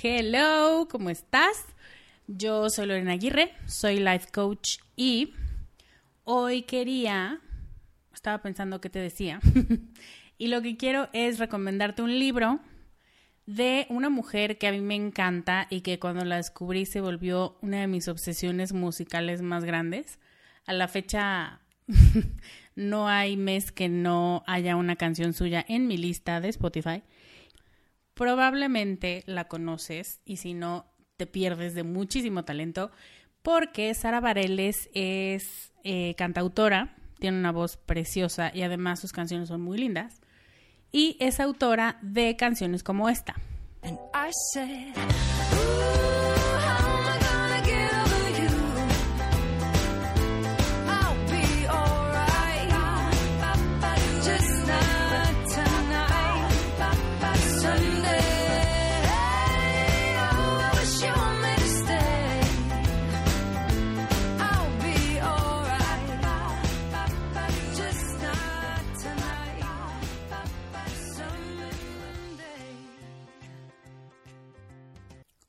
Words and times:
Hello, 0.00 0.86
¿cómo 0.88 1.10
estás? 1.10 1.64
Yo 2.28 2.70
soy 2.70 2.86
Lorena 2.86 3.14
Aguirre, 3.14 3.52
soy 3.66 3.98
life 3.98 4.28
coach 4.32 4.76
y 4.94 5.34
hoy 6.22 6.62
quería, 6.62 7.40
estaba 8.14 8.40
pensando 8.40 8.80
qué 8.80 8.90
te 8.90 9.00
decía, 9.00 9.40
y 10.38 10.46
lo 10.46 10.62
que 10.62 10.76
quiero 10.76 11.08
es 11.12 11.40
recomendarte 11.40 12.02
un 12.02 12.16
libro 12.16 12.60
de 13.46 13.86
una 13.88 14.08
mujer 14.08 14.56
que 14.56 14.68
a 14.68 14.72
mí 14.72 14.80
me 14.80 14.94
encanta 14.94 15.66
y 15.68 15.80
que 15.80 15.98
cuando 15.98 16.24
la 16.24 16.36
descubrí 16.36 16.86
se 16.86 17.00
volvió 17.00 17.58
una 17.60 17.80
de 17.80 17.88
mis 17.88 18.06
obsesiones 18.06 18.72
musicales 18.72 19.42
más 19.42 19.64
grandes. 19.64 20.20
A 20.64 20.74
la 20.74 20.86
fecha 20.86 21.60
no 22.76 23.08
hay 23.08 23.36
mes 23.36 23.72
que 23.72 23.88
no 23.88 24.44
haya 24.46 24.76
una 24.76 24.94
canción 24.94 25.32
suya 25.32 25.64
en 25.66 25.88
mi 25.88 25.96
lista 25.96 26.40
de 26.40 26.50
Spotify 26.50 27.02
probablemente 28.18 29.22
la 29.26 29.46
conoces 29.46 30.20
y 30.24 30.38
si 30.38 30.52
no, 30.52 30.86
te 31.16 31.26
pierdes 31.26 31.74
de 31.74 31.84
muchísimo 31.84 32.44
talento 32.44 32.90
porque 33.42 33.94
Sara 33.94 34.18
Bareles 34.18 34.90
es 34.92 35.72
eh, 35.84 36.16
cantautora, 36.18 36.96
tiene 37.20 37.38
una 37.38 37.52
voz 37.52 37.76
preciosa 37.76 38.50
y 38.52 38.62
además 38.62 38.98
sus 38.98 39.12
canciones 39.12 39.48
son 39.48 39.60
muy 39.60 39.78
lindas 39.78 40.20
y 40.90 41.16
es 41.20 41.38
autora 41.38 41.98
de 42.02 42.34
canciones 42.36 42.82
como 42.82 43.08
esta. 43.08 43.36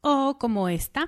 O 0.10 0.38
como 0.38 0.68
esta. 0.70 1.08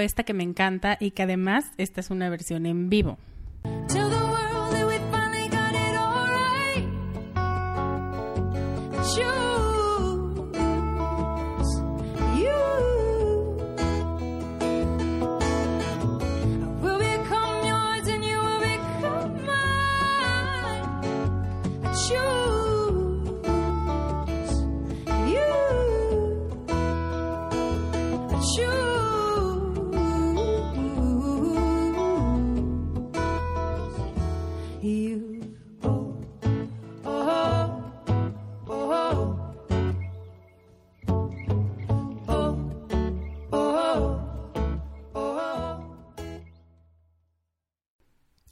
Esta 0.00 0.24
que 0.24 0.34
me 0.34 0.42
encanta 0.42 0.96
y 1.00 1.12
que 1.12 1.22
además 1.22 1.66
esta 1.78 2.00
es 2.00 2.10
una 2.10 2.28
versión 2.28 2.66
en 2.66 2.88
vivo. 2.90 3.18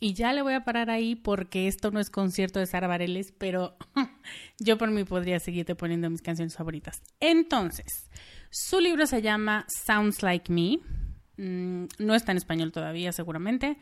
Y 0.02 0.14
ya 0.14 0.32
le 0.32 0.42
voy 0.42 0.54
a 0.54 0.64
parar 0.64 0.90
ahí 0.90 1.14
porque 1.14 1.68
esto 1.68 1.92
no 1.92 2.00
es 2.00 2.10
concierto 2.10 2.58
de 2.58 2.66
Sara 2.66 2.88
Bareles, 2.88 3.32
pero 3.38 3.76
yo 4.58 4.76
por 4.76 4.90
mí 4.90 5.04
podría 5.04 5.38
seguirte 5.38 5.76
poniendo 5.76 6.10
mis 6.10 6.22
canciones 6.22 6.56
favoritas. 6.56 7.00
Entonces, 7.20 8.10
su 8.50 8.80
libro 8.80 9.06
se 9.06 9.22
llama 9.22 9.64
Sounds 9.68 10.24
Like 10.24 10.52
Me. 10.52 10.80
Mm, 11.36 11.86
no 12.00 12.16
está 12.16 12.32
en 12.32 12.38
español 12.38 12.72
todavía, 12.72 13.12
seguramente. 13.12 13.76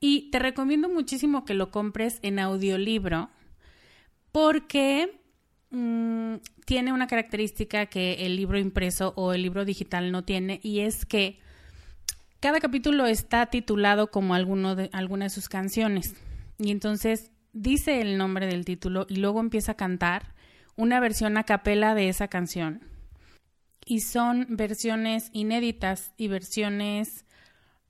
Y 0.00 0.28
te 0.32 0.40
recomiendo 0.40 0.88
muchísimo 0.88 1.44
que 1.44 1.54
lo 1.54 1.70
compres 1.70 2.18
en 2.22 2.40
audiolibro 2.40 3.30
porque 4.32 5.20
mm, 5.70 6.34
tiene 6.66 6.92
una 6.92 7.06
característica 7.06 7.86
que 7.86 8.26
el 8.26 8.34
libro 8.34 8.58
impreso 8.58 9.12
o 9.14 9.32
el 9.34 9.42
libro 9.42 9.64
digital 9.64 10.10
no 10.10 10.24
tiene 10.24 10.58
y 10.64 10.80
es 10.80 11.06
que 11.06 11.38
cada 12.40 12.58
capítulo 12.58 13.06
está 13.06 13.46
titulado 13.46 14.10
como 14.10 14.34
alguno 14.34 14.74
de, 14.74 14.88
alguna 14.92 15.26
de 15.26 15.30
sus 15.30 15.48
canciones. 15.48 16.14
Y 16.58 16.70
entonces 16.70 17.30
dice 17.52 18.00
el 18.00 18.16
nombre 18.16 18.46
del 18.46 18.64
título 18.64 19.06
y 19.08 19.16
luego 19.16 19.40
empieza 19.40 19.72
a 19.72 19.76
cantar 19.76 20.34
una 20.76 21.00
versión 21.00 21.36
a 21.36 21.44
capela 21.44 21.94
de 21.94 22.08
esa 22.08 22.28
canción. 22.28 22.82
Y 23.84 24.00
son 24.00 24.46
versiones 24.48 25.28
inéditas 25.32 26.12
y 26.16 26.28
versiones 26.28 27.26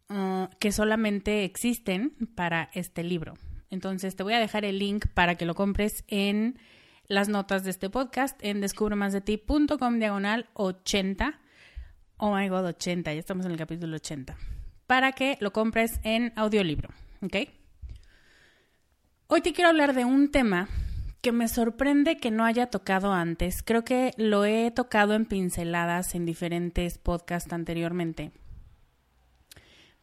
uh, 0.09 0.47
que 0.59 0.73
solamente 0.73 1.45
existen 1.45 2.15
para 2.35 2.71
este 2.75 3.05
libro. 3.05 3.35
Entonces 3.71 4.17
te 4.17 4.25
voy 4.25 4.35
a 4.35 4.41
dejar 4.41 4.65
el 4.65 4.79
link 4.79 5.07
para 5.15 5.37
que 5.37 5.47
lo 5.47 5.55
compres 5.55 6.05
en 6.09 6.59
las 7.07 7.29
notas 7.29 7.63
de 7.65 7.71
este 7.71 7.91
podcast 7.91 8.37
en 8.43 8.61
descubremasdeti.com 8.61 9.99
diagonal 9.99 10.49
80 10.55 11.40
Oh 12.23 12.37
my 12.37 12.51
god, 12.51 12.67
80, 12.67 13.15
ya 13.15 13.19
estamos 13.19 13.47
en 13.47 13.53
el 13.53 13.57
capítulo 13.57 13.97
80. 13.97 14.37
Para 14.87 15.13
que 15.13 15.39
lo 15.41 15.55
compres 15.55 16.01
en 16.03 16.35
audiolibro, 16.37 16.91
¿ok? 17.23 17.49
Hoy 19.27 19.41
te 19.41 19.55
quiero 19.55 19.71
hablar 19.71 19.95
de 19.95 20.05
un 20.05 20.31
tema 20.31 20.69
que 21.23 21.33
me 21.33 21.49
sorprende 21.49 22.19
que 22.19 22.31
no 22.31 22.45
haya 22.45 22.67
tocado 22.67 23.15
antes. 23.15 23.63
Creo 23.63 23.85
que 23.85 24.13
lo 24.19 24.45
he 24.45 24.71
tocado 24.71 25.15
en 25.15 25.25
pinceladas 25.25 26.15
en 26.15 26.27
diferentes 26.27 26.99
podcasts 26.99 27.55
anteriormente. 27.55 28.33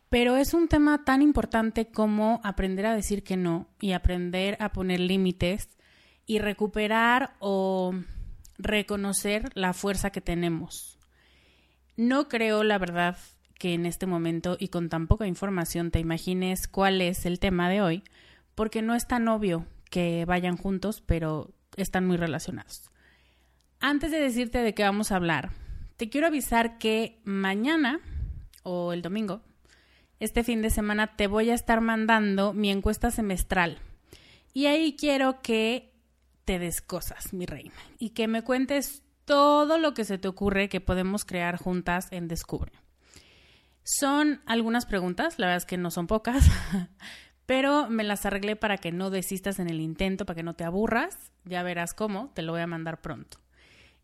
Pero 0.09 0.37
es 0.37 0.55
un 0.55 0.69
tema 0.69 1.03
tan 1.03 1.21
importante 1.21 1.91
como 1.91 2.41
aprender 2.43 2.87
a 2.87 2.95
decir 2.95 3.23
que 3.23 3.37
no 3.37 3.67
y 3.79 3.91
aprender 3.91 4.57
a 4.59 4.71
poner 4.71 5.01
límites 5.01 5.69
y 6.25 6.39
recuperar 6.39 7.35
o 7.37 7.93
reconocer 8.57 9.51
la 9.53 9.73
fuerza 9.73 10.09
que 10.09 10.21
tenemos. 10.21 10.96
No 11.97 12.29
creo, 12.29 12.63
la 12.63 12.77
verdad, 12.77 13.17
que 13.57 13.73
en 13.73 13.85
este 13.85 14.05
momento 14.05 14.55
y 14.59 14.67
con 14.67 14.87
tan 14.87 15.07
poca 15.07 15.27
información 15.27 15.91
te 15.91 15.99
imagines 15.99 16.67
cuál 16.67 17.01
es 17.01 17.25
el 17.25 17.39
tema 17.39 17.69
de 17.69 17.81
hoy, 17.81 18.03
porque 18.55 18.81
no 18.81 18.95
es 18.95 19.07
tan 19.07 19.27
obvio 19.27 19.65
que 19.89 20.23
vayan 20.25 20.57
juntos, 20.57 21.01
pero 21.01 21.51
están 21.75 22.05
muy 22.05 22.17
relacionados. 22.17 22.91
Antes 23.79 24.11
de 24.11 24.19
decirte 24.19 24.59
de 24.59 24.73
qué 24.73 24.83
vamos 24.83 25.11
a 25.11 25.15
hablar, 25.15 25.51
te 25.97 26.09
quiero 26.09 26.27
avisar 26.27 26.77
que 26.77 27.19
mañana 27.23 27.99
o 28.63 28.93
el 28.93 29.01
domingo, 29.01 29.41
este 30.19 30.43
fin 30.43 30.61
de 30.61 30.69
semana, 30.69 31.15
te 31.15 31.27
voy 31.27 31.49
a 31.49 31.55
estar 31.55 31.81
mandando 31.81 32.53
mi 32.53 32.71
encuesta 32.71 33.11
semestral. 33.11 33.79
Y 34.53 34.65
ahí 34.65 34.95
quiero 34.95 35.41
que 35.41 35.93
te 36.45 36.59
des 36.59 36.81
cosas, 36.81 37.33
mi 37.33 37.45
reina, 37.45 37.75
y 37.99 38.11
que 38.11 38.27
me 38.27 38.43
cuentes 38.43 39.03
todo 39.27 39.77
lo 39.77 39.93
que 39.93 40.05
se 40.05 40.17
te 40.17 40.29
ocurre 40.29 40.69
que 40.69 40.79
podemos 40.79 41.25
crear 41.25 41.57
juntas 41.57 42.07
en 42.11 42.29
Descubre. 42.29 42.71
Son 43.83 44.41
algunas 44.45 44.85
preguntas, 44.85 45.37
la 45.37 45.47
verdad 45.47 45.57
es 45.57 45.65
que 45.65 45.77
no 45.77 45.91
son 45.91 46.07
pocas, 46.07 46.49
pero 47.45 47.89
me 47.89 48.05
las 48.05 48.25
arreglé 48.25 48.55
para 48.55 48.77
que 48.77 48.93
no 48.93 49.09
desistas 49.09 49.59
en 49.59 49.69
el 49.69 49.81
intento, 49.81 50.25
para 50.25 50.37
que 50.37 50.43
no 50.43 50.55
te 50.55 50.63
aburras. 50.63 51.17
Ya 51.43 51.61
verás 51.61 51.93
cómo, 51.93 52.31
te 52.35 52.41
lo 52.41 52.53
voy 52.53 52.61
a 52.61 52.67
mandar 52.67 53.01
pronto. 53.01 53.37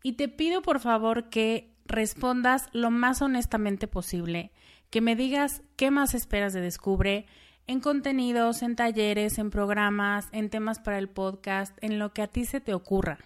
Y 0.02 0.12
te 0.12 0.28
pido 0.28 0.60
por 0.60 0.78
favor 0.78 1.30
que 1.30 1.74
respondas 1.86 2.68
lo 2.72 2.90
más 2.90 3.22
honestamente 3.22 3.88
posible, 3.88 4.52
que 4.90 5.00
me 5.00 5.16
digas 5.16 5.62
qué 5.76 5.90
más 5.90 6.14
esperas 6.14 6.52
de 6.52 6.60
Descubre 6.60 7.24
en 7.66 7.80
contenidos, 7.80 8.60
en 8.60 8.76
talleres, 8.76 9.38
en 9.38 9.48
programas, 9.48 10.28
en 10.32 10.50
temas 10.50 10.80
para 10.80 10.98
el 10.98 11.08
podcast, 11.08 11.74
en 11.80 11.98
lo 11.98 12.12
que 12.12 12.20
a 12.20 12.26
ti 12.26 12.44
se 12.44 12.60
te 12.60 12.74
ocurra. 12.74 13.18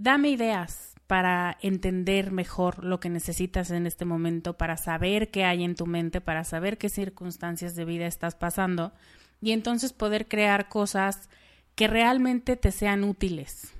Dame 0.00 0.30
ideas 0.30 0.94
para 1.06 1.58
entender 1.60 2.30
mejor 2.30 2.86
lo 2.86 3.00
que 3.00 3.10
necesitas 3.10 3.70
en 3.70 3.86
este 3.86 4.06
momento, 4.06 4.56
para 4.56 4.78
saber 4.78 5.30
qué 5.30 5.44
hay 5.44 5.62
en 5.62 5.74
tu 5.74 5.84
mente, 5.84 6.22
para 6.22 6.42
saber 6.44 6.78
qué 6.78 6.88
circunstancias 6.88 7.76
de 7.76 7.84
vida 7.84 8.06
estás 8.06 8.34
pasando 8.34 8.94
y 9.42 9.52
entonces 9.52 9.92
poder 9.92 10.26
crear 10.26 10.70
cosas 10.70 11.28
que 11.74 11.86
realmente 11.86 12.56
te 12.56 12.72
sean 12.72 13.04
útiles. 13.04 13.74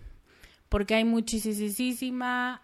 Porque 0.69 0.95
hay 0.95 1.05
muchísima 1.05 2.61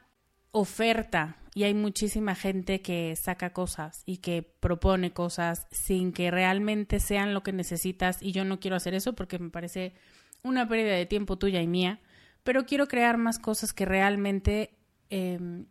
oferta 0.51 1.39
y 1.55 1.65
hay 1.65 1.73
muchísima 1.73 2.35
gente 2.35 2.83
que 2.83 3.17
saca 3.17 3.55
cosas 3.55 4.03
y 4.05 4.19
que 4.19 4.43
propone 4.43 5.15
cosas 5.15 5.67
sin 5.71 6.13
que 6.13 6.31
realmente 6.31 7.01
sean 7.01 7.33
lo 7.33 7.43
que 7.43 7.55
necesitas 7.55 8.19
y 8.21 8.33
yo 8.33 8.45
no 8.45 8.61
quiero 8.61 8.77
hacer 8.77 8.93
eso 8.93 9.15
porque 9.15 9.39
me 9.39 9.49
parece 9.49 9.95
una 10.43 10.69
pérdida 10.69 10.93
de 10.93 11.07
tiempo 11.07 11.39
tuya 11.39 11.63
y 11.63 11.67
mía 11.67 12.01
pero 12.47 12.65
quiero 12.65 12.87
crear 12.87 13.19
más 13.19 13.41
cosas 13.41 13.75
que 13.75 13.85
realmente 13.85 14.71
em, 15.11 15.67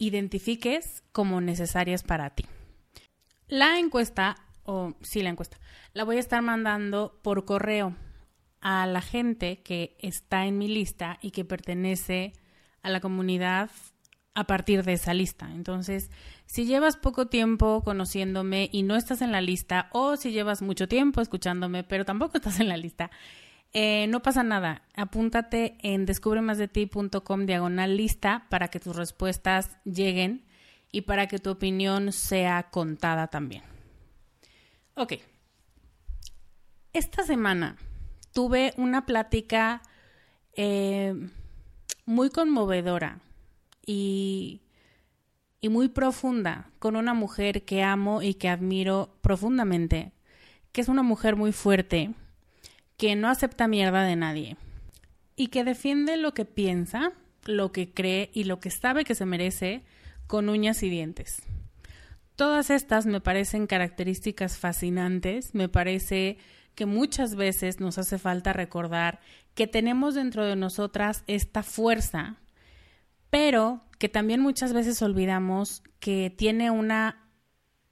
identifiques 0.00 1.04
como 1.12 1.40
necesarias 1.40 2.02
para 2.02 2.30
ti. 2.30 2.44
La 3.46 3.78
encuesta, 3.78 4.36
o 4.64 4.94
sí, 5.02 5.22
la 5.22 5.30
encuesta, 5.30 5.58
la 5.94 6.02
voy 6.02 6.16
a 6.16 6.20
estar 6.20 6.42
mandando 6.42 7.20
por 7.22 7.44
correo 7.44 7.94
a 8.60 8.88
la 8.88 9.02
gente 9.02 9.62
que 9.62 9.96
está 10.00 10.46
en 10.46 10.58
mi 10.58 10.66
lista 10.66 11.18
y 11.22 11.30
que 11.30 11.44
pertenece 11.44 12.32
a 12.82 12.90
la 12.90 13.00
comunidad 13.00 13.70
a 14.34 14.48
partir 14.48 14.82
de 14.82 14.94
esa 14.94 15.14
lista. 15.14 15.48
Entonces, 15.54 16.10
si 16.44 16.66
llevas 16.66 16.96
poco 16.96 17.28
tiempo 17.28 17.84
conociéndome 17.84 18.68
y 18.72 18.82
no 18.82 18.96
estás 18.96 19.22
en 19.22 19.30
la 19.30 19.40
lista, 19.40 19.90
o 19.92 20.16
si 20.16 20.32
llevas 20.32 20.60
mucho 20.60 20.88
tiempo 20.88 21.20
escuchándome, 21.20 21.84
pero 21.84 22.04
tampoco 22.04 22.38
estás 22.38 22.58
en 22.58 22.68
la 22.68 22.76
lista, 22.76 23.12
eh, 23.72 24.06
no 24.08 24.22
pasa 24.22 24.42
nada. 24.42 24.82
Apúntate 24.94 25.76
en 25.82 26.06
descubremasdeti.com 26.06 27.46
diagonal 27.46 27.96
lista 27.96 28.46
para 28.48 28.68
que 28.68 28.80
tus 28.80 28.96
respuestas 28.96 29.76
lleguen 29.84 30.46
y 30.90 31.02
para 31.02 31.26
que 31.26 31.38
tu 31.38 31.50
opinión 31.50 32.12
sea 32.12 32.70
contada 32.70 33.26
también. 33.28 33.62
Ok. 34.94 35.14
Esta 36.92 37.24
semana 37.24 37.76
tuve 38.32 38.72
una 38.78 39.04
plática 39.04 39.82
eh, 40.54 41.14
muy 42.06 42.30
conmovedora 42.30 43.20
y, 43.84 44.62
y 45.60 45.68
muy 45.68 45.88
profunda 45.88 46.70
con 46.78 46.96
una 46.96 47.12
mujer 47.12 47.66
que 47.66 47.82
amo 47.82 48.22
y 48.22 48.34
que 48.34 48.48
admiro 48.48 49.18
profundamente, 49.20 50.12
que 50.72 50.80
es 50.80 50.88
una 50.88 51.02
mujer 51.02 51.36
muy 51.36 51.52
fuerte 51.52 52.14
que 52.96 53.16
no 53.16 53.28
acepta 53.28 53.68
mierda 53.68 54.04
de 54.04 54.16
nadie 54.16 54.56
y 55.36 55.48
que 55.48 55.64
defiende 55.64 56.16
lo 56.16 56.32
que 56.32 56.44
piensa, 56.44 57.12
lo 57.44 57.72
que 57.72 57.92
cree 57.92 58.30
y 58.32 58.44
lo 58.44 58.58
que 58.58 58.70
sabe 58.70 59.04
que 59.04 59.14
se 59.14 59.26
merece 59.26 59.82
con 60.26 60.48
uñas 60.48 60.82
y 60.82 60.88
dientes. 60.88 61.42
Todas 62.34 62.70
estas 62.70 63.06
me 63.06 63.20
parecen 63.20 63.66
características 63.66 64.58
fascinantes, 64.58 65.54
me 65.54 65.68
parece 65.68 66.38
que 66.74 66.86
muchas 66.86 67.34
veces 67.34 67.80
nos 67.80 67.98
hace 67.98 68.18
falta 68.18 68.52
recordar 68.52 69.20
que 69.54 69.66
tenemos 69.66 70.14
dentro 70.14 70.44
de 70.44 70.56
nosotras 70.56 71.24
esta 71.26 71.62
fuerza, 71.62 72.36
pero 73.30 73.82
que 73.98 74.10
también 74.10 74.40
muchas 74.40 74.74
veces 74.74 75.00
olvidamos 75.00 75.82
que 76.00 76.30
tiene 76.30 76.70
una 76.70 77.26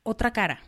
otra 0.02 0.32
cara 0.34 0.60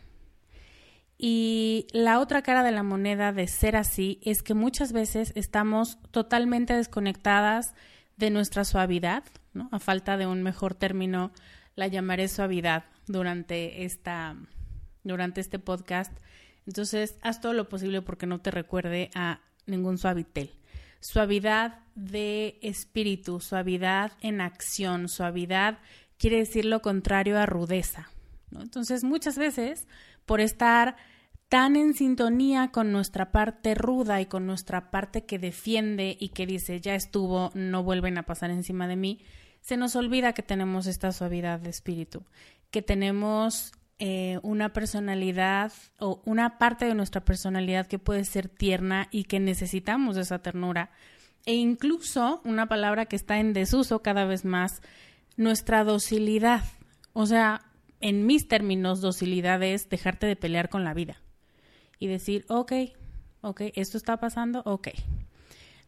y 1.17 1.87
la 1.93 2.19
otra 2.19 2.43
cara 2.43 2.63
de 2.63 2.71
la 2.71 2.83
moneda 2.83 3.31
de 3.31 3.47
ser 3.47 3.75
así 3.75 4.19
es 4.23 4.43
que 4.43 4.53
muchas 4.53 4.93
veces 4.93 5.33
estamos 5.35 5.97
totalmente 6.11 6.73
desconectadas 6.73 7.73
de 8.17 8.29
nuestra 8.29 8.65
suavidad, 8.65 9.23
¿no? 9.53 9.67
A 9.71 9.79
falta 9.79 10.17
de 10.17 10.27
un 10.27 10.43
mejor 10.43 10.75
término, 10.75 11.31
la 11.75 11.87
llamaré 11.87 12.27
suavidad 12.27 12.85
durante 13.07 13.85
esta 13.85 14.35
durante 15.03 15.41
este 15.41 15.57
podcast. 15.57 16.11
Entonces, 16.67 17.15
haz 17.21 17.41
todo 17.41 17.53
lo 17.53 17.69
posible 17.69 18.01
porque 18.01 18.27
no 18.27 18.41
te 18.41 18.51
recuerde 18.51 19.09
a 19.15 19.39
ningún 19.65 19.97
suavitel. 19.97 20.51
Suavidad 20.99 21.79
de 21.95 22.59
espíritu, 22.61 23.39
suavidad 23.39 24.11
en 24.21 24.41
acción, 24.41 25.07
suavidad 25.07 25.79
quiere 26.17 26.37
decir 26.37 26.65
lo 26.65 26.81
contrario 26.81 27.39
a 27.39 27.45
rudeza. 27.45 28.09
Entonces, 28.51 29.03
muchas 29.03 29.37
veces 29.37 29.87
por 30.27 30.41
estar 30.41 30.97
tan 31.49 31.75
en 31.75 31.95
sintonía 31.95 32.69
con 32.71 32.91
nuestra 32.91 33.31
parte 33.31 33.73
ruda 33.73 34.21
y 34.21 34.27
con 34.27 34.45
nuestra 34.45 34.91
parte 34.91 35.25
que 35.25 35.39
defiende 35.39 36.15
y 36.19 36.29
que 36.29 36.45
dice 36.45 36.79
ya 36.81 36.93
estuvo, 36.93 37.51
no 37.55 37.81
vuelven 37.81 38.19
a 38.19 38.23
pasar 38.23 38.51
encima 38.51 38.87
de 38.87 38.97
mí, 38.97 39.21
se 39.61 39.77
nos 39.77 39.95
olvida 39.95 40.33
que 40.33 40.43
tenemos 40.43 40.85
esta 40.85 41.11
suavidad 41.11 41.59
de 41.59 41.69
espíritu, 41.69 42.23
que 42.69 42.81
tenemos 42.81 43.71
eh, 43.99 44.39
una 44.43 44.73
personalidad 44.73 45.71
o 45.99 46.21
una 46.25 46.57
parte 46.57 46.85
de 46.85 46.93
nuestra 46.93 47.21
personalidad 47.21 47.87
que 47.87 47.97
puede 47.97 48.25
ser 48.25 48.49
tierna 48.49 49.07
y 49.09 49.23
que 49.23 49.39
necesitamos 49.39 50.17
esa 50.17 50.39
ternura. 50.39 50.91
E 51.45 51.55
incluso 51.55 52.41
una 52.43 52.67
palabra 52.67 53.05
que 53.05 53.15
está 53.15 53.39
en 53.39 53.53
desuso 53.53 54.01
cada 54.01 54.25
vez 54.25 54.43
más, 54.43 54.81
nuestra 55.37 55.85
docilidad. 55.85 56.63
O 57.13 57.25
sea, 57.25 57.61
en 58.01 58.25
mis 58.25 58.47
términos, 58.47 59.01
docilidad 59.01 59.61
es 59.63 59.89
dejarte 59.89 60.27
de 60.27 60.35
pelear 60.35 60.69
con 60.69 60.83
la 60.83 60.93
vida 60.93 61.21
y 61.99 62.07
decir, 62.07 62.45
ok, 62.47 62.73
ok, 63.41 63.61
esto 63.75 63.97
está 63.97 64.17
pasando, 64.17 64.61
ok. 64.65 64.89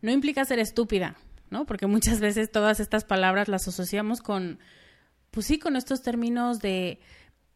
No 0.02 0.12
implica 0.12 0.46
ser 0.46 0.60
estúpida, 0.60 1.18
¿no? 1.50 1.66
Porque 1.66 1.88
muchas 1.88 2.20
veces 2.20 2.52
todas 2.52 2.80
estas 2.80 3.06
palabras 3.06 3.48
las 3.48 3.68
asociamos 3.68 4.22
con, 4.22 4.60
pues 5.32 5.46
sí, 5.46 5.60
con 5.60 5.76
estos 5.76 6.02
términos 6.02 6.60
de, 6.60 7.00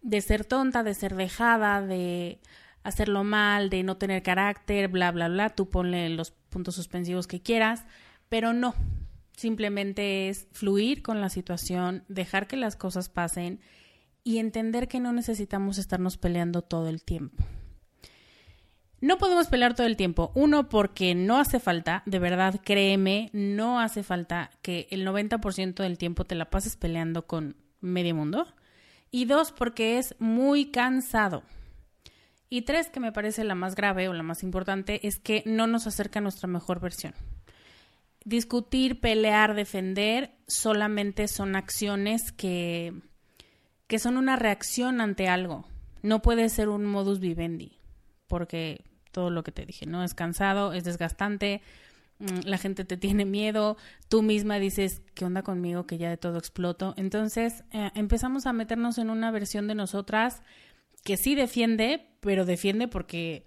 de 0.01 0.21
ser 0.21 0.45
tonta, 0.45 0.83
de 0.83 0.93
ser 0.93 1.15
dejada, 1.15 1.81
de 1.81 2.39
hacerlo 2.83 3.23
mal, 3.23 3.69
de 3.69 3.83
no 3.83 3.97
tener 3.97 4.21
carácter, 4.23 4.89
bla, 4.89 5.11
bla, 5.11 5.29
bla. 5.29 5.49
Tú 5.49 5.69
ponle 5.69 6.09
los 6.09 6.31
puntos 6.31 6.75
suspensivos 6.75 7.27
que 7.27 7.41
quieras, 7.41 7.85
pero 8.29 8.53
no. 8.53 8.75
Simplemente 9.35 10.29
es 10.29 10.47
fluir 10.51 11.01
con 11.01 11.19
la 11.21 11.29
situación, 11.29 12.03
dejar 12.07 12.45
que 12.45 12.57
las 12.57 12.75
cosas 12.75 13.09
pasen 13.09 13.61
y 14.23 14.37
entender 14.37 14.87
que 14.87 14.99
no 14.99 15.11
necesitamos 15.13 15.77
estarnos 15.77 16.17
peleando 16.17 16.61
todo 16.61 16.87
el 16.89 17.03
tiempo. 17.03 17.43
No 19.03 19.17
podemos 19.17 19.47
pelear 19.47 19.75
todo 19.75 19.85
el 19.85 19.97
tiempo. 19.97 20.31
Uno, 20.33 20.69
porque 20.69 21.13
no 21.13 21.37
hace 21.37 21.59
falta, 21.59 22.03
de 22.05 22.19
verdad, 22.19 22.61
créeme, 22.63 23.29
no 23.33 23.81
hace 23.81 24.01
falta 24.01 24.49
que 24.61 24.87
el 24.91 25.05
90% 25.05 25.83
del 25.83 25.97
tiempo 25.97 26.23
te 26.23 26.35
la 26.35 26.49
pases 26.49 26.77
peleando 26.77 27.27
con 27.27 27.57
medio 27.81 28.15
mundo. 28.15 28.47
Y 29.11 29.25
dos, 29.25 29.51
porque 29.51 29.97
es 29.97 30.15
muy 30.19 30.71
cansado. 30.71 31.43
Y 32.49 32.61
tres, 32.61 32.89
que 32.89 33.01
me 33.01 33.11
parece 33.11 33.43
la 33.43 33.55
más 33.55 33.75
grave 33.75 34.07
o 34.07 34.13
la 34.13 34.23
más 34.23 34.41
importante, 34.41 35.05
es 35.05 35.19
que 35.19 35.43
no 35.45 35.67
nos 35.67 35.85
acerca 35.85 36.19
a 36.19 36.21
nuestra 36.21 36.47
mejor 36.47 36.79
versión. 36.79 37.13
Discutir, 38.23 39.01
pelear, 39.01 39.53
defender 39.53 40.31
solamente 40.47 41.27
son 41.27 41.57
acciones 41.57 42.31
que 42.31 42.93
que 43.93 43.99
son 43.99 44.17
una 44.17 44.37
reacción 44.37 45.01
ante 45.01 45.27
algo. 45.27 45.67
No 46.01 46.23
puede 46.23 46.49
ser 46.49 46.67
un 46.67 46.83
modus 46.83 47.19
vivendi, 47.19 47.77
porque 48.25 48.83
todo 49.11 49.29
lo 49.29 49.43
que 49.43 49.51
te 49.51 49.67
dije, 49.67 49.85
¿no? 49.85 50.03
Es 50.03 50.15
cansado, 50.15 50.73
es 50.73 50.83
desgastante, 50.83 51.61
mm, 52.17 52.39
la 52.45 52.57
gente 52.57 52.85
te 52.85 52.97
tiene 52.97 53.23
miedo, 53.23 53.77
tú 54.09 54.23
misma 54.23 54.57
dices, 54.57 55.03
¿qué 55.13 55.25
onda 55.25 55.43
conmigo? 55.43 55.85
Que 55.85 55.99
ya 55.99 56.09
de 56.09 56.17
todo 56.17 56.39
exploto. 56.39 56.95
Entonces 56.97 57.65
eh, 57.69 57.91
empezamos 57.93 58.47
a 58.47 58.53
meternos 58.53 58.97
en 58.97 59.11
una 59.11 59.29
versión 59.29 59.67
de 59.67 59.75
nosotras 59.75 60.41
que 61.03 61.15
sí 61.15 61.35
defiende, 61.35 62.17
pero 62.19 62.45
defiende 62.45 62.87
porque 62.87 63.45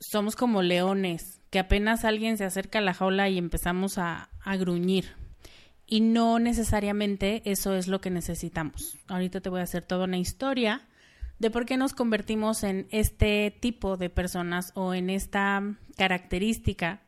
somos 0.00 0.34
como 0.34 0.62
leones, 0.62 1.42
que 1.50 1.58
apenas 1.58 2.06
alguien 2.06 2.38
se 2.38 2.46
acerca 2.46 2.78
a 2.78 2.82
la 2.82 2.94
jaula 2.94 3.28
y 3.28 3.36
empezamos 3.36 3.98
a, 3.98 4.30
a 4.40 4.56
gruñir, 4.56 5.14
y 5.90 6.00
no 6.00 6.38
necesariamente 6.38 7.40
eso 7.46 7.74
es 7.74 7.88
lo 7.88 8.00
que 8.02 8.10
necesitamos. 8.10 8.98
Ahorita 9.08 9.40
te 9.40 9.48
voy 9.48 9.60
a 9.60 9.64
hacer 9.64 9.82
toda 9.82 10.04
una 10.04 10.18
historia 10.18 10.82
de 11.38 11.50
por 11.50 11.64
qué 11.64 11.78
nos 11.78 11.94
convertimos 11.94 12.62
en 12.62 12.86
este 12.90 13.56
tipo 13.58 13.96
de 13.96 14.10
personas 14.10 14.72
o 14.74 14.92
en 14.92 15.08
esta 15.08 15.62
característica, 15.96 17.00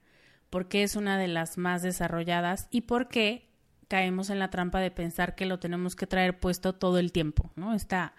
por 0.49 0.69
qué 0.69 0.83
es 0.83 0.97
una 0.97 1.19
de 1.19 1.29
las 1.29 1.59
más 1.59 1.83
desarrolladas 1.83 2.69
y 2.71 2.83
por 2.83 3.09
qué 3.09 3.51
caemos 3.87 4.31
en 4.31 4.39
la 4.39 4.49
trampa 4.49 4.81
de 4.81 4.91
pensar 4.91 5.35
que 5.35 5.47
lo 5.47 5.59
tenemos 5.59 5.95
que 5.95 6.07
traer 6.07 6.39
puesto 6.39 6.75
todo 6.75 6.99
el 6.99 7.13
tiempo, 7.13 7.51
¿no? 7.57 7.75
Esta, 7.75 8.15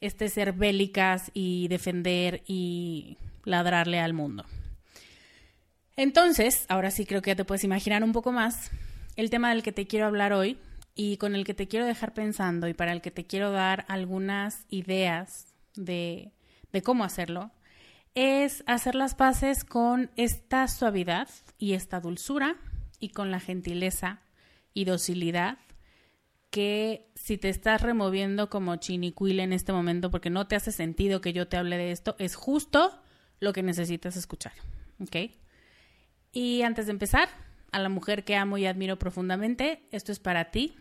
este 0.00 0.28
ser 0.28 0.52
bélicas 0.52 1.32
y 1.34 1.66
defender 1.66 2.42
y 2.46 3.18
ladrarle 3.44 3.98
al 3.98 4.12
mundo. 4.12 4.44
Entonces, 5.96 6.64
ahora 6.68 6.92
sí 6.92 7.06
creo 7.06 7.22
que 7.22 7.30
ya 7.30 7.36
te 7.36 7.44
puedes 7.44 7.64
imaginar 7.64 8.04
un 8.04 8.12
poco 8.12 8.30
más 8.30 8.70
el 9.20 9.28
tema 9.28 9.50
del 9.50 9.62
que 9.62 9.72
te 9.72 9.86
quiero 9.86 10.06
hablar 10.06 10.32
hoy 10.32 10.58
y 10.94 11.18
con 11.18 11.34
el 11.34 11.44
que 11.44 11.52
te 11.52 11.68
quiero 11.68 11.84
dejar 11.84 12.14
pensando 12.14 12.68
y 12.68 12.74
para 12.74 12.92
el 12.92 13.02
que 13.02 13.10
te 13.10 13.26
quiero 13.26 13.50
dar 13.50 13.84
algunas 13.88 14.64
ideas 14.70 15.54
de, 15.76 16.32
cómo 16.82 17.04
hacerlo, 17.04 17.50
es 18.14 18.64
hacer 18.66 18.94
las 18.94 19.14
paces 19.14 19.64
con 19.64 20.10
esta 20.16 20.66
suavidad 20.68 21.28
y 21.58 21.74
esta 21.74 22.00
dulzura 22.00 22.56
y 22.98 23.10
con 23.10 23.30
la 23.30 23.40
gentileza 23.40 24.22
y 24.72 24.86
docilidad 24.86 25.58
que 26.48 27.10
si 27.14 27.36
te 27.36 27.50
estás 27.50 27.82
removiendo 27.82 28.48
como 28.48 28.76
chinicuil 28.76 29.40
en 29.40 29.52
este 29.52 29.72
momento 29.72 30.10
porque 30.10 30.30
no 30.30 30.46
te 30.48 30.56
hace 30.56 30.72
sentido 30.72 31.20
que 31.20 31.34
yo 31.34 31.46
te 31.46 31.58
hable 31.58 31.76
de 31.76 31.92
esto, 31.92 32.16
es 32.18 32.36
justo 32.36 33.02
lo 33.38 33.52
que 33.52 33.62
necesitas 33.62 34.16
escuchar. 34.16 34.54
¿Ok? 34.98 35.30
Y 36.32 36.62
antes 36.62 36.86
de 36.86 36.92
empezar, 36.92 37.28
a 37.72 37.78
la 37.78 37.88
mujer 37.88 38.24
que 38.24 38.36
amo 38.36 38.58
y 38.58 38.66
admiro 38.66 38.98
profundamente, 38.98 39.86
esto 39.90 40.12
es 40.12 40.18
para 40.18 40.50
ti 40.50 40.76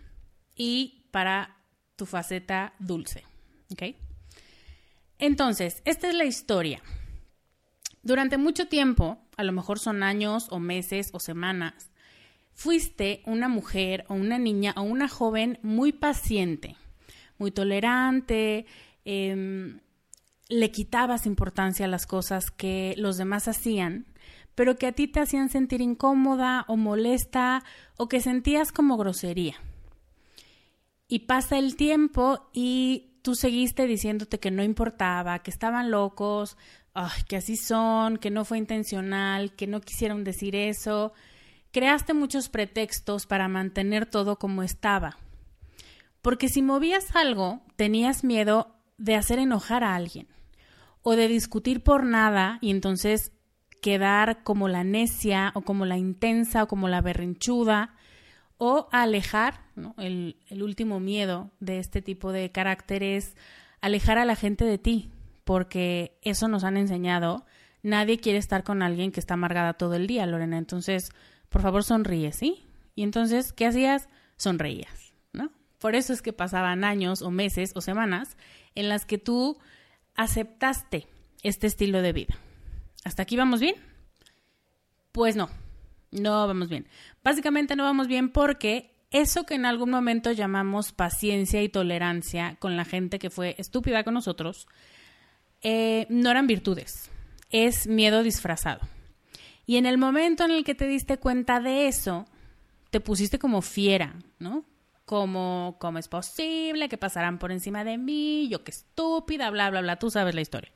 y 0.56 1.06
para 1.12 1.58
tu 1.96 2.06
faceta 2.06 2.74
dulce. 2.80 3.24
¿Ok? 3.72 3.96
Entonces, 5.20 5.82
esta 5.86 6.08
es 6.08 6.16
la 6.16 6.26
historia. 6.26 6.82
Durante 8.02 8.38
mucho 8.38 8.68
tiempo, 8.68 9.20
a 9.36 9.44
lo 9.44 9.52
mejor 9.52 9.80
son 9.80 10.04
años 10.04 10.48
o 10.50 10.60
meses 10.60 11.10
o 11.14 11.20
semanas, 11.20 11.92
fuiste 12.54 13.22
una 13.26 13.48
mujer 13.48 14.06
o 14.08 14.16
una 14.16 14.38
niña 14.38 14.74
o 14.76 14.82
una 14.82 15.08
joven 15.08 15.60
muy 15.62 15.92
paciente, 15.92 16.76
muy 17.38 17.52
tolerante, 17.52 18.66
em, 19.06 19.80
le 20.50 20.72
quitabas 20.72 21.26
importancia 21.26 21.86
a 21.86 21.90
las 21.90 22.08
cosas 22.08 22.52
que 22.52 22.96
los 22.98 23.18
demás 23.18 23.48
hacían 23.48 24.08
pero 24.56 24.76
que 24.76 24.88
a 24.88 24.92
ti 24.92 25.08
te 25.08 25.20
hacían 25.20 25.50
sentir 25.50 25.82
incómoda 25.82 26.66
o 26.68 26.78
molesta 26.78 27.64
o 27.98 28.08
que 28.08 28.22
sentías 28.22 28.72
como 28.72 28.98
grosería. 28.98 29.56
Y 31.08 31.20
pasa 31.20 31.58
el 31.58 31.76
tiempo 31.76 32.50
y 32.54 33.10
tú 33.22 33.36
seguiste 33.36 33.88
diciéndote 33.88 34.40
que 34.40 34.52
no 34.52 34.64
importaba, 34.64 35.40
que 35.40 35.52
estaban 35.52 35.92
locos, 35.92 36.58
que 37.28 37.38
así 37.38 37.56
son, 37.56 38.18
que 38.18 38.30
no 38.30 38.46
fue 38.46 38.58
intencional, 38.58 39.56
que 39.56 39.68
no 39.68 39.82
quisieron 39.82 40.24
decir 40.24 40.56
eso. 40.56 41.14
Creaste 41.72 42.14
muchos 42.14 42.50
pretextos 42.50 43.26
para 43.26 43.48
mantener 43.48 44.06
todo 44.06 44.38
como 44.38 44.64
estaba. 44.64 45.18
Porque 46.22 46.50
si 46.50 46.62
movías 46.62 47.16
algo, 47.16 47.62
tenías 47.76 48.24
miedo 48.24 48.76
de 48.98 49.16
hacer 49.16 49.40
enojar 49.40 49.84
a 49.84 49.96
alguien 49.96 50.28
o 51.02 51.16
de 51.16 51.28
discutir 51.28 51.82
por 51.82 52.06
nada 52.06 52.58
y 52.62 52.72
entonces 52.72 53.32
quedar 53.82 54.44
como 54.44 54.68
la 54.68 54.84
necia 54.84 55.52
o 55.56 55.62
como 55.62 55.86
la 55.86 55.98
intensa 55.98 56.64
o 56.64 56.68
como 56.68 56.88
la 56.88 57.02
berrinchuda 57.02 57.96
o 58.58 58.90
alejar, 58.92 59.62
el, 59.98 60.36
el 60.48 60.64
último 60.64 61.00
miedo 61.00 61.50
de 61.60 61.80
este 61.80 62.02
tipo 62.02 62.32
de 62.34 62.52
caracteres, 62.52 63.36
alejar 63.82 64.18
a 64.18 64.26
la 64.26 64.36
gente 64.36 64.66
de 64.66 64.78
ti, 64.78 65.12
porque 65.46 66.18
eso 66.22 66.50
nos 66.50 66.66
han 66.66 66.76
enseñado. 66.76 67.46
Nadie 67.82 68.20
quiere 68.20 68.38
estar 68.38 68.64
con 68.64 68.82
alguien 68.82 69.12
que 69.14 69.22
está 69.22 69.36
amargada 69.36 69.74
todo 69.74 69.96
el 69.96 70.08
día, 70.08 70.26
Lorena. 70.26 70.58
Entonces, 70.58 71.12
por 71.48 71.62
favor, 71.62 71.84
sonríe, 71.86 72.34
¿sí? 72.34 72.68
Y 72.96 73.04
entonces, 73.04 73.54
¿qué 73.54 73.66
hacías? 73.66 74.10
Sonreías, 74.36 75.14
¿no? 75.32 75.52
Por 75.80 75.96
eso 75.96 76.12
es 76.12 76.22
que 76.22 76.34
pasaban 76.34 76.84
años 76.84 77.22
o 77.22 77.32
meses 77.32 77.72
o 77.76 77.82
semanas 77.82 78.36
en 78.76 78.90
las 78.90 79.06
que 79.06 79.18
tú 79.18 79.58
aceptaste 80.16 81.08
este 81.44 81.68
estilo 81.68 82.02
de 82.02 82.12
vida. 82.12 82.36
¿Hasta 83.04 83.24
aquí 83.24 83.38
vamos 83.38 83.60
bien? 83.60 83.76
Pues 85.12 85.36
no, 85.36 85.50
no 86.12 86.48
vamos 86.48 86.70
bien. 86.70 86.88
Básicamente 87.24 87.76
no 87.76 87.84
vamos 87.84 88.08
bien 88.08 88.30
porque 88.30 88.94
eso 89.12 89.46
que 89.46 89.56
en 89.56 89.66
algún 89.66 89.90
momento 89.90 90.32
llamamos 90.32 90.92
paciencia 90.92 91.64
y 91.64 91.70
tolerancia 91.70 92.58
con 92.60 92.78
la 92.78 92.86
gente 92.86 93.20
que 93.20 93.30
fue 93.30 93.56
estúpida 93.58 94.04
con 94.04 94.14
nosotros, 94.14 94.68
eh, 95.62 96.06
no 96.10 96.30
eran 96.30 96.48
virtudes, 96.48 97.10
es 97.50 97.88
miedo 97.88 98.24
disfrazado. 98.24 98.82
Y 99.66 99.78
en 99.78 99.86
el 99.86 99.98
momento 99.98 100.46
en 100.46 100.52
el 100.52 100.64
que 100.64 100.76
te 100.76 100.88
diste 100.88 101.18
cuenta 101.18 101.60
de 101.60 101.88
eso, 101.88 102.26
te 102.90 103.00
pusiste 103.00 103.40
como 103.40 103.62
fiera, 103.62 104.16
¿no? 104.40 104.66
Como, 105.06 105.78
¿cómo 105.80 105.98
es 105.98 106.08
posible 106.08 106.90
que 106.90 106.98
pasarán 106.98 107.40
por 107.40 107.52
encima 107.52 107.84
de 107.84 107.98
mí? 107.98 108.48
Yo 108.50 108.64
qué 108.64 108.72
estúpida, 108.72 109.50
bla, 109.50 109.70
bla, 109.70 109.82
bla, 109.82 109.98
tú 109.98 110.12
sabes 110.12 110.36
la 110.36 110.42
historia. 110.42 110.72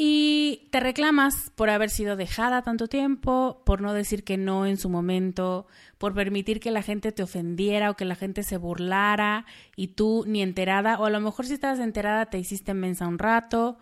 Y 0.00 0.68
te 0.70 0.78
reclamas 0.78 1.50
por 1.56 1.70
haber 1.70 1.90
sido 1.90 2.14
dejada 2.14 2.62
tanto 2.62 2.86
tiempo, 2.86 3.64
por 3.66 3.80
no 3.80 3.92
decir 3.92 4.22
que 4.22 4.36
no 4.36 4.64
en 4.64 4.76
su 4.76 4.88
momento, 4.88 5.66
por 5.98 6.14
permitir 6.14 6.60
que 6.60 6.70
la 6.70 6.82
gente 6.82 7.10
te 7.10 7.24
ofendiera 7.24 7.90
o 7.90 7.96
que 7.96 8.04
la 8.04 8.14
gente 8.14 8.44
se 8.44 8.58
burlara 8.58 9.44
y 9.74 9.88
tú 9.88 10.22
ni 10.24 10.40
enterada, 10.40 11.00
o 11.00 11.06
a 11.06 11.10
lo 11.10 11.18
mejor 11.18 11.46
si 11.46 11.54
estabas 11.54 11.80
enterada 11.80 12.26
te 12.26 12.38
hiciste 12.38 12.74
mensa 12.74 13.08
un 13.08 13.18
rato, 13.18 13.76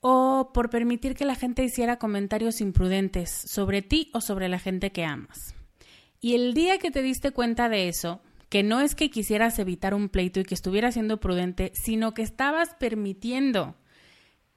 o 0.00 0.50
por 0.52 0.70
permitir 0.70 1.14
que 1.14 1.24
la 1.24 1.36
gente 1.36 1.62
hiciera 1.62 2.00
comentarios 2.00 2.60
imprudentes 2.60 3.30
sobre 3.30 3.80
ti 3.80 4.10
o 4.14 4.20
sobre 4.20 4.48
la 4.48 4.58
gente 4.58 4.90
que 4.90 5.04
amas. 5.04 5.54
Y 6.20 6.34
el 6.34 6.52
día 6.52 6.78
que 6.78 6.90
te 6.90 7.00
diste 7.00 7.30
cuenta 7.30 7.68
de 7.68 7.88
eso, 7.88 8.20
que 8.48 8.64
no 8.64 8.80
es 8.80 8.96
que 8.96 9.08
quisieras 9.08 9.60
evitar 9.60 9.94
un 9.94 10.08
pleito 10.08 10.40
y 10.40 10.44
que 10.44 10.54
estuvieras 10.56 10.94
siendo 10.94 11.20
prudente, 11.20 11.70
sino 11.74 12.12
que 12.12 12.22
estabas 12.22 12.74
permitiendo 12.80 13.76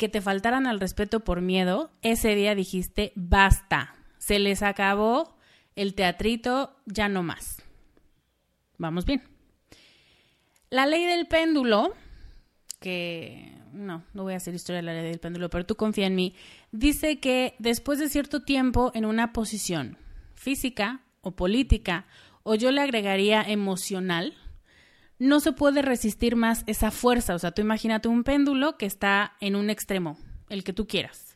que 0.02 0.10
te 0.10 0.20
faltaran 0.20 0.66
al 0.66 0.80
respeto 0.80 1.20
por 1.20 1.42
miedo, 1.42 1.92
ese 2.02 2.34
día 2.34 2.56
dijiste, 2.56 3.12
basta, 3.14 3.94
se 4.18 4.40
les 4.40 4.64
acabó 4.64 5.38
el 5.76 5.94
teatrito, 5.94 6.76
ya 6.88 7.08
no 7.08 7.22
más. 7.22 7.62
Vamos 8.80 9.06
bien. 9.06 9.22
La 10.72 10.88
ley 10.88 11.06
del 11.06 11.28
péndulo, 11.28 11.94
que 12.80 13.56
no, 13.74 14.04
no 14.16 14.24
voy 14.24 14.34
a 14.34 14.38
hacer 14.38 14.56
historia 14.56 14.78
de 14.78 14.88
la 14.88 14.94
ley 14.94 15.04
del 15.04 15.20
péndulo, 15.20 15.52
pero 15.52 15.68
tú 15.68 15.76
confía 15.76 16.08
en 16.08 16.16
mí, 16.16 16.34
dice 16.72 17.20
que 17.20 17.54
después 17.60 18.00
de 18.00 18.10
cierto 18.10 18.42
tiempo 18.42 18.90
en 18.96 19.06
una 19.06 19.34
posición 19.34 20.00
física 20.34 21.02
o 21.22 21.36
política, 21.36 22.08
o 22.42 22.56
yo 22.56 22.72
le 22.72 22.82
agregaría 22.82 23.44
emocional, 23.44 24.34
no 25.22 25.40
se 25.40 25.52
puede 25.52 25.84
resistir 25.84 26.36
más 26.36 26.64
esa 26.66 26.90
fuerza. 26.90 27.36
O 27.36 27.40
sea, 27.40 27.52
tú 27.52 27.62
imagínate 27.62 28.08
un 28.08 28.24
péndulo 28.24 28.76
que 28.80 28.88
está 28.88 29.34
en 29.40 29.56
un 29.56 29.70
extremo, 29.70 30.18
el 30.50 30.64
que 30.64 30.74
tú 30.74 30.88
quieras. 30.88 31.36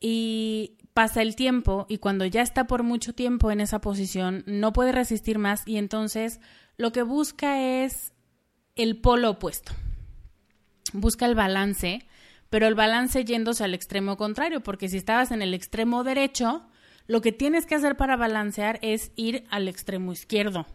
Y 0.00 0.76
pasa 0.92 1.22
el 1.22 1.34
tiempo 1.34 1.86
y 1.88 1.96
cuando 1.96 2.26
ya 2.26 2.42
está 2.42 2.66
por 2.66 2.82
mucho 2.82 3.14
tiempo 3.14 3.50
en 3.50 3.62
esa 3.62 3.80
posición, 3.80 4.44
no 4.46 4.74
puede 4.74 4.92
resistir 4.92 5.38
más 5.38 5.66
y 5.66 5.78
entonces 5.78 6.40
lo 6.76 6.92
que 6.92 7.02
busca 7.02 7.58
es 7.58 8.12
el 8.76 9.00
polo 9.00 9.30
opuesto. 9.30 9.72
Busca 10.92 11.24
el 11.24 11.34
balance, 11.34 12.06
pero 12.50 12.66
el 12.66 12.74
balance 12.74 13.24
yéndose 13.24 13.64
al 13.64 13.72
extremo 13.72 14.18
contrario, 14.18 14.62
porque 14.62 14.90
si 14.90 14.98
estabas 14.98 15.30
en 15.30 15.40
el 15.40 15.54
extremo 15.54 16.04
derecho, 16.04 16.66
lo 17.06 17.22
que 17.22 17.32
tienes 17.32 17.64
que 17.64 17.76
hacer 17.76 17.96
para 17.96 18.18
balancear 18.18 18.78
es 18.82 19.10
ir 19.16 19.44
al 19.48 19.68
extremo 19.68 20.12
izquierdo. 20.12 20.66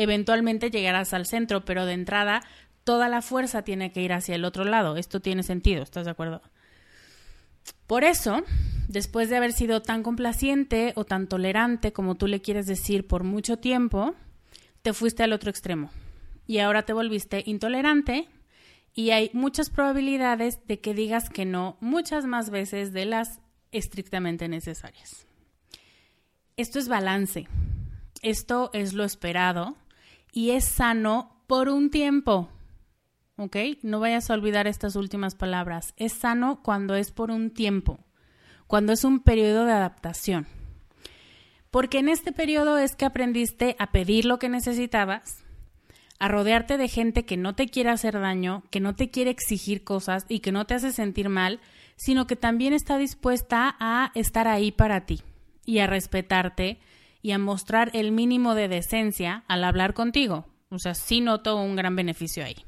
Eventualmente 0.00 0.70
llegarás 0.70 1.12
al 1.12 1.26
centro, 1.26 1.64
pero 1.64 1.84
de 1.84 1.92
entrada 1.92 2.44
toda 2.84 3.08
la 3.08 3.20
fuerza 3.20 3.62
tiene 3.62 3.90
que 3.90 4.00
ir 4.00 4.12
hacia 4.12 4.36
el 4.36 4.44
otro 4.44 4.62
lado. 4.62 4.96
Esto 4.96 5.18
tiene 5.18 5.42
sentido, 5.42 5.82
¿estás 5.82 6.04
de 6.04 6.12
acuerdo? 6.12 6.40
Por 7.88 8.04
eso, 8.04 8.44
después 8.86 9.28
de 9.28 9.38
haber 9.38 9.52
sido 9.52 9.82
tan 9.82 10.04
complaciente 10.04 10.92
o 10.94 11.04
tan 11.04 11.26
tolerante 11.26 11.92
como 11.92 12.14
tú 12.14 12.28
le 12.28 12.40
quieres 12.40 12.66
decir 12.66 13.08
por 13.08 13.24
mucho 13.24 13.56
tiempo, 13.56 14.14
te 14.82 14.92
fuiste 14.92 15.24
al 15.24 15.32
otro 15.32 15.50
extremo 15.50 15.90
y 16.46 16.58
ahora 16.58 16.84
te 16.84 16.92
volviste 16.92 17.42
intolerante 17.44 18.28
y 18.94 19.10
hay 19.10 19.30
muchas 19.32 19.68
probabilidades 19.68 20.64
de 20.68 20.78
que 20.78 20.94
digas 20.94 21.28
que 21.28 21.44
no 21.44 21.76
muchas 21.80 22.24
más 22.24 22.50
veces 22.50 22.92
de 22.92 23.04
las 23.04 23.40
estrictamente 23.72 24.46
necesarias. 24.46 25.26
Esto 26.56 26.78
es 26.78 26.86
balance. 26.86 27.48
Esto 28.22 28.70
es 28.72 28.92
lo 28.92 29.02
esperado 29.02 29.76
y 30.38 30.52
es 30.52 30.66
sano 30.66 31.42
por 31.48 31.68
un 31.68 31.90
tiempo. 31.90 32.48
¿Ok? 33.38 33.56
No 33.82 33.98
vayas 33.98 34.30
a 34.30 34.34
olvidar 34.34 34.68
estas 34.68 34.94
últimas 34.94 35.34
palabras. 35.34 35.94
Es 35.96 36.12
sano 36.12 36.62
cuando 36.62 36.94
es 36.94 37.10
por 37.10 37.32
un 37.32 37.50
tiempo, 37.50 37.98
cuando 38.68 38.92
es 38.92 39.02
un 39.02 39.18
periodo 39.18 39.64
de 39.64 39.72
adaptación. 39.72 40.46
Porque 41.72 41.98
en 41.98 42.08
este 42.08 42.30
periodo 42.30 42.78
es 42.78 42.94
que 42.94 43.04
aprendiste 43.04 43.74
a 43.80 43.90
pedir 43.90 44.26
lo 44.26 44.38
que 44.38 44.48
necesitabas, 44.48 45.42
a 46.20 46.28
rodearte 46.28 46.78
de 46.78 46.86
gente 46.86 47.24
que 47.24 47.36
no 47.36 47.56
te 47.56 47.66
quiere 47.66 47.90
hacer 47.90 48.20
daño, 48.20 48.62
que 48.70 48.78
no 48.78 48.94
te 48.94 49.10
quiere 49.10 49.32
exigir 49.32 49.82
cosas 49.82 50.24
y 50.28 50.38
que 50.38 50.52
no 50.52 50.66
te 50.66 50.74
hace 50.74 50.92
sentir 50.92 51.30
mal, 51.30 51.58
sino 51.96 52.28
que 52.28 52.36
también 52.36 52.74
está 52.74 52.96
dispuesta 52.96 53.74
a 53.80 54.12
estar 54.14 54.46
ahí 54.46 54.70
para 54.70 55.04
ti 55.04 55.20
y 55.66 55.80
a 55.80 55.88
respetarte 55.88 56.78
y 57.22 57.32
a 57.32 57.38
mostrar 57.38 57.90
el 57.94 58.12
mínimo 58.12 58.54
de 58.54 58.68
decencia 58.68 59.44
al 59.48 59.64
hablar 59.64 59.94
contigo. 59.94 60.46
O 60.70 60.78
sea, 60.78 60.94
sí 60.94 61.20
noto 61.20 61.56
un 61.56 61.76
gran 61.76 61.96
beneficio 61.96 62.44
ahí. 62.44 62.64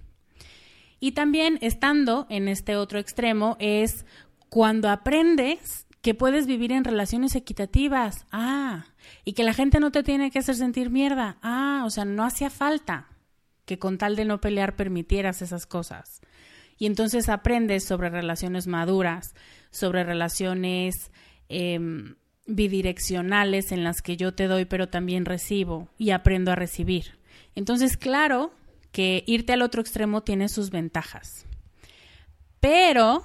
Y 0.99 1.13
también 1.13 1.59
estando 1.63 2.27
en 2.29 2.49
este 2.49 2.77
otro 2.77 2.99
extremo 2.99 3.57
es 3.59 4.05
cuando 4.49 4.91
aprendes 4.91 5.87
que 6.03 6.15
puedes 6.15 6.47
vivir 6.47 6.73
en 6.73 6.85
relaciones 6.85 7.35
equitativas. 7.35 8.27
Ah, 8.33 8.87
y 9.25 9.33
que 9.33 9.45
la 9.45 9.55
gente 9.55 9.81
no 9.81 9.91
te 9.91 10.03
tiene 10.03 10.31
que 10.31 10.39
hacer 10.39 10.57
sentir 10.57 10.91
mierda. 10.91 11.39
Ah, 11.43 11.83
o 11.87 11.91
sea, 11.91 12.05
no 12.05 12.25
hacía 12.25 12.51
falta 12.51 13.09
que 13.65 13.79
con 13.79 13.99
tal 13.99 14.17
de 14.17 14.25
no 14.25 14.41
pelear 14.41 14.77
permitieras 14.77 15.43
esas 15.43 15.67
cosas. 15.67 16.21
Y 16.79 16.87
entonces 16.87 17.29
aprendes 17.29 17.85
sobre 17.85 18.09
relaciones 18.09 18.67
maduras, 18.67 19.35
sobre 19.71 20.03
relaciones 20.03 21.11
em, 21.49 22.17
bidireccionales 22.55 23.73
en 23.73 23.85
las 23.85 24.03
que 24.03 24.17
yo 24.17 24.35
te 24.35 24.47
doy 24.47 24.65
pero 24.65 24.89
también 24.89 25.25
recibo 25.25 25.89
y 25.99 26.11
aprendo 26.11 26.53
a 26.53 26.57
recibir. 26.57 27.19
Entonces, 27.55 27.97
claro 27.97 28.53
que 28.93 29.25
irte 29.27 29.53
al 29.53 29.63
otro 29.63 29.81
extremo 29.81 30.23
tiene 30.23 30.49
sus 30.49 30.71
ventajas. 30.71 31.47
Pero 32.61 33.25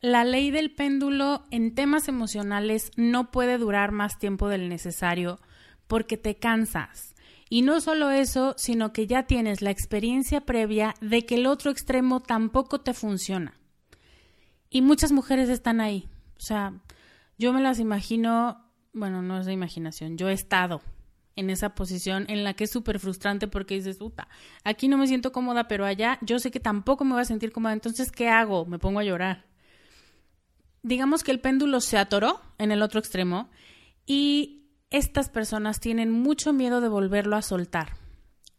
la 0.00 0.24
ley 0.24 0.50
del 0.50 0.70
péndulo 0.70 1.44
en 1.50 1.74
temas 1.74 2.08
emocionales 2.08 2.90
no 2.96 3.30
puede 3.30 3.58
durar 3.58 3.92
más 3.92 4.18
tiempo 4.18 4.48
del 4.48 4.68
necesario 4.68 5.40
porque 5.86 6.16
te 6.16 6.36
cansas. 6.36 7.14
Y 7.48 7.62
no 7.62 7.80
solo 7.80 8.10
eso, 8.10 8.54
sino 8.56 8.92
que 8.92 9.06
ya 9.06 9.24
tienes 9.24 9.60
la 9.60 9.70
experiencia 9.70 10.42
previa 10.42 10.94
de 11.00 11.26
que 11.26 11.34
el 11.34 11.46
otro 11.46 11.70
extremo 11.70 12.20
tampoco 12.20 12.80
te 12.80 12.94
funciona. 12.94 13.54
Y 14.70 14.82
muchas 14.82 15.10
mujeres 15.10 15.48
están 15.48 15.80
ahí. 15.80 16.08
O 16.38 16.40
sea, 16.40 16.74
yo 17.40 17.54
me 17.54 17.62
las 17.62 17.78
imagino, 17.78 18.70
bueno, 18.92 19.22
no 19.22 19.40
es 19.40 19.46
de 19.46 19.54
imaginación, 19.54 20.18
yo 20.18 20.28
he 20.28 20.34
estado 20.34 20.82
en 21.36 21.48
esa 21.48 21.74
posición 21.74 22.26
en 22.28 22.44
la 22.44 22.52
que 22.52 22.64
es 22.64 22.70
súper 22.70 22.98
frustrante 22.98 23.48
porque 23.48 23.76
dices, 23.76 23.96
puta, 23.96 24.28
aquí 24.62 24.88
no 24.88 24.98
me 24.98 25.06
siento 25.06 25.32
cómoda, 25.32 25.66
pero 25.66 25.86
allá 25.86 26.18
yo 26.20 26.38
sé 26.38 26.50
que 26.50 26.60
tampoco 26.60 27.06
me 27.06 27.12
voy 27.12 27.22
a 27.22 27.24
sentir 27.24 27.50
cómoda, 27.50 27.72
entonces, 27.72 28.12
¿qué 28.12 28.28
hago? 28.28 28.66
Me 28.66 28.78
pongo 28.78 29.00
a 29.00 29.04
llorar. 29.04 29.46
Digamos 30.82 31.24
que 31.24 31.30
el 31.30 31.40
péndulo 31.40 31.80
se 31.80 31.96
atoró 31.96 32.42
en 32.58 32.72
el 32.72 32.82
otro 32.82 33.00
extremo 33.00 33.48
y 34.04 34.66
estas 34.90 35.30
personas 35.30 35.80
tienen 35.80 36.10
mucho 36.10 36.52
miedo 36.52 36.82
de 36.82 36.88
volverlo 36.88 37.36
a 37.36 37.42
soltar 37.42 37.96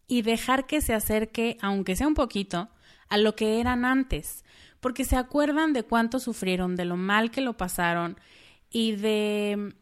y 0.08 0.24
dejar 0.24 0.66
que 0.66 0.82
se 0.82 0.96
acerque, 0.96 1.60
aunque 1.62 1.96
sea 1.96 2.08
un 2.08 2.16
poquito, 2.16 2.70
a 3.10 3.18
lo 3.20 3.36
que 3.36 3.60
eran 3.60 3.86
antes, 3.86 4.44
porque 4.80 5.06
se 5.06 5.18
acuerdan 5.18 5.72
de 5.72 5.84
cuánto 5.84 6.20
sufrieron, 6.20 6.76
de 6.76 6.86
lo 6.86 6.98
mal 6.98 7.30
que 7.30 7.42
lo 7.42 7.58
pasaron 7.58 8.18
y 8.72 8.96
de 8.96 9.74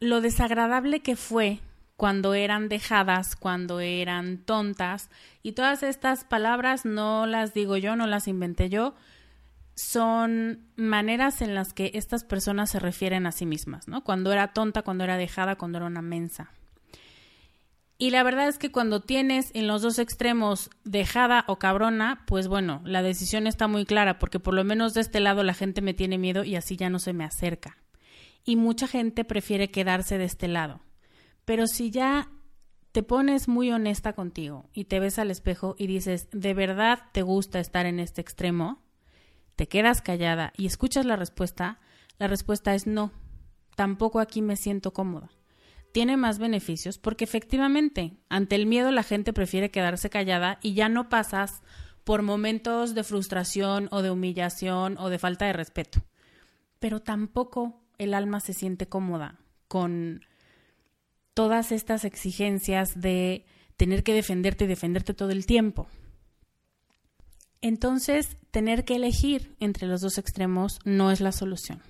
lo 0.00 0.20
desagradable 0.20 1.00
que 1.00 1.16
fue 1.16 1.60
cuando 1.96 2.34
eran 2.34 2.68
dejadas, 2.68 3.34
cuando 3.34 3.80
eran 3.80 4.38
tontas. 4.38 5.10
Y 5.42 5.52
todas 5.52 5.82
estas 5.82 6.24
palabras 6.24 6.84
no 6.84 7.26
las 7.26 7.54
digo 7.54 7.76
yo, 7.76 7.96
no 7.96 8.06
las 8.06 8.28
inventé 8.28 8.68
yo, 8.68 8.94
son 9.74 10.60
maneras 10.76 11.42
en 11.42 11.56
las 11.56 11.72
que 11.72 11.90
estas 11.94 12.22
personas 12.22 12.70
se 12.70 12.78
refieren 12.78 13.26
a 13.26 13.32
sí 13.32 13.46
mismas, 13.46 13.88
¿no? 13.88 14.04
Cuando 14.04 14.32
era 14.32 14.52
tonta, 14.52 14.82
cuando 14.82 15.04
era 15.04 15.16
dejada, 15.16 15.56
cuando 15.56 15.78
era 15.78 15.86
una 15.86 16.02
mensa. 16.02 16.52
Y 18.00 18.10
la 18.10 18.22
verdad 18.22 18.46
es 18.46 18.58
que 18.58 18.70
cuando 18.70 19.00
tienes 19.00 19.50
en 19.54 19.66
los 19.66 19.82
dos 19.82 19.98
extremos 19.98 20.70
dejada 20.84 21.44
o 21.48 21.58
cabrona, 21.58 22.22
pues 22.26 22.46
bueno, 22.46 22.80
la 22.84 23.02
decisión 23.02 23.48
está 23.48 23.66
muy 23.66 23.84
clara, 23.84 24.20
porque 24.20 24.38
por 24.38 24.54
lo 24.54 24.62
menos 24.62 24.94
de 24.94 25.00
este 25.00 25.18
lado 25.18 25.42
la 25.42 25.54
gente 25.54 25.80
me 25.82 25.94
tiene 25.94 26.16
miedo 26.16 26.44
y 26.44 26.54
así 26.54 26.76
ya 26.76 26.90
no 26.90 27.00
se 27.00 27.12
me 27.12 27.24
acerca 27.24 27.76
y 28.48 28.56
mucha 28.56 28.88
gente 28.88 29.26
prefiere 29.26 29.70
quedarse 29.70 30.16
de 30.16 30.24
este 30.24 30.48
lado. 30.48 30.80
Pero 31.44 31.66
si 31.66 31.90
ya 31.90 32.30
te 32.92 33.02
pones 33.02 33.46
muy 33.46 33.70
honesta 33.70 34.14
contigo 34.14 34.70
y 34.72 34.84
te 34.84 35.00
ves 35.00 35.18
al 35.18 35.30
espejo 35.30 35.76
y 35.76 35.86
dices, 35.86 36.28
¿de 36.32 36.54
verdad 36.54 37.00
te 37.12 37.20
gusta 37.20 37.60
estar 37.60 37.84
en 37.84 38.00
este 38.00 38.22
extremo? 38.22 38.82
Te 39.54 39.68
quedas 39.68 40.00
callada 40.00 40.54
y 40.56 40.64
escuchas 40.64 41.04
la 41.04 41.16
respuesta, 41.16 41.78
la 42.18 42.26
respuesta 42.26 42.74
es 42.74 42.86
no, 42.86 43.12
tampoco 43.76 44.18
aquí 44.18 44.40
me 44.40 44.56
siento 44.56 44.94
cómoda. 44.94 45.28
Tiene 45.92 46.16
más 46.16 46.38
beneficios 46.38 46.96
porque 46.96 47.24
efectivamente, 47.24 48.16
ante 48.30 48.56
el 48.56 48.64
miedo 48.64 48.92
la 48.92 49.02
gente 49.02 49.34
prefiere 49.34 49.70
quedarse 49.70 50.08
callada 50.08 50.58
y 50.62 50.72
ya 50.72 50.88
no 50.88 51.10
pasas 51.10 51.60
por 52.02 52.22
momentos 52.22 52.94
de 52.94 53.04
frustración 53.04 53.88
o 53.90 54.00
de 54.00 54.10
humillación 54.10 54.96
o 54.96 55.10
de 55.10 55.18
falta 55.18 55.44
de 55.44 55.52
respeto. 55.52 56.00
Pero 56.78 57.02
tampoco 57.02 57.82
el 57.98 58.14
alma 58.14 58.40
se 58.40 58.54
siente 58.54 58.86
cómoda 58.86 59.38
con 59.66 60.24
todas 61.34 61.72
estas 61.72 62.04
exigencias 62.04 63.00
de 63.00 63.44
tener 63.76 64.02
que 64.02 64.14
defenderte 64.14 64.64
y 64.64 64.68
defenderte 64.68 65.14
todo 65.14 65.30
el 65.30 65.46
tiempo. 65.46 65.88
Entonces, 67.60 68.36
tener 68.50 68.84
que 68.84 68.96
elegir 68.96 69.54
entre 69.60 69.86
los 69.86 70.00
dos 70.00 70.18
extremos 70.18 70.78
no 70.84 71.10
es 71.10 71.20
la 71.20 71.32
solución. 71.32 71.82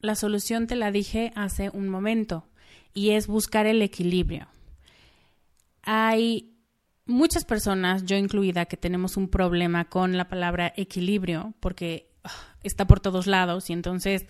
La 0.00 0.14
solución 0.14 0.66
te 0.66 0.76
la 0.76 0.90
dije 0.90 1.32
hace 1.34 1.70
un 1.70 1.88
momento 1.88 2.48
y 2.94 3.10
es 3.10 3.26
buscar 3.26 3.66
el 3.66 3.82
equilibrio. 3.82 4.48
Hay 5.82 6.52
muchas 7.04 7.44
personas, 7.44 8.04
yo 8.04 8.16
incluida, 8.16 8.66
que 8.66 8.76
tenemos 8.76 9.16
un 9.16 9.28
problema 9.28 9.84
con 9.88 10.16
la 10.16 10.28
palabra 10.28 10.72
equilibrio 10.76 11.54
porque 11.60 12.10
ah, 12.24 12.30
está 12.62 12.86
por 12.86 13.00
todos 13.00 13.26
lados 13.26 13.70
y 13.70 13.72
entonces 13.72 14.26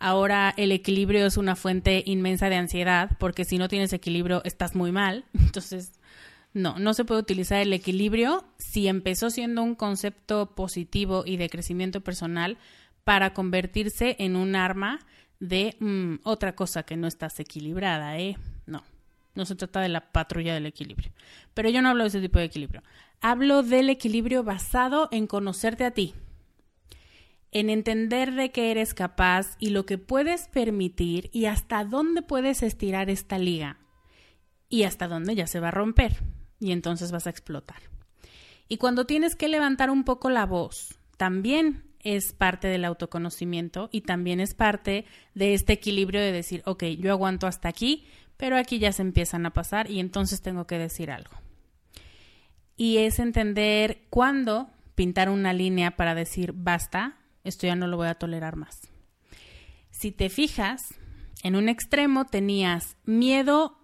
Ahora 0.00 0.54
el 0.56 0.70
equilibrio 0.72 1.26
es 1.26 1.36
una 1.36 1.56
fuente 1.56 2.02
inmensa 2.06 2.48
de 2.48 2.56
ansiedad, 2.56 3.10
porque 3.18 3.44
si 3.44 3.58
no 3.58 3.68
tienes 3.68 3.92
equilibrio 3.92 4.42
estás 4.44 4.74
muy 4.74 4.92
mal. 4.92 5.24
Entonces, 5.34 5.92
No, 6.54 6.78
no 6.78 6.94
se 6.94 7.04
puede 7.04 7.20
utilizar 7.20 7.60
el 7.60 7.72
equilibrio 7.72 8.44
si 8.58 8.88
empezó 8.88 9.30
siendo 9.30 9.62
un 9.62 9.74
concepto 9.74 10.54
positivo 10.54 11.24
y 11.26 11.36
de 11.36 11.50
crecimiento 11.50 12.00
personal 12.00 12.56
para 13.04 13.34
convertirse 13.34 14.16
en 14.18 14.34
un 14.34 14.56
arma 14.56 15.00
de 15.40 15.76
mm, 15.80 16.16
otra 16.24 16.54
cosa 16.54 16.82
que 16.84 16.96
no 16.96 17.06
estás 17.06 17.38
equilibrada, 17.40 18.18
¿eh? 18.18 18.36
No, 18.66 18.82
no 19.34 19.44
se 19.44 19.54
trata 19.54 19.80
de 19.80 19.88
la 19.88 20.12
patrulla 20.12 20.54
del 20.54 20.66
equilibrio. 20.66 21.12
Pero 21.54 21.70
yo 21.70 21.82
no 21.82 21.90
hablo 21.90 22.04
de 22.04 22.08
ese 22.08 22.20
tipo 22.20 22.38
de 22.38 22.46
equilibrio. 22.46 22.82
Hablo 23.20 23.62
del 23.62 23.90
equilibrio 23.90 24.42
basado 24.42 25.08
en 25.12 25.26
conocerte 25.26 25.84
a 25.84 25.90
ti, 25.90 26.14
en 27.52 27.70
entender 27.70 28.34
de 28.34 28.50
qué 28.50 28.70
eres 28.70 28.94
capaz 28.94 29.56
y 29.58 29.70
lo 29.70 29.86
que 29.86 29.98
puedes 29.98 30.48
permitir 30.48 31.30
y 31.32 31.46
hasta 31.46 31.84
dónde 31.84 32.22
puedes 32.22 32.62
estirar 32.62 33.10
esta 33.10 33.38
liga 33.38 33.78
y 34.68 34.82
hasta 34.82 35.08
dónde 35.08 35.34
ya 35.34 35.46
se 35.46 35.60
va 35.60 35.68
a 35.68 35.72
romper 35.72 36.16
y 36.60 36.72
entonces 36.72 37.10
vas 37.10 37.26
a 37.26 37.30
explotar. 37.30 37.80
Y 38.68 38.76
cuando 38.76 39.06
tienes 39.06 39.34
que 39.34 39.48
levantar 39.48 39.90
un 39.90 40.04
poco 40.04 40.28
la 40.28 40.44
voz, 40.44 40.98
también 41.16 41.84
es 42.00 42.32
parte 42.32 42.68
del 42.68 42.84
autoconocimiento 42.84 43.88
y 43.92 44.02
también 44.02 44.40
es 44.40 44.54
parte 44.54 45.06
de 45.34 45.54
este 45.54 45.72
equilibrio 45.72 46.20
de 46.20 46.32
decir, 46.32 46.62
ok, 46.66 46.84
yo 46.98 47.10
aguanto 47.12 47.46
hasta 47.46 47.68
aquí, 47.68 48.06
pero 48.36 48.56
aquí 48.56 48.78
ya 48.78 48.92
se 48.92 49.02
empiezan 49.02 49.46
a 49.46 49.52
pasar 49.52 49.90
y 49.90 50.00
entonces 50.00 50.42
tengo 50.42 50.66
que 50.66 50.78
decir 50.78 51.10
algo. 51.10 51.32
Y 52.76 52.98
es 52.98 53.18
entender 53.18 54.02
cuándo 54.10 54.70
pintar 54.94 55.28
una 55.30 55.52
línea 55.52 55.96
para 55.96 56.14
decir, 56.14 56.52
basta, 56.54 57.16
esto 57.44 57.66
ya 57.66 57.76
no 57.76 57.86
lo 57.86 57.96
voy 57.96 58.08
a 58.08 58.14
tolerar 58.14 58.56
más. 58.56 58.80
Si 59.90 60.12
te 60.12 60.28
fijas, 60.28 60.94
en 61.42 61.56
un 61.56 61.68
extremo 61.68 62.24
tenías 62.24 62.96
miedo 63.04 63.78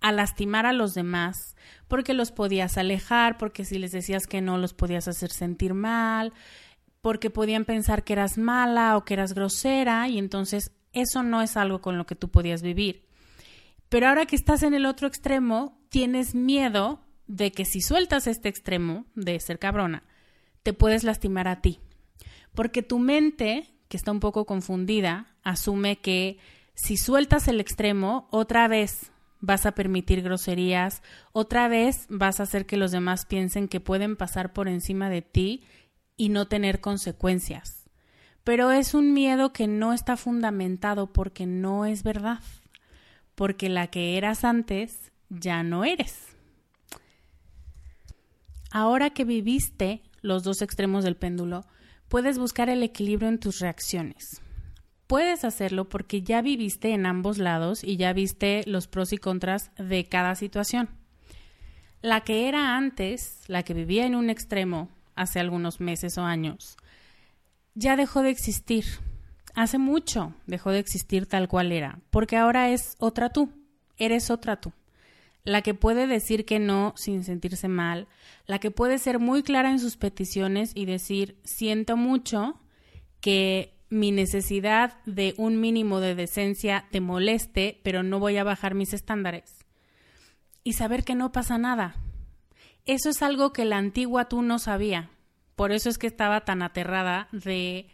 a 0.00 0.12
lastimar 0.12 0.66
a 0.66 0.72
los 0.72 0.94
demás, 0.94 1.56
porque 1.88 2.14
los 2.14 2.32
podías 2.32 2.78
alejar, 2.78 3.36
porque 3.38 3.64
si 3.64 3.78
les 3.78 3.92
decías 3.92 4.26
que 4.26 4.40
no 4.40 4.58
los 4.58 4.74
podías 4.74 5.08
hacer 5.08 5.30
sentir 5.30 5.74
mal, 5.74 6.32
porque 7.00 7.30
podían 7.30 7.64
pensar 7.64 8.04
que 8.04 8.14
eras 8.14 8.38
mala 8.38 8.96
o 8.96 9.04
que 9.04 9.14
eras 9.14 9.34
grosera 9.34 10.08
y 10.08 10.18
entonces 10.18 10.72
eso 10.92 11.22
no 11.22 11.42
es 11.42 11.56
algo 11.56 11.80
con 11.80 11.98
lo 11.98 12.06
que 12.06 12.16
tú 12.16 12.30
podías 12.30 12.62
vivir. 12.62 13.06
Pero 13.88 14.08
ahora 14.08 14.26
que 14.26 14.36
estás 14.36 14.62
en 14.62 14.74
el 14.74 14.86
otro 14.86 15.08
extremo, 15.08 15.78
tienes 15.88 16.34
miedo 16.34 17.04
de 17.26 17.52
que 17.52 17.64
si 17.64 17.80
sueltas 17.80 18.26
este 18.26 18.48
extremo 18.48 19.06
de 19.14 19.38
ser 19.40 19.58
cabrona, 19.58 20.04
te 20.62 20.72
puedes 20.72 21.04
lastimar 21.04 21.48
a 21.48 21.60
ti. 21.60 21.80
Porque 22.54 22.82
tu 22.82 22.98
mente, 22.98 23.68
que 23.88 23.96
está 23.96 24.12
un 24.12 24.20
poco 24.20 24.44
confundida, 24.46 25.26
asume 25.42 25.96
que 25.96 26.38
si 26.74 26.96
sueltas 26.96 27.48
el 27.48 27.60
extremo, 27.60 28.28
otra 28.30 28.68
vez 28.68 29.10
vas 29.40 29.66
a 29.66 29.72
permitir 29.72 30.22
groserías, 30.22 31.02
otra 31.32 31.68
vez 31.68 32.06
vas 32.08 32.40
a 32.40 32.44
hacer 32.44 32.66
que 32.66 32.76
los 32.76 32.90
demás 32.90 33.26
piensen 33.26 33.68
que 33.68 33.80
pueden 33.80 34.16
pasar 34.16 34.52
por 34.52 34.68
encima 34.68 35.08
de 35.08 35.22
ti 35.22 35.64
y 36.16 36.28
no 36.28 36.48
tener 36.48 36.80
consecuencias. 36.80 37.88
Pero 38.44 38.72
es 38.72 38.94
un 38.94 39.12
miedo 39.12 39.52
que 39.52 39.66
no 39.66 39.92
está 39.92 40.16
fundamentado 40.16 41.12
porque 41.12 41.46
no 41.46 41.86
es 41.86 42.02
verdad, 42.02 42.40
porque 43.34 43.68
la 43.68 43.88
que 43.88 44.16
eras 44.16 44.44
antes 44.44 45.12
ya 45.28 45.62
no 45.62 45.84
eres. 45.84 46.18
Ahora 48.70 49.10
que 49.10 49.24
viviste 49.24 50.02
los 50.22 50.42
dos 50.42 50.62
extremos 50.62 51.04
del 51.04 51.16
péndulo, 51.16 51.64
puedes 52.10 52.38
buscar 52.38 52.68
el 52.68 52.82
equilibrio 52.82 53.30
en 53.30 53.38
tus 53.38 53.60
reacciones 53.60 54.42
puedes 55.10 55.44
hacerlo 55.44 55.88
porque 55.88 56.22
ya 56.22 56.40
viviste 56.40 56.90
en 56.90 57.04
ambos 57.04 57.38
lados 57.38 57.82
y 57.82 57.96
ya 57.96 58.12
viste 58.12 58.62
los 58.66 58.86
pros 58.86 59.12
y 59.12 59.18
contras 59.18 59.72
de 59.76 60.04
cada 60.04 60.36
situación. 60.36 60.88
La 62.00 62.20
que 62.20 62.48
era 62.48 62.76
antes, 62.76 63.42
la 63.48 63.64
que 63.64 63.74
vivía 63.74 64.06
en 64.06 64.14
un 64.14 64.30
extremo 64.30 64.88
hace 65.16 65.40
algunos 65.40 65.80
meses 65.80 66.16
o 66.16 66.22
años, 66.22 66.76
ya 67.74 67.96
dejó 67.96 68.22
de 68.22 68.30
existir. 68.30 68.84
Hace 69.56 69.78
mucho 69.78 70.32
dejó 70.46 70.70
de 70.70 70.78
existir 70.78 71.26
tal 71.26 71.48
cual 71.48 71.72
era, 71.72 71.98
porque 72.10 72.36
ahora 72.36 72.70
es 72.70 72.94
otra 73.00 73.30
tú, 73.30 73.50
eres 73.96 74.30
otra 74.30 74.60
tú. 74.60 74.72
La 75.44 75.62
que 75.62 75.74
puede 75.74 76.06
decir 76.06 76.44
que 76.44 76.58
no 76.58 76.92
sin 76.96 77.24
sentirse 77.24 77.68
mal, 77.68 78.08
la 78.46 78.58
que 78.58 78.70
puede 78.70 78.98
ser 78.98 79.18
muy 79.18 79.42
clara 79.42 79.70
en 79.70 79.78
sus 79.78 79.96
peticiones 79.96 80.72
y 80.74 80.84
decir 80.84 81.38
siento 81.44 81.96
mucho 81.96 82.60
que 83.20 83.74
mi 83.88 84.12
necesidad 84.12 84.98
de 85.04 85.34
un 85.36 85.60
mínimo 85.60 86.00
de 86.00 86.14
decencia 86.14 86.86
te 86.90 87.00
moleste, 87.00 87.80
pero 87.82 88.02
no 88.02 88.20
voy 88.20 88.36
a 88.36 88.44
bajar 88.44 88.74
mis 88.74 88.92
estándares. 88.92 89.66
Y 90.62 90.74
saber 90.74 91.04
que 91.04 91.14
no 91.14 91.32
pasa 91.32 91.58
nada. 91.58 91.96
Eso 92.86 93.10
es 93.10 93.22
algo 93.22 93.52
que 93.52 93.64
la 93.64 93.78
antigua 93.78 94.28
tú 94.28 94.42
no 94.42 94.58
sabía. 94.58 95.10
Por 95.56 95.72
eso 95.72 95.88
es 95.88 95.98
que 95.98 96.06
estaba 96.06 96.44
tan 96.44 96.62
aterrada 96.62 97.28
de 97.32 97.88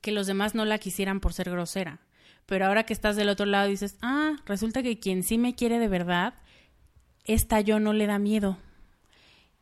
que 0.00 0.12
los 0.12 0.26
demás 0.26 0.54
no 0.54 0.64
la 0.64 0.78
quisieran 0.78 1.20
por 1.20 1.32
ser 1.32 1.50
grosera. 1.50 2.00
Pero 2.46 2.66
ahora 2.66 2.84
que 2.84 2.92
estás 2.92 3.16
del 3.16 3.28
otro 3.28 3.46
lado 3.46 3.68
dices, 3.68 3.96
ah, 4.02 4.36
resulta 4.46 4.82
que 4.82 4.98
quien 4.98 5.22
sí 5.22 5.38
me 5.38 5.54
quiere 5.54 5.78
de 5.78 5.88
verdad, 5.88 6.34
esta 7.28 7.60
yo 7.60 7.78
no 7.78 7.92
le 7.92 8.06
da 8.06 8.18
miedo. 8.18 8.58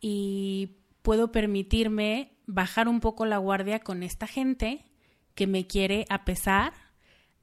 Y 0.01 0.77
puedo 1.03 1.31
permitirme 1.33 2.33
bajar 2.47 2.89
un 2.89 3.01
poco 3.01 3.27
la 3.27 3.39
guardia 3.39 3.81
con 3.81 4.03
esta 4.03 4.27
gente 4.27 4.87
que 5.35 5.47
me 5.47 5.67
quiere 5.67 6.07
a 6.09 6.25
pesar 6.25 6.73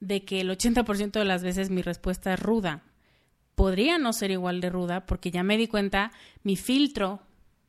de 0.00 0.24
que 0.24 0.40
el 0.40 0.50
80% 0.50 1.12
de 1.12 1.24
las 1.24 1.44
veces 1.44 1.70
mi 1.70 1.82
respuesta 1.82 2.34
es 2.34 2.40
ruda. 2.40 2.82
Podría 3.54 3.98
no 3.98 4.12
ser 4.12 4.32
igual 4.32 4.60
de 4.60 4.70
ruda 4.70 5.06
porque 5.06 5.30
ya 5.30 5.42
me 5.42 5.56
di 5.56 5.68
cuenta, 5.68 6.10
mi 6.42 6.56
filtro 6.56 7.20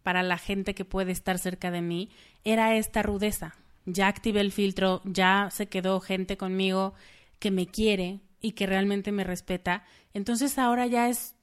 para 0.01 0.23
la 0.23 0.37
gente 0.37 0.73
que 0.73 0.85
puede 0.85 1.11
estar 1.11 1.37
cerca 1.37 1.71
de 1.71 1.81
mí 1.81 2.09
era 2.43 2.75
esta 2.75 3.03
rudeza. 3.03 3.55
Ya 3.85 4.07
activé 4.07 4.41
el 4.41 4.51
filtro, 4.51 5.01
ya 5.03 5.49
se 5.51 5.67
quedó 5.67 5.99
gente 5.99 6.37
conmigo 6.37 6.93
que 7.39 7.51
me 7.51 7.67
quiere 7.67 8.21
y 8.41 8.53
que 8.53 8.65
realmente 8.65 9.11
me 9.11 9.23
respeta. 9.23 9.83
Entonces 10.13 10.57
ahora 10.57 10.87
ya 10.87 11.09
es 11.09 11.34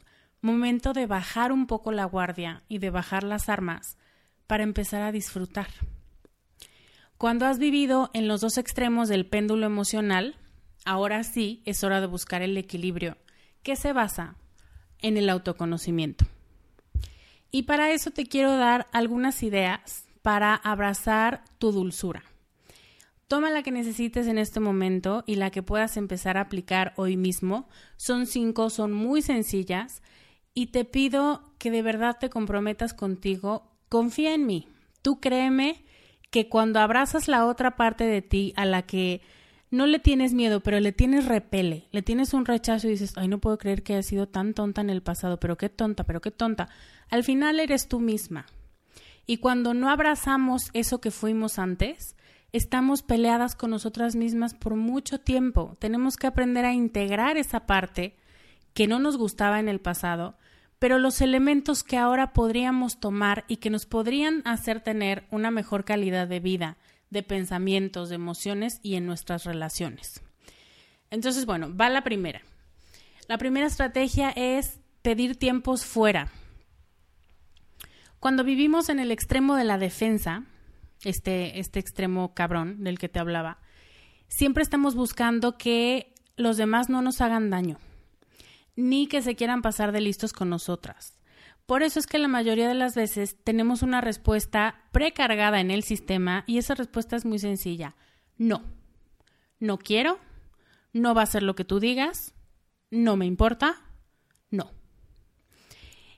momento 0.42 0.92
de 0.92 1.06
bajar 1.06 1.52
un 1.52 1.66
poco 1.66 1.92
la 1.92 2.04
guardia 2.04 2.62
y 2.68 2.78
de 2.78 2.90
bajar 2.90 3.22
las 3.22 3.48
armas 3.48 3.96
para 4.46 4.64
empezar 4.64 5.02
a 5.02 5.12
disfrutar. 5.12 5.68
Cuando 7.16 7.46
has 7.46 7.58
vivido 7.58 8.10
en 8.12 8.26
los 8.26 8.40
dos 8.40 8.58
extremos 8.58 9.08
del 9.08 9.24
péndulo 9.24 9.64
emocional, 9.64 10.36
ahora 10.84 11.22
sí 11.22 11.62
es 11.64 11.84
hora 11.84 12.00
de 12.00 12.08
buscar 12.08 12.42
el 12.42 12.56
equilibrio, 12.58 13.16
que 13.62 13.76
se 13.76 13.92
basa 13.92 14.34
en 14.98 15.16
el 15.16 15.30
autoconocimiento. 15.30 16.26
Y 17.52 17.62
para 17.62 17.92
eso 17.92 18.10
te 18.10 18.26
quiero 18.26 18.56
dar 18.56 18.88
algunas 18.92 19.42
ideas 19.44 20.06
para 20.22 20.54
abrazar 20.54 21.44
tu 21.58 21.70
dulzura. 21.70 22.24
Toma 23.28 23.50
la 23.50 23.62
que 23.62 23.70
necesites 23.70 24.26
en 24.26 24.38
este 24.38 24.58
momento 24.58 25.22
y 25.26 25.36
la 25.36 25.50
que 25.50 25.62
puedas 25.62 25.96
empezar 25.96 26.36
a 26.36 26.42
aplicar 26.42 26.92
hoy 26.96 27.16
mismo. 27.16 27.68
Son 27.96 28.26
cinco, 28.26 28.68
son 28.68 28.92
muy 28.92 29.22
sencillas 29.22 30.02
y 30.54 30.66
te 30.68 30.84
pido 30.84 31.52
que 31.58 31.70
de 31.70 31.82
verdad 31.82 32.16
te 32.18 32.30
comprometas 32.30 32.94
contigo. 32.94 33.70
Confía 33.88 34.34
en 34.34 34.46
mí. 34.46 34.68
Tú 35.00 35.20
créeme 35.20 35.84
que 36.30 36.48
cuando 36.48 36.80
abrazas 36.80 37.28
la 37.28 37.46
otra 37.46 37.76
parte 37.76 38.04
de 38.04 38.22
ti 38.22 38.52
a 38.56 38.64
la 38.64 38.82
que 38.82 39.20
no 39.70 39.86
le 39.86 39.98
tienes 39.98 40.34
miedo, 40.34 40.60
pero 40.60 40.80
le 40.80 40.92
tienes 40.92 41.24
repele, 41.26 41.88
le 41.92 42.02
tienes 42.02 42.34
un 42.34 42.44
rechazo 42.44 42.86
y 42.86 42.90
dices, 42.90 43.14
ay, 43.16 43.28
no 43.28 43.38
puedo 43.38 43.56
creer 43.56 43.82
que 43.82 43.94
haya 43.94 44.02
sido 44.02 44.28
tan 44.28 44.52
tonta 44.52 44.82
en 44.82 44.90
el 44.90 45.02
pasado, 45.02 45.40
pero 45.40 45.56
qué 45.56 45.70
tonta, 45.70 46.04
pero 46.04 46.20
qué 46.20 46.30
tonta. 46.30 46.68
Al 47.08 47.24
final 47.24 47.58
eres 47.58 47.88
tú 47.88 47.98
misma. 47.98 48.46
Y 49.26 49.38
cuando 49.38 49.72
no 49.72 49.88
abrazamos 49.88 50.70
eso 50.74 51.00
que 51.00 51.10
fuimos 51.10 51.58
antes, 51.58 52.16
estamos 52.52 53.02
peleadas 53.02 53.54
con 53.54 53.70
nosotras 53.70 54.14
mismas 54.14 54.52
por 54.52 54.76
mucho 54.76 55.20
tiempo. 55.20 55.76
Tenemos 55.78 56.16
que 56.16 56.26
aprender 56.26 56.66
a 56.66 56.74
integrar 56.74 57.38
esa 57.38 57.66
parte 57.66 58.16
que 58.74 58.86
no 58.86 58.98
nos 58.98 59.16
gustaba 59.16 59.58
en 59.58 59.68
el 59.68 59.80
pasado 59.80 60.36
pero 60.82 60.98
los 60.98 61.20
elementos 61.20 61.84
que 61.84 61.96
ahora 61.96 62.32
podríamos 62.32 62.98
tomar 62.98 63.44
y 63.46 63.58
que 63.58 63.70
nos 63.70 63.86
podrían 63.86 64.42
hacer 64.44 64.80
tener 64.80 65.28
una 65.30 65.52
mejor 65.52 65.84
calidad 65.84 66.26
de 66.26 66.40
vida, 66.40 66.76
de 67.08 67.22
pensamientos, 67.22 68.08
de 68.08 68.16
emociones 68.16 68.80
y 68.82 68.96
en 68.96 69.06
nuestras 69.06 69.44
relaciones. 69.44 70.20
Entonces, 71.08 71.46
bueno, 71.46 71.72
va 71.72 71.88
la 71.88 72.02
primera. 72.02 72.42
La 73.28 73.38
primera 73.38 73.68
estrategia 73.68 74.30
es 74.30 74.80
pedir 75.02 75.36
tiempos 75.36 75.84
fuera. 75.84 76.32
Cuando 78.18 78.42
vivimos 78.42 78.88
en 78.88 78.98
el 78.98 79.12
extremo 79.12 79.54
de 79.54 79.62
la 79.62 79.78
defensa, 79.78 80.46
este, 81.04 81.60
este 81.60 81.78
extremo 81.78 82.34
cabrón 82.34 82.82
del 82.82 82.98
que 82.98 83.08
te 83.08 83.20
hablaba, 83.20 83.60
siempre 84.26 84.64
estamos 84.64 84.96
buscando 84.96 85.56
que 85.56 86.12
los 86.34 86.56
demás 86.56 86.88
no 86.88 87.02
nos 87.02 87.20
hagan 87.20 87.50
daño 87.50 87.78
ni 88.76 89.06
que 89.06 89.22
se 89.22 89.36
quieran 89.36 89.62
pasar 89.62 89.92
de 89.92 90.00
listos 90.00 90.32
con 90.32 90.50
nosotras. 90.50 91.18
Por 91.66 91.82
eso 91.82 91.98
es 91.98 92.06
que 92.06 92.18
la 92.18 92.28
mayoría 92.28 92.68
de 92.68 92.74
las 92.74 92.94
veces 92.94 93.36
tenemos 93.44 93.82
una 93.82 94.00
respuesta 94.00 94.84
precargada 94.92 95.60
en 95.60 95.70
el 95.70 95.82
sistema 95.82 96.44
y 96.46 96.58
esa 96.58 96.74
respuesta 96.74 97.16
es 97.16 97.24
muy 97.24 97.38
sencilla. 97.38 97.94
No. 98.36 98.62
No 99.60 99.78
quiero, 99.78 100.18
no 100.92 101.14
va 101.14 101.22
a 101.22 101.26
ser 101.26 101.42
lo 101.42 101.54
que 101.54 101.64
tú 101.64 101.78
digas, 101.78 102.34
no 102.90 103.16
me 103.16 103.26
importa, 103.26 103.80
no. 104.50 104.72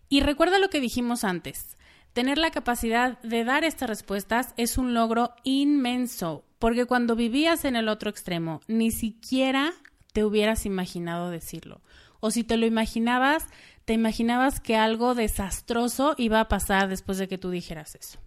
Y 0.08 0.20
recuerda 0.20 0.58
lo 0.58 0.70
que 0.70 0.80
dijimos 0.80 1.24
antes. 1.24 1.76
Tener 2.14 2.38
la 2.38 2.50
capacidad 2.50 3.20
de 3.22 3.44
dar 3.44 3.64
estas 3.64 3.88
respuestas 3.88 4.54
es 4.56 4.78
un 4.78 4.94
logro 4.94 5.34
inmenso, 5.42 6.44
porque 6.58 6.86
cuando 6.86 7.16
vivías 7.16 7.64
en 7.64 7.76
el 7.76 7.88
otro 7.88 8.08
extremo, 8.08 8.60
ni 8.66 8.92
siquiera 8.92 9.72
te 10.12 10.24
hubieras 10.24 10.64
imaginado 10.64 11.30
decirlo. 11.30 11.82
O 12.24 12.30
si 12.30 12.42
te 12.42 12.56
lo 12.56 12.64
imaginabas, 12.64 13.44
te 13.84 13.92
imaginabas 13.92 14.58
que 14.58 14.76
algo 14.76 15.14
desastroso 15.14 16.14
iba 16.16 16.40
a 16.40 16.48
pasar 16.48 16.88
después 16.88 17.18
de 17.18 17.28
que 17.28 17.36
tú 17.36 17.50
dijeras 17.50 17.96
eso. 17.96 18.18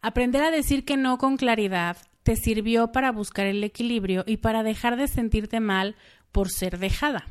Aprender 0.00 0.42
a 0.42 0.50
decir 0.50 0.86
que 0.86 0.96
no 0.96 1.18
con 1.18 1.36
claridad 1.36 1.98
te 2.22 2.36
sirvió 2.36 2.90
para 2.90 3.12
buscar 3.12 3.44
el 3.44 3.62
equilibrio 3.64 4.24
y 4.26 4.38
para 4.38 4.62
dejar 4.62 4.96
de 4.96 5.08
sentirte 5.08 5.60
mal 5.60 5.94
por 6.32 6.48
ser 6.48 6.78
dejada. 6.78 7.26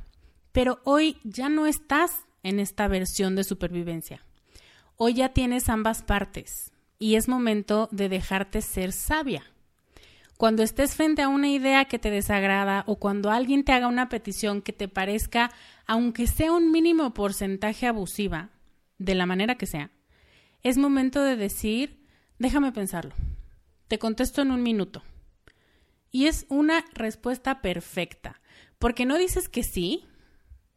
Pero 0.51 0.81
hoy 0.83 1.17
ya 1.23 1.49
no 1.49 1.65
estás 1.65 2.11
en 2.43 2.59
esta 2.59 2.87
versión 2.87 3.35
de 3.35 3.43
supervivencia. 3.43 4.23
Hoy 4.97 5.15
ya 5.15 5.29
tienes 5.29 5.67
ambas 5.67 6.03
partes 6.03 6.71
y 6.99 7.15
es 7.15 7.27
momento 7.27 7.89
de 7.91 8.07
dejarte 8.07 8.61
ser 8.61 8.91
sabia. 8.91 9.45
Cuando 10.41 10.63
estés 10.63 10.95
frente 10.95 11.21
a 11.21 11.27
una 11.27 11.49
idea 11.49 11.85
que 11.85 11.99
te 11.99 12.09
desagrada 12.09 12.83
o 12.87 12.95
cuando 12.95 13.29
alguien 13.29 13.63
te 13.63 13.73
haga 13.73 13.87
una 13.87 14.09
petición 14.09 14.63
que 14.63 14.73
te 14.73 14.87
parezca, 14.87 15.51
aunque 15.85 16.25
sea 16.25 16.51
un 16.51 16.71
mínimo 16.71 17.13
porcentaje 17.13 17.85
abusiva, 17.85 18.49
de 18.97 19.13
la 19.13 19.27
manera 19.27 19.53
que 19.53 19.67
sea, 19.67 19.91
es 20.63 20.79
momento 20.79 21.21
de 21.21 21.35
decir, 21.35 22.07
déjame 22.39 22.71
pensarlo. 22.71 23.13
Te 23.87 23.99
contesto 23.99 24.41
en 24.41 24.49
un 24.49 24.63
minuto. 24.63 25.03
Y 26.09 26.25
es 26.25 26.47
una 26.49 26.85
respuesta 26.95 27.61
perfecta, 27.61 28.41
porque 28.79 29.05
no 29.05 29.19
dices 29.19 29.47
que 29.47 29.61
sí, 29.61 30.05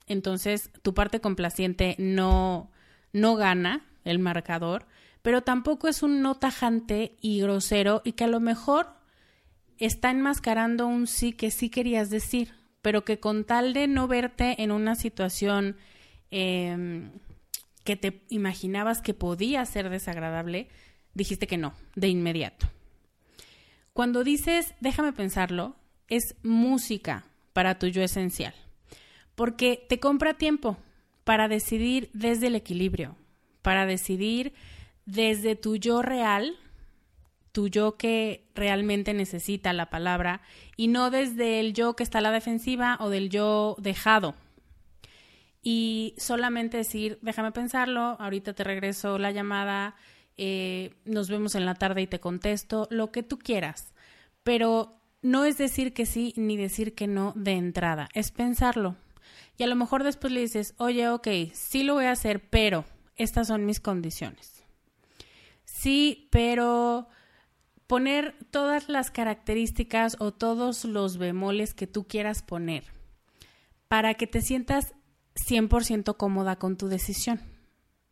entonces 0.07 0.73
tu 0.83 0.93
parte 0.93 1.23
complaciente 1.23 1.97
no, 1.97 2.71
no 3.15 3.35
gana 3.35 3.87
el 4.05 4.19
marcador, 4.19 4.85
pero 5.23 5.41
tampoco 5.41 5.89
es 5.89 6.03
un 6.03 6.21
no 6.21 6.35
tajante 6.35 7.17
y 7.23 7.41
grosero 7.41 8.03
y 8.05 8.13
que 8.13 8.25
a 8.25 8.29
lo 8.29 8.41
mejor 8.41 9.03
está 9.79 10.11
enmascarando 10.11 10.87
un 10.87 11.07
sí 11.07 11.33
que 11.33 11.51
sí 11.51 11.71
querías 11.71 12.11
decir, 12.11 12.55
pero 12.83 13.05
que 13.05 13.21
con 13.21 13.45
tal 13.45 13.73
de 13.73 13.87
no 13.89 14.09
verte 14.09 14.63
en 14.63 14.71
una 14.71 14.95
situación 14.95 15.77
em, 16.31 17.11
que 17.85 17.97
te 17.97 18.23
imaginabas 18.29 19.01
que 19.01 19.15
podía 19.15 19.65
ser 19.67 19.91
desagradable, 19.91 20.69
dijiste 21.15 21.47
que 21.47 21.59
no, 21.59 21.75
de 21.95 22.09
inmediato. 22.09 22.67
Cuando 23.93 24.25
dices, 24.25 24.75
déjame 24.81 25.13
pensarlo, 25.13 25.77
es 26.09 26.35
música 26.43 27.25
para 27.53 27.79
tu 27.79 27.87
yo 27.87 28.03
esencial 28.03 28.55
porque 29.35 29.85
te 29.89 30.01
compra 30.01 30.35
tiempo 30.35 30.77
para 31.25 31.49
decidir 31.49 32.11
desde 32.13 32.49
el 32.49 32.55
equilibrio, 32.55 33.17
para 33.63 33.87
decidir 33.87 34.53
desde 35.07 35.57
tu 35.57 35.77
yo 35.77 36.03
real, 36.03 36.57
tu 37.55 37.69
yo 37.69 37.97
que 37.97 38.49
realmente 38.57 39.15
necesita 39.15 39.73
la 39.73 39.89
palabra, 39.89 40.41
y 40.77 40.89
no 40.89 41.11
desde 41.11 41.61
el 41.61 41.73
yo 41.73 41.95
que 41.95 42.03
está 42.03 42.19
a 42.19 42.21
la 42.21 42.33
defensiva 42.33 42.97
o 42.99 43.11
del 43.11 43.31
yo 43.31 43.77
dejado. 43.79 44.35
Y 45.63 46.15
solamente 46.19 46.79
decir, 46.79 47.21
déjame 47.23 47.53
pensarlo, 47.53 48.17
ahorita 48.19 48.55
te 48.55 48.65
regreso 48.65 49.19
la 49.19 49.31
llamada, 49.31 49.95
eh, 50.37 50.95
nos 51.05 51.31
vemos 51.31 51.55
en 51.55 51.65
la 51.65 51.77
tarde 51.77 52.03
y 52.03 52.09
te 52.09 52.19
contesto, 52.19 52.89
lo 52.91 53.13
que 53.13 53.23
tú 53.23 53.39
quieras. 53.39 53.95
Pero 54.43 55.01
no 55.23 55.45
es 55.45 55.57
decir 55.57 55.95
que 55.95 56.07
sí 56.07 56.35
ni 56.37 56.57
decir 56.57 56.97
que 56.97 57.07
no 57.07 57.35
de 57.37 57.53
entrada, 57.53 58.09
es 58.15 58.33
pensarlo, 58.33 58.97
y 59.57 59.63
a 59.63 59.69
lo 59.69 59.77
mejor 59.77 60.03
después 60.03 60.33
le 60.33 60.41
dices, 60.41 60.75
oye, 60.79 61.09
ok, 61.09 61.29
sí 61.53 61.85
lo 61.85 61.95
voy 61.95 62.07
a 62.07 62.11
hacer, 62.11 62.49
pero 62.51 62.85
estas 63.15 63.47
son 63.47 63.65
mis 63.65 63.79
condiciones. 63.79 64.65
Sí, 65.65 66.27
pero 66.33 67.07
poner 67.95 68.35
todas 68.51 68.89
las 68.89 69.13
características 69.13 70.17
o 70.19 70.33
todos 70.33 70.85
los 70.85 71.17
bemoles 71.17 71.75
que 71.75 71.87
tú 71.87 72.09
quieras 72.09 72.43
poner 72.43 72.83
para 73.87 74.15
que 74.15 74.27
te 74.27 74.41
sientas 74.41 74.95
100% 75.37 76.17
cómoda 76.17 76.57
con 76.57 76.77
tu 76.77 76.89
decisión. 76.89 77.41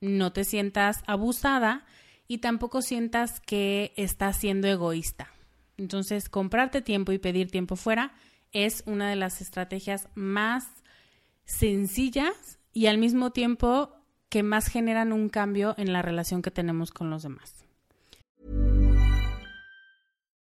No 0.00 0.32
te 0.32 0.44
sientas 0.44 1.02
abusada 1.08 1.84
y 2.28 2.38
tampoco 2.38 2.80
sientas 2.80 3.40
que 3.40 3.92
estás 3.96 4.36
siendo 4.36 4.68
egoísta. 4.68 5.32
Entonces, 5.76 6.28
comprarte 6.28 6.80
tiempo 6.80 7.10
y 7.10 7.18
pedir 7.18 7.50
tiempo 7.50 7.74
fuera 7.74 8.14
es 8.52 8.84
una 8.86 9.10
de 9.10 9.16
las 9.16 9.40
estrategias 9.40 10.08
más 10.14 10.64
sencillas 11.44 12.60
y 12.72 12.86
al 12.86 12.98
mismo 12.98 13.32
tiempo 13.32 13.96
que 14.28 14.44
más 14.44 14.68
generan 14.68 15.12
un 15.12 15.28
cambio 15.28 15.74
en 15.76 15.92
la 15.92 16.02
relación 16.02 16.40
que 16.40 16.52
tenemos 16.52 16.92
con 16.92 17.10
los 17.10 17.24
demás. 17.24 17.61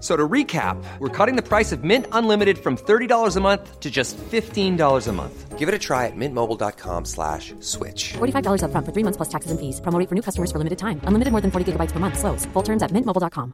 So 0.00 0.16
to 0.16 0.26
recap, 0.26 0.82
we're 0.98 1.08
cutting 1.08 1.36
the 1.36 1.46
price 1.46 1.72
of 1.72 1.84
Mint 1.84 2.06
Unlimited 2.12 2.56
from 2.58 2.76
$30 2.76 3.36
a 3.36 3.40
month 3.40 3.80
to 3.80 3.90
just 3.90 4.16
$15 4.16 5.08
a 5.08 5.12
month. 5.12 5.58
Give 5.58 5.68
it 5.68 5.74
a 5.74 5.78
try 5.78 6.06
at 6.06 6.16
mintmobile.com 6.16 7.04
slash 7.04 7.52
switch. 7.60 8.14
$45 8.14 8.62
up 8.64 8.70
front 8.72 8.86
for 8.86 8.92
three 8.92 9.04
months 9.04 9.18
plus 9.18 9.28
taxes 9.28 9.50
and 9.50 9.60
fees. 9.60 9.78
Promo 9.82 10.08
for 10.08 10.14
new 10.14 10.22
customers 10.22 10.50
for 10.50 10.56
limited 10.56 10.78
time. 10.78 11.02
Unlimited 11.04 11.32
more 11.32 11.42
than 11.42 11.50
40 11.50 11.72
gigabytes 11.72 11.92
per 11.92 12.00
month. 12.00 12.18
Slows. 12.18 12.46
Full 12.54 12.62
terms 12.62 12.82
at 12.82 12.92
mintmobile.com. 12.92 13.52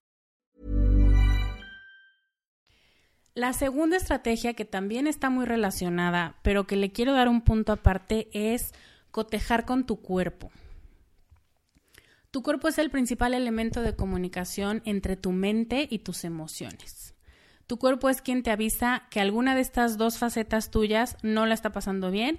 La 3.35 3.53
segunda 3.53 3.99
estrategia 3.99 4.55
que 4.55 4.65
también 4.65 5.07
está 5.07 5.29
muy 5.29 5.45
relacionada, 5.45 6.37
pero 6.43 6.67
que 6.67 6.77
le 6.77 6.91
quiero 6.91 7.13
dar 7.13 7.29
un 7.29 7.43
punto 7.43 7.73
aparte, 7.73 8.29
es 8.33 8.73
cotejar 9.11 9.67
con 9.67 9.85
tu 9.85 10.01
cuerpo. 10.01 10.51
Tu 12.37 12.43
cuerpo 12.43 12.69
es 12.69 12.77
el 12.77 12.91
principal 12.91 13.33
elemento 13.33 13.81
de 13.81 13.97
comunicación 13.97 14.83
entre 14.85 15.17
tu 15.17 15.33
mente 15.33 15.89
y 15.91 16.01
tus 16.01 16.23
emociones. 16.23 17.15
Tu 17.67 17.79
cuerpo 17.79 18.11
es 18.11 18.21
quien 18.21 18.43
te 18.43 18.51
avisa 18.51 19.05
que 19.09 19.21
alguna 19.21 19.55
de 19.55 19.63
estas 19.63 19.97
dos 19.97 20.19
facetas 20.19 20.71
tuyas 20.71 21.17
no 21.23 21.47
la 21.47 21.55
está 21.55 21.73
pasando 21.73 22.11
bien 22.11 22.39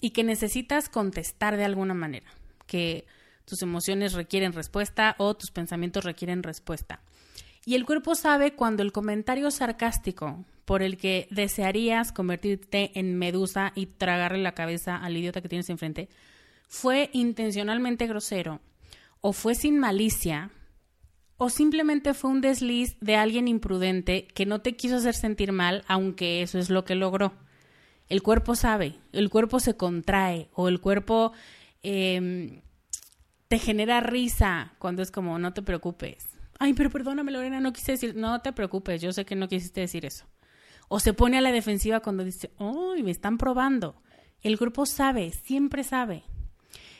y 0.00 0.12
que 0.12 0.24
necesitas 0.24 0.88
contestar 0.88 1.58
de 1.58 1.64
alguna 1.66 1.92
manera, 1.92 2.26
que 2.66 3.04
tus 3.44 3.60
emociones 3.60 4.14
requieren 4.14 4.54
respuesta 4.54 5.14
o 5.18 5.34
tus 5.34 5.50
pensamientos 5.50 6.04
requieren 6.04 6.42
respuesta. 6.42 7.02
Y 7.66 7.74
el 7.74 7.84
cuerpo 7.84 8.14
sabe 8.14 8.54
cuando 8.54 8.82
el 8.82 8.92
comentario 8.92 9.50
sarcástico 9.50 10.42
por 10.64 10.80
el 10.80 10.96
que 10.96 11.28
desearías 11.30 12.12
convertirte 12.12 12.98
en 12.98 13.18
medusa 13.18 13.72
y 13.74 13.84
tragarle 13.84 14.38
la 14.38 14.54
cabeza 14.54 14.96
al 14.96 15.18
idiota 15.18 15.42
que 15.42 15.50
tienes 15.50 15.68
enfrente 15.68 16.08
fue 16.66 17.10
intencionalmente 17.12 18.06
grosero 18.06 18.62
o 19.26 19.32
fue 19.32 19.54
sin 19.54 19.78
malicia, 19.78 20.50
o 21.38 21.48
simplemente 21.48 22.12
fue 22.12 22.28
un 22.28 22.42
desliz 22.42 22.98
de 23.00 23.16
alguien 23.16 23.48
imprudente 23.48 24.26
que 24.26 24.44
no 24.44 24.60
te 24.60 24.76
quiso 24.76 24.96
hacer 24.96 25.14
sentir 25.14 25.50
mal, 25.50 25.82
aunque 25.88 26.42
eso 26.42 26.58
es 26.58 26.68
lo 26.68 26.84
que 26.84 26.94
logró. 26.94 27.32
El 28.10 28.22
cuerpo 28.22 28.54
sabe, 28.54 28.98
el 29.12 29.30
cuerpo 29.30 29.60
se 29.60 29.78
contrae, 29.78 30.50
o 30.52 30.68
el 30.68 30.78
cuerpo 30.78 31.32
em, 31.82 32.60
te 33.48 33.58
genera 33.58 34.00
risa 34.00 34.74
cuando 34.78 35.00
es 35.00 35.10
como, 35.10 35.38
no 35.38 35.54
te 35.54 35.62
preocupes. 35.62 36.26
Ay, 36.58 36.74
pero 36.74 36.90
perdóname, 36.90 37.32
Lorena, 37.32 37.60
no 37.60 37.72
quise 37.72 37.92
decir, 37.92 38.14
no 38.14 38.42
te 38.42 38.52
preocupes, 38.52 39.00
yo 39.00 39.10
sé 39.14 39.24
que 39.24 39.36
no 39.36 39.48
quisiste 39.48 39.80
decir 39.80 40.04
eso. 40.04 40.26
O 40.88 41.00
se 41.00 41.14
pone 41.14 41.38
a 41.38 41.40
la 41.40 41.50
defensiva 41.50 42.00
cuando 42.00 42.24
dice, 42.24 42.50
¡ay, 42.58 43.02
me 43.02 43.10
están 43.10 43.38
probando! 43.38 44.02
El 44.42 44.58
cuerpo 44.58 44.84
sabe, 44.84 45.30
siempre 45.30 45.82
sabe. 45.82 46.24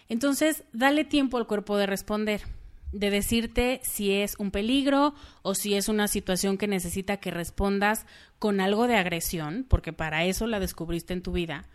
Entonces, 0.09 0.65
dale 0.73 1.05
tiempo 1.05 1.39
al 1.39 1.47
cuerpo 1.47 1.77
de 1.77 1.87
responder, 1.87 2.43
de 2.93 3.11
decirte 3.11 3.81
si 3.83 4.13
es 4.13 4.37
un 4.39 4.51
peligro 4.51 5.15
o 5.43 5.55
si 5.55 5.75
es 5.75 5.89
una 5.89 6.09
situación 6.09 6.59
que 6.59 6.69
necesita 6.69 7.17
que 7.17 7.31
respondas 7.31 8.07
con 8.39 8.61
algo 8.61 8.87
de 8.87 8.97
agresión, 8.97 9.67
porque 9.69 9.93
para 9.93 10.25
eso 10.25 10.47
la 10.47 10.61
descubriste 10.61 11.13
en 11.13 11.23
tu 11.23 11.33
vida, 11.33 11.67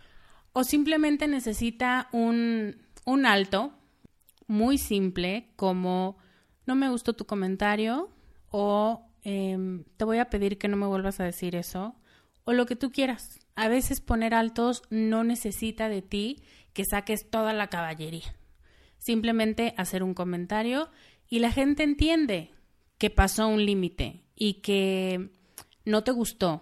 o 0.54 0.64
simplemente 0.64 1.28
necesita 1.28 2.08
un, 2.12 2.78
un 3.06 3.26
alto 3.26 3.74
muy 4.48 4.78
simple 4.78 5.48
como 5.56 6.18
no 6.66 6.76
me 6.76 6.90
gustó 6.90 7.14
tu 7.14 7.26
comentario 7.26 8.10
o 8.50 9.06
em, 9.24 9.84
te 9.98 10.06
voy 10.06 10.18
a 10.18 10.30
pedir 10.30 10.58
que 10.58 10.68
no 10.68 10.78
me 10.78 10.88
vuelvas 10.88 11.20
a 11.20 11.24
decir 11.24 11.56
eso 11.56 11.96
o 12.46 12.54
lo 12.54 12.66
que 12.66 12.76
tú 12.76 12.92
quieras. 12.92 13.40
A 13.56 13.68
veces 13.68 14.02
poner 14.02 14.34
altos 14.34 14.84
no 14.90 15.24
necesita 15.24 15.88
de 15.88 16.02
ti 16.02 16.42
que 16.74 16.86
saques 16.86 17.30
toda 17.30 17.54
la 17.54 17.68
caballería. 17.68 18.36
Simplemente 18.98 19.74
hacer 19.78 20.04
un 20.04 20.14
comentario 20.14 20.90
y 21.30 21.40
la 21.40 21.52
gente 21.52 21.84
entiende 21.84 22.52
que 22.98 23.10
pasó 23.10 23.48
un 23.48 23.66
límite 23.66 24.24
y 24.36 24.56
que 24.56 25.30
no 25.86 26.04
te 26.04 26.12
gustó. 26.12 26.62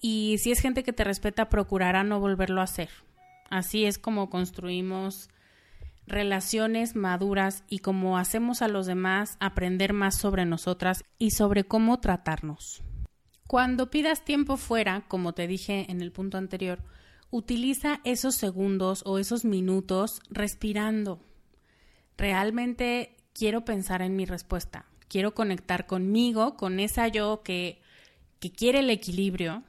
Y 0.00 0.36
si 0.38 0.52
es 0.52 0.60
gente 0.60 0.82
que 0.82 0.92
te 0.92 1.04
respeta, 1.04 1.48
procurará 1.48 2.04
no 2.04 2.20
volverlo 2.20 2.60
a 2.60 2.64
hacer. 2.64 2.90
Así 3.50 3.84
es 3.84 3.98
como 3.98 4.30
construimos 4.30 5.30
relaciones 6.06 6.96
maduras 6.96 7.64
y 7.68 7.78
como 7.78 8.18
hacemos 8.18 8.62
a 8.62 8.68
los 8.68 8.86
demás 8.86 9.36
aprender 9.40 9.92
más 9.92 10.18
sobre 10.18 10.44
nosotras 10.44 11.04
y 11.18 11.30
sobre 11.30 11.64
cómo 11.64 12.00
tratarnos. 12.00 12.82
Cuando 13.46 13.90
pidas 13.90 14.24
tiempo 14.24 14.56
fuera, 14.56 15.04
como 15.08 15.32
te 15.34 15.46
dije 15.46 15.86
en 15.88 16.00
el 16.00 16.12
punto 16.12 16.38
anterior, 16.38 16.80
utiliza 17.30 18.00
esos 18.04 18.34
segundos 18.34 19.02
o 19.06 19.18
esos 19.18 19.44
minutos 19.44 20.20
respirando. 20.30 21.20
Realmente 22.16 23.16
quiero 23.32 23.64
pensar 23.64 24.02
en 24.02 24.16
mi 24.16 24.24
respuesta. 24.24 24.86
Quiero 25.08 25.34
conectar 25.34 25.86
conmigo, 25.86 26.56
con 26.56 26.80
esa 26.80 27.08
yo 27.08 27.42
que, 27.42 27.82
que 28.40 28.52
quiere 28.52 28.80
el 28.80 28.90
equilibrio. 28.90 29.64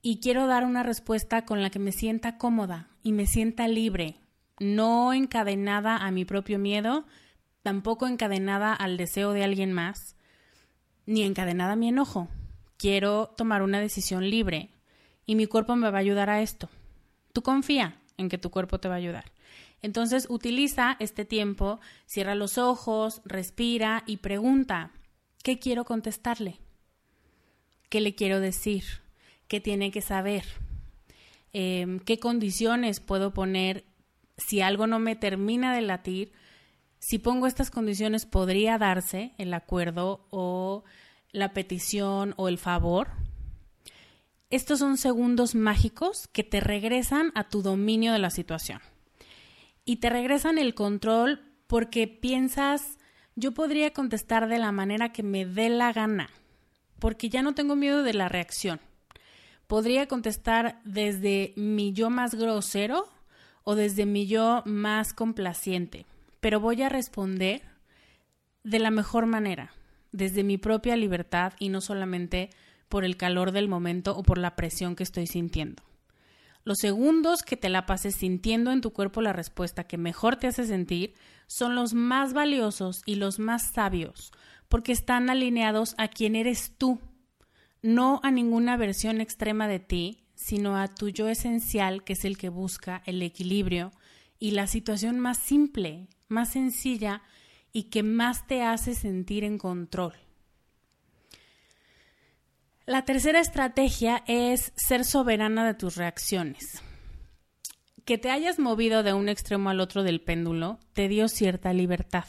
Y 0.00 0.20
quiero 0.20 0.46
dar 0.46 0.64
una 0.64 0.82
respuesta 0.82 1.44
con 1.44 1.60
la 1.60 1.70
que 1.70 1.78
me 1.78 1.92
sienta 1.92 2.38
cómoda 2.38 2.88
y 3.02 3.12
me 3.12 3.26
sienta 3.26 3.66
libre, 3.68 4.16
no 4.60 5.12
encadenada 5.12 5.96
a 5.96 6.10
mi 6.10 6.24
propio 6.24 6.58
miedo, 6.58 7.04
tampoco 7.62 8.06
encadenada 8.06 8.72
al 8.72 8.96
deseo 8.96 9.32
de 9.32 9.44
alguien 9.44 9.72
más, 9.72 10.16
ni 11.04 11.22
encadenada 11.22 11.72
a 11.72 11.76
mi 11.76 11.88
enojo. 11.88 12.28
Quiero 12.76 13.34
tomar 13.36 13.62
una 13.62 13.80
decisión 13.80 14.30
libre 14.30 14.70
y 15.28 15.34
mi 15.34 15.46
cuerpo 15.46 15.76
me 15.76 15.90
va 15.90 15.98
a 15.98 16.00
ayudar 16.00 16.30
a 16.30 16.40
esto. 16.40 16.70
Tú 17.34 17.42
confía 17.42 18.00
en 18.16 18.30
que 18.30 18.38
tu 18.38 18.50
cuerpo 18.50 18.80
te 18.80 18.88
va 18.88 18.94
a 18.94 18.96
ayudar. 18.96 19.30
Entonces 19.82 20.26
utiliza 20.30 20.96
este 21.00 21.26
tiempo, 21.26 21.80
cierra 22.06 22.34
los 22.34 22.56
ojos, 22.56 23.20
respira 23.26 24.04
y 24.06 24.16
pregunta, 24.16 24.90
¿qué 25.44 25.58
quiero 25.58 25.84
contestarle? 25.84 26.56
¿Qué 27.90 28.00
le 28.00 28.14
quiero 28.14 28.40
decir? 28.40 28.84
¿Qué 29.48 29.60
tiene 29.60 29.90
que 29.90 30.00
saber? 30.00 30.44
Em, 31.52 32.00
¿Qué 32.00 32.18
condiciones 32.18 33.00
puedo 33.00 33.34
poner 33.34 33.84
si 34.38 34.62
algo 34.62 34.86
no 34.86 34.98
me 34.98 35.14
termina 35.14 35.74
de 35.74 35.82
latir, 35.82 36.32
si 37.00 37.18
pongo 37.18 37.46
estas 37.46 37.70
condiciones 37.70 38.24
podría 38.24 38.78
darse 38.78 39.32
el 39.36 39.52
acuerdo 39.52 40.26
o 40.30 40.84
la 41.32 41.52
petición 41.52 42.32
o 42.38 42.48
el 42.48 42.56
favor. 42.56 43.08
Estos 44.50 44.78
son 44.78 44.96
segundos 44.96 45.54
mágicos 45.54 46.26
que 46.28 46.42
te 46.42 46.60
regresan 46.60 47.32
a 47.34 47.50
tu 47.50 47.60
dominio 47.60 48.14
de 48.14 48.18
la 48.18 48.30
situación. 48.30 48.80
Y 49.84 49.96
te 49.96 50.08
regresan 50.08 50.56
el 50.56 50.74
control 50.74 51.42
porque 51.66 52.08
piensas, 52.08 52.96
yo 53.36 53.52
podría 53.52 53.92
contestar 53.92 54.48
de 54.48 54.58
la 54.58 54.72
manera 54.72 55.12
que 55.12 55.22
me 55.22 55.44
dé 55.44 55.68
la 55.68 55.92
gana, 55.92 56.30
porque 56.98 57.28
ya 57.28 57.42
no 57.42 57.54
tengo 57.54 57.76
miedo 57.76 58.02
de 58.02 58.14
la 58.14 58.30
reacción. 58.30 58.80
Podría 59.66 60.08
contestar 60.08 60.80
desde 60.82 61.52
mi 61.56 61.92
yo 61.92 62.08
más 62.08 62.34
grosero 62.34 63.06
o 63.64 63.74
desde 63.74 64.06
mi 64.06 64.26
yo 64.26 64.62
más 64.64 65.12
complaciente, 65.12 66.06
pero 66.40 66.58
voy 66.58 66.80
a 66.80 66.88
responder 66.88 67.60
de 68.64 68.78
la 68.78 68.90
mejor 68.90 69.26
manera, 69.26 69.72
desde 70.10 70.42
mi 70.42 70.56
propia 70.56 70.96
libertad 70.96 71.52
y 71.58 71.68
no 71.68 71.82
solamente 71.82 72.48
por 72.88 73.04
el 73.04 73.16
calor 73.16 73.52
del 73.52 73.68
momento 73.68 74.16
o 74.16 74.22
por 74.22 74.38
la 74.38 74.56
presión 74.56 74.96
que 74.96 75.02
estoy 75.02 75.26
sintiendo. 75.26 75.82
Los 76.64 76.78
segundos 76.78 77.42
que 77.42 77.56
te 77.56 77.68
la 77.68 77.86
pases 77.86 78.16
sintiendo 78.16 78.72
en 78.72 78.80
tu 78.80 78.92
cuerpo 78.92 79.22
la 79.22 79.32
respuesta 79.32 79.84
que 79.84 79.96
mejor 79.96 80.36
te 80.36 80.48
hace 80.48 80.66
sentir 80.66 81.14
son 81.46 81.74
los 81.74 81.94
más 81.94 82.34
valiosos 82.34 83.02
y 83.06 83.14
los 83.14 83.38
más 83.38 83.72
sabios, 83.72 84.32
porque 84.68 84.92
están 84.92 85.30
alineados 85.30 85.94
a 85.96 86.08
quien 86.08 86.36
eres 86.36 86.74
tú, 86.76 87.00
no 87.80 88.20
a 88.22 88.30
ninguna 88.30 88.76
versión 88.76 89.20
extrema 89.20 89.66
de 89.66 89.78
ti, 89.78 90.24
sino 90.34 90.76
a 90.76 90.88
tu 90.88 91.08
yo 91.08 91.28
esencial, 91.28 92.04
que 92.04 92.12
es 92.12 92.24
el 92.24 92.36
que 92.36 92.48
busca 92.48 93.02
el 93.06 93.22
equilibrio 93.22 93.92
y 94.38 94.50
la 94.50 94.66
situación 94.66 95.18
más 95.18 95.38
simple, 95.38 96.08
más 96.28 96.52
sencilla 96.52 97.22
y 97.72 97.84
que 97.84 98.02
más 98.02 98.46
te 98.46 98.62
hace 98.62 98.94
sentir 98.94 99.42
en 99.42 99.58
control. 99.58 100.14
La 102.88 103.04
tercera 103.04 103.38
estrategia 103.38 104.24
es 104.26 104.72
ser 104.74 105.04
soberana 105.04 105.66
de 105.66 105.74
tus 105.74 105.96
reacciones. 105.96 106.82
Que 108.06 108.16
te 108.16 108.30
hayas 108.30 108.58
movido 108.58 109.02
de 109.02 109.12
un 109.12 109.28
extremo 109.28 109.68
al 109.68 109.80
otro 109.80 110.04
del 110.04 110.22
péndulo 110.22 110.78
te 110.94 111.06
dio 111.06 111.28
cierta 111.28 111.74
libertad, 111.74 112.24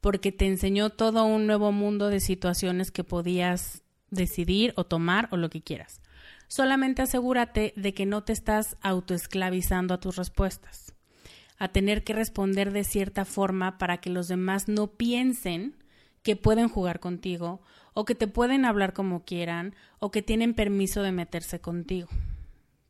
porque 0.00 0.30
te 0.30 0.46
enseñó 0.46 0.90
todo 0.90 1.24
un 1.24 1.48
nuevo 1.48 1.72
mundo 1.72 2.06
de 2.06 2.20
situaciones 2.20 2.92
que 2.92 3.02
podías 3.02 3.82
decidir 4.10 4.74
o 4.76 4.84
tomar 4.84 5.26
o 5.32 5.36
lo 5.36 5.50
que 5.50 5.60
quieras. 5.60 6.00
Solamente 6.46 7.02
asegúrate 7.02 7.72
de 7.74 7.94
que 7.94 8.06
no 8.06 8.22
te 8.22 8.32
estás 8.32 8.76
autoesclavizando 8.80 9.94
a 9.94 9.98
tus 9.98 10.14
respuestas, 10.14 10.94
a 11.58 11.66
tener 11.66 12.04
que 12.04 12.12
responder 12.12 12.70
de 12.70 12.84
cierta 12.84 13.24
forma 13.24 13.76
para 13.76 13.96
que 13.96 14.08
los 14.08 14.28
demás 14.28 14.68
no 14.68 14.92
piensen 14.92 15.82
que 16.22 16.36
pueden 16.36 16.68
jugar 16.68 17.00
contigo 17.00 17.60
o 17.94 18.04
que 18.04 18.14
te 18.14 18.26
pueden 18.26 18.64
hablar 18.64 18.92
como 18.92 19.24
quieran 19.24 19.74
o 19.98 20.10
que 20.10 20.22
tienen 20.22 20.54
permiso 20.54 21.02
de 21.02 21.12
meterse 21.12 21.60
contigo. 21.60 22.08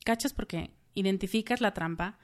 ¿Cachas? 0.04 0.32
Porque 0.32 0.70
identificas 0.94 1.60
la 1.60 1.74
trampa. 1.74 2.18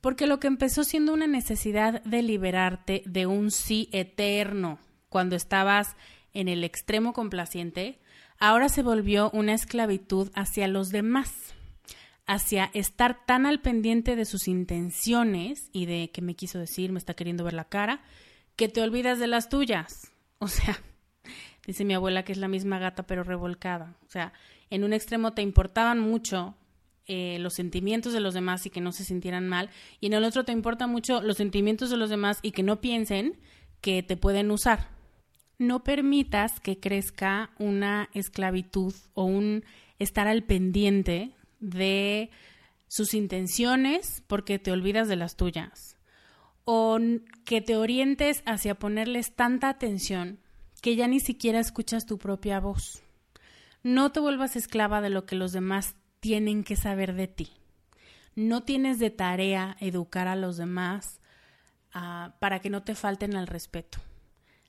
Porque 0.00 0.26
lo 0.26 0.38
que 0.38 0.46
empezó 0.46 0.84
siendo 0.84 1.12
una 1.12 1.26
necesidad 1.26 2.02
de 2.04 2.22
liberarte 2.22 3.02
de 3.04 3.26
un 3.26 3.50
sí 3.50 3.88
eterno 3.92 4.78
cuando 5.08 5.36
estabas 5.36 5.96
en 6.34 6.48
el 6.48 6.62
extremo 6.62 7.12
complaciente, 7.12 7.98
ahora 8.38 8.68
se 8.68 8.82
volvió 8.82 9.30
una 9.32 9.54
esclavitud 9.54 10.30
hacia 10.34 10.68
los 10.68 10.90
demás, 10.90 11.32
hacia 12.26 12.70
estar 12.74 13.24
tan 13.26 13.46
al 13.46 13.60
pendiente 13.60 14.14
de 14.14 14.24
sus 14.24 14.46
intenciones 14.46 15.68
y 15.72 15.86
de 15.86 16.10
qué 16.12 16.22
me 16.22 16.36
quiso 16.36 16.58
decir, 16.58 16.92
me 16.92 16.98
está 16.98 17.14
queriendo 17.14 17.42
ver 17.42 17.54
la 17.54 17.64
cara, 17.64 18.02
que 18.54 18.68
te 18.68 18.82
olvidas 18.82 19.18
de 19.18 19.26
las 19.26 19.48
tuyas. 19.48 20.12
O 20.38 20.46
sea, 20.46 20.80
dice 21.68 21.84
mi 21.84 21.94
abuela 21.94 22.24
que 22.24 22.32
es 22.32 22.38
la 22.38 22.48
misma 22.48 22.80
gata 22.80 23.06
pero 23.06 23.22
revolcada. 23.22 23.94
O 24.04 24.10
sea, 24.10 24.32
en 24.70 24.82
un 24.82 24.92
extremo 24.92 25.34
te 25.34 25.42
importaban 25.42 26.00
mucho 26.00 26.56
eh, 27.06 27.38
los 27.38 27.54
sentimientos 27.54 28.12
de 28.12 28.18
los 28.18 28.34
demás 28.34 28.66
y 28.66 28.70
que 28.70 28.80
no 28.80 28.90
se 28.90 29.04
sintieran 29.04 29.46
mal, 29.46 29.70
y 30.00 30.06
en 30.06 30.14
el 30.14 30.24
otro 30.24 30.44
te 30.44 30.50
importa 30.50 30.88
mucho 30.88 31.22
los 31.22 31.36
sentimientos 31.36 31.90
de 31.90 31.96
los 31.96 32.10
demás 32.10 32.40
y 32.42 32.50
que 32.50 32.64
no 32.64 32.80
piensen 32.80 33.38
que 33.80 34.02
te 34.02 34.16
pueden 34.16 34.50
usar 34.50 34.98
no 35.58 35.82
permitas 35.82 36.60
que 36.60 36.78
crezca 36.78 37.50
una 37.58 38.08
esclavitud 38.14 38.94
o 39.14 39.24
un 39.24 39.64
estar 39.98 40.28
al 40.28 40.44
pendiente 40.44 41.32
de 41.58 42.30
sus 42.86 43.12
intenciones 43.12 44.22
porque 44.28 44.58
te 44.58 44.70
olvidas 44.70 45.08
de 45.08 45.16
las 45.16 45.36
tuyas 45.36 45.96
o 46.64 46.98
que 47.44 47.60
te 47.60 47.76
orientes 47.76 48.42
hacia 48.46 48.76
ponerles 48.76 49.34
tanta 49.34 49.68
atención 49.68 50.38
que 50.88 50.96
ya 50.96 51.06
ni 51.06 51.20
siquiera 51.20 51.60
escuchas 51.60 52.06
tu 52.06 52.16
propia 52.16 52.60
voz. 52.60 53.02
No 53.82 54.10
te 54.10 54.20
vuelvas 54.20 54.56
esclava 54.56 55.02
de 55.02 55.10
lo 55.10 55.26
que 55.26 55.36
los 55.36 55.52
demás 55.52 55.96
tienen 56.18 56.64
que 56.64 56.76
saber 56.76 57.12
de 57.12 57.28
ti. 57.28 57.50
No 58.34 58.62
tienes 58.62 58.98
de 58.98 59.10
tarea 59.10 59.76
educar 59.80 60.28
a 60.28 60.34
los 60.34 60.56
demás 60.56 61.20
ah, 61.92 62.36
para 62.40 62.60
que 62.60 62.70
no 62.70 62.84
te 62.84 62.94
falten 62.94 63.36
al 63.36 63.48
respeto. 63.48 63.98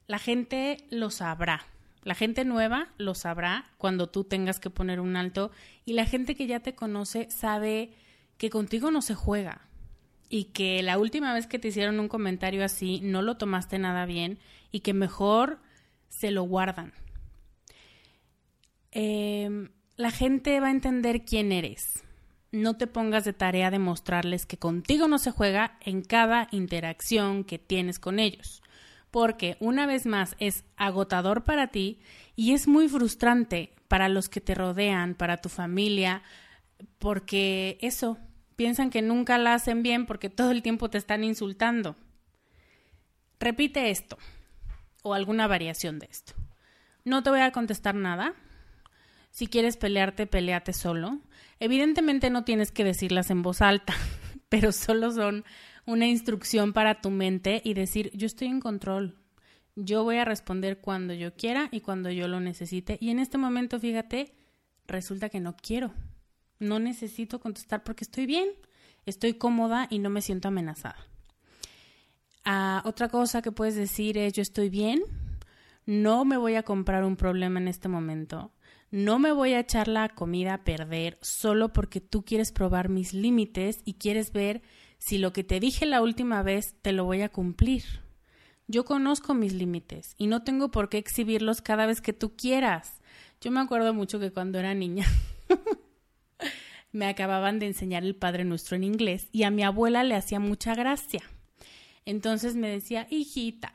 La 0.07 0.19
gente 0.19 0.85
lo 0.89 1.09
sabrá. 1.09 1.65
La 2.03 2.15
gente 2.15 2.43
nueva 2.43 2.89
lo 2.97 3.15
sabrá 3.15 3.71
cuando 3.77 4.09
tú 4.09 4.25
tengas 4.25 4.59
que 4.59 4.69
poner 4.69 4.99
un 4.99 5.15
alto 5.15 5.51
y 5.85 5.93
la 5.93 6.05
gente 6.05 6.35
que 6.35 6.47
ya 6.47 6.59
te 6.59 6.75
conoce 6.75 7.31
sabe 7.31 7.93
que 8.37 8.49
contigo 8.49 8.91
no 8.91 9.01
se 9.01 9.15
juega 9.15 9.69
y 10.27 10.51
que 10.51 10.83
la 10.83 10.97
última 10.97 11.33
vez 11.33 11.47
que 11.47 11.59
te 11.59 11.69
hicieron 11.69 11.97
un 11.97 12.09
comentario 12.09 12.65
así 12.65 12.99
no 12.99 13.21
lo 13.21 13.37
tomaste 13.37 13.79
nada 13.79 14.05
bien 14.05 14.37
y 14.69 14.81
que 14.81 14.93
mejor 14.93 15.59
se 16.09 16.31
lo 16.31 16.43
guardan. 16.43 16.93
Em, 18.91 19.69
la 19.95 20.11
gente 20.11 20.59
va 20.59 20.67
a 20.67 20.71
entender 20.71 21.23
quién 21.23 21.51
eres. 21.51 22.03
No 22.51 22.77
te 22.77 22.87
pongas 22.87 23.25
de 23.25 23.33
tarea 23.33 23.69
de 23.71 23.79
mostrarles 23.79 24.45
que 24.45 24.57
contigo 24.57 25.07
no 25.07 25.19
se 25.19 25.31
juega 25.31 25.77
en 25.81 26.01
cada 26.01 26.47
interacción 26.51 27.43
que 27.43 27.59
tienes 27.59 27.99
con 27.99 28.19
ellos 28.19 28.61
porque 29.11 29.57
una 29.59 29.85
vez 29.85 30.05
más 30.05 30.35
es 30.39 30.63
agotador 30.77 31.43
para 31.43 31.67
ti 31.67 31.99
y 32.35 32.53
es 32.53 32.67
muy 32.67 32.87
frustrante 32.87 33.73
para 33.87 34.09
los 34.09 34.29
que 34.29 34.41
te 34.41 34.53
rodean, 34.55 35.15
para 35.15 35.37
tu 35.37 35.49
familia, 35.49 36.21
porque 36.99 37.77
eso, 37.81 38.17
piensan 38.55 38.89
que 38.89 39.01
nunca 39.01 39.37
la 39.37 39.55
hacen 39.55 39.83
bien 39.83 40.05
porque 40.05 40.29
todo 40.29 40.51
el 40.51 40.61
tiempo 40.61 40.89
te 40.89 40.97
están 40.97 41.23
insultando. 41.23 41.95
Repite 43.39 43.89
esto 43.89 44.17
o 45.03 45.13
alguna 45.13 45.47
variación 45.47 45.99
de 45.99 46.07
esto. 46.09 46.33
No 47.05 47.23
te 47.23 47.29
voy 47.29 47.39
a 47.39 47.51
contestar 47.51 47.95
nada. 47.95 48.33
Si 49.31 49.47
quieres 49.47 49.77
pelearte, 49.77 50.27
peleate 50.27 50.73
solo. 50.73 51.19
Evidentemente 51.59 52.29
no 52.29 52.43
tienes 52.43 52.71
que 52.71 52.83
decirlas 52.83 53.29
en 53.29 53.41
voz 53.41 53.61
alta, 53.61 53.93
pero 54.49 54.71
solo 54.71 55.11
son 55.11 55.45
una 55.85 56.07
instrucción 56.07 56.73
para 56.73 57.01
tu 57.01 57.09
mente 57.09 57.61
y 57.63 57.73
decir, 57.73 58.11
yo 58.13 58.27
estoy 58.27 58.47
en 58.47 58.59
control. 58.59 59.15
Yo 59.75 60.03
voy 60.03 60.17
a 60.17 60.25
responder 60.25 60.79
cuando 60.79 61.13
yo 61.13 61.33
quiera 61.35 61.69
y 61.71 61.81
cuando 61.81 62.11
yo 62.11 62.27
lo 62.27 62.39
necesite. 62.39 62.97
Y 62.99 63.11
en 63.11 63.19
este 63.19 63.37
momento, 63.37 63.79
fíjate, 63.79 64.33
resulta 64.87 65.29
que 65.29 65.39
no 65.39 65.55
quiero. 65.55 65.93
No 66.59 66.79
necesito 66.79 67.39
contestar 67.39 67.83
porque 67.83 68.03
estoy 68.03 68.25
bien, 68.25 68.49
estoy 69.05 69.35
cómoda 69.35 69.87
y 69.89 69.99
no 69.99 70.09
me 70.09 70.21
siento 70.21 70.49
amenazada. 70.49 71.08
Ah, 72.51 72.81
otra 72.83 73.09
cosa 73.09 73.43
que 73.43 73.51
puedes 73.51 73.75
decir 73.75 74.17
es 74.17 74.33
yo 74.33 74.41
estoy 74.41 74.69
bien, 74.69 75.03
no 75.85 76.25
me 76.25 76.35
voy 76.35 76.55
a 76.55 76.63
comprar 76.63 77.03
un 77.03 77.15
problema 77.15 77.59
en 77.59 77.67
este 77.67 77.89
momento, 77.89 78.51
no 78.89 79.19
me 79.19 79.31
voy 79.31 79.53
a 79.53 79.59
echar 79.59 79.87
la 79.87 80.09
comida 80.09 80.55
a 80.55 80.63
perder 80.63 81.19
solo 81.21 81.71
porque 81.71 82.01
tú 82.01 82.25
quieres 82.25 82.51
probar 82.51 82.89
mis 82.89 83.13
límites 83.13 83.81
y 83.85 83.93
quieres 83.99 84.31
ver 84.31 84.63
si 84.97 85.19
lo 85.19 85.31
que 85.31 85.43
te 85.43 85.59
dije 85.59 85.85
la 85.85 86.01
última 86.01 86.41
vez 86.41 86.73
te 86.81 86.91
lo 86.91 87.05
voy 87.05 87.21
a 87.21 87.29
cumplir. 87.29 87.83
Yo 88.65 88.83
conozco 88.83 89.35
mis 89.35 89.53
límites 89.53 90.15
y 90.17 90.25
no 90.25 90.41
tengo 90.41 90.71
por 90.71 90.89
qué 90.89 90.97
exhibirlos 90.97 91.61
cada 91.61 91.85
vez 91.85 92.01
que 92.01 92.13
tú 92.13 92.35
quieras. 92.35 92.99
Yo 93.41 93.51
me 93.51 93.59
acuerdo 93.59 93.93
mucho 93.93 94.19
que 94.19 94.31
cuando 94.31 94.57
era 94.57 94.73
niña 94.73 95.05
me 96.91 97.05
acababan 97.05 97.59
de 97.59 97.67
enseñar 97.67 98.03
el 98.03 98.15
Padre 98.15 98.43
Nuestro 98.43 98.75
en 98.75 98.85
inglés 98.85 99.29
y 99.31 99.43
a 99.43 99.51
mi 99.51 99.61
abuela 99.61 100.03
le 100.03 100.15
hacía 100.15 100.39
mucha 100.39 100.73
gracia. 100.73 101.21
Entonces 102.09 102.55
me 102.55 102.69
decía, 102.69 103.05
hijita, 103.11 103.71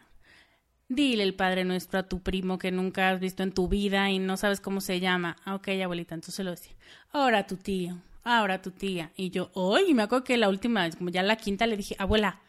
dile 0.89 1.23
el 1.23 1.37
Padre 1.37 1.65
Nuestro 1.65 2.01
a 2.01 2.09
tu 2.09 2.21
primo 2.21 2.59
que 2.59 2.73
nunca 2.73 3.11
has 3.11 3.21
visto 3.21 3.45
en 3.45 3.53
tu 3.53 3.69
vida 3.69 4.11
y 4.11 4.19
no 4.19 4.37
sabes 4.37 4.61
cómo 4.61 4.81
se 4.81 4.99
llama. 4.99 5.37
Ah, 5.45 5.55
ok, 5.55 5.69
abuelita, 5.85 6.17
entonces 6.17 6.45
lo 6.45 6.51
decía. 6.51 6.75
Ahora 7.13 7.47
tu 7.47 7.57
tío, 7.57 7.97
ahora 8.25 8.61
tu 8.61 8.73
tía. 8.73 9.13
Y 9.15 9.31
yo, 9.31 9.53
hoy 9.55 9.95
me 9.95 10.03
acuerdo 10.03 10.25
que 10.25 10.37
la 10.37 10.49
última 10.49 10.83
vez, 10.83 10.97
como 10.97 11.11
ya 11.11 11.23
la 11.23 11.37
quinta, 11.37 11.69
le 11.69 11.77
dije, 11.77 11.95
abuela, 11.97 12.41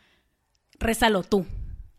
rézalo 0.80 1.22
tú. 1.22 1.46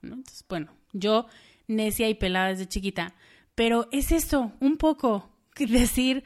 Entonces, 0.03 0.45
bueno, 0.49 0.73
yo 0.93 1.29
necia 1.69 2.09
y 2.09 2.15
pelada 2.15 2.49
desde 2.49 2.67
chiquita. 2.67 3.15
Pero 3.55 3.87
es 3.93 4.11
eso, 4.11 4.51
un 4.59 4.79
poco, 4.79 5.31
decir, 5.57 6.25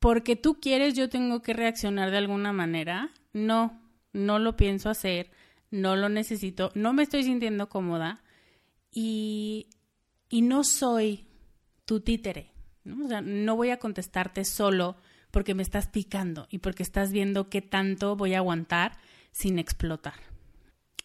porque 0.00 0.34
tú 0.34 0.60
quieres, 0.60 0.94
yo 0.94 1.10
tengo 1.10 1.42
que 1.42 1.52
reaccionar 1.52 2.10
de 2.10 2.16
alguna 2.16 2.54
manera. 2.54 3.10
No, 3.34 3.78
no 4.14 4.38
lo 4.38 4.56
pienso 4.56 4.88
hacer, 4.88 5.30
no 5.76 5.96
lo 5.96 6.08
necesito, 6.08 6.70
no 6.74 6.92
me 6.92 7.02
estoy 7.02 7.22
sintiendo 7.24 7.68
cómoda 7.68 8.22
y, 8.90 9.68
y 10.28 10.42
no 10.42 10.64
soy 10.64 11.26
tu 11.84 12.00
títere. 12.00 12.52
¿no? 12.84 13.04
O 13.04 13.08
sea, 13.08 13.20
no 13.20 13.56
voy 13.56 13.70
a 13.70 13.78
contestarte 13.78 14.44
solo 14.44 14.96
porque 15.30 15.54
me 15.54 15.62
estás 15.62 15.88
picando 15.88 16.46
y 16.50 16.58
porque 16.58 16.82
estás 16.82 17.12
viendo 17.12 17.48
qué 17.48 17.62
tanto 17.62 18.16
voy 18.16 18.34
a 18.34 18.38
aguantar 18.38 18.98
sin 19.32 19.58
explotar. 19.58 20.14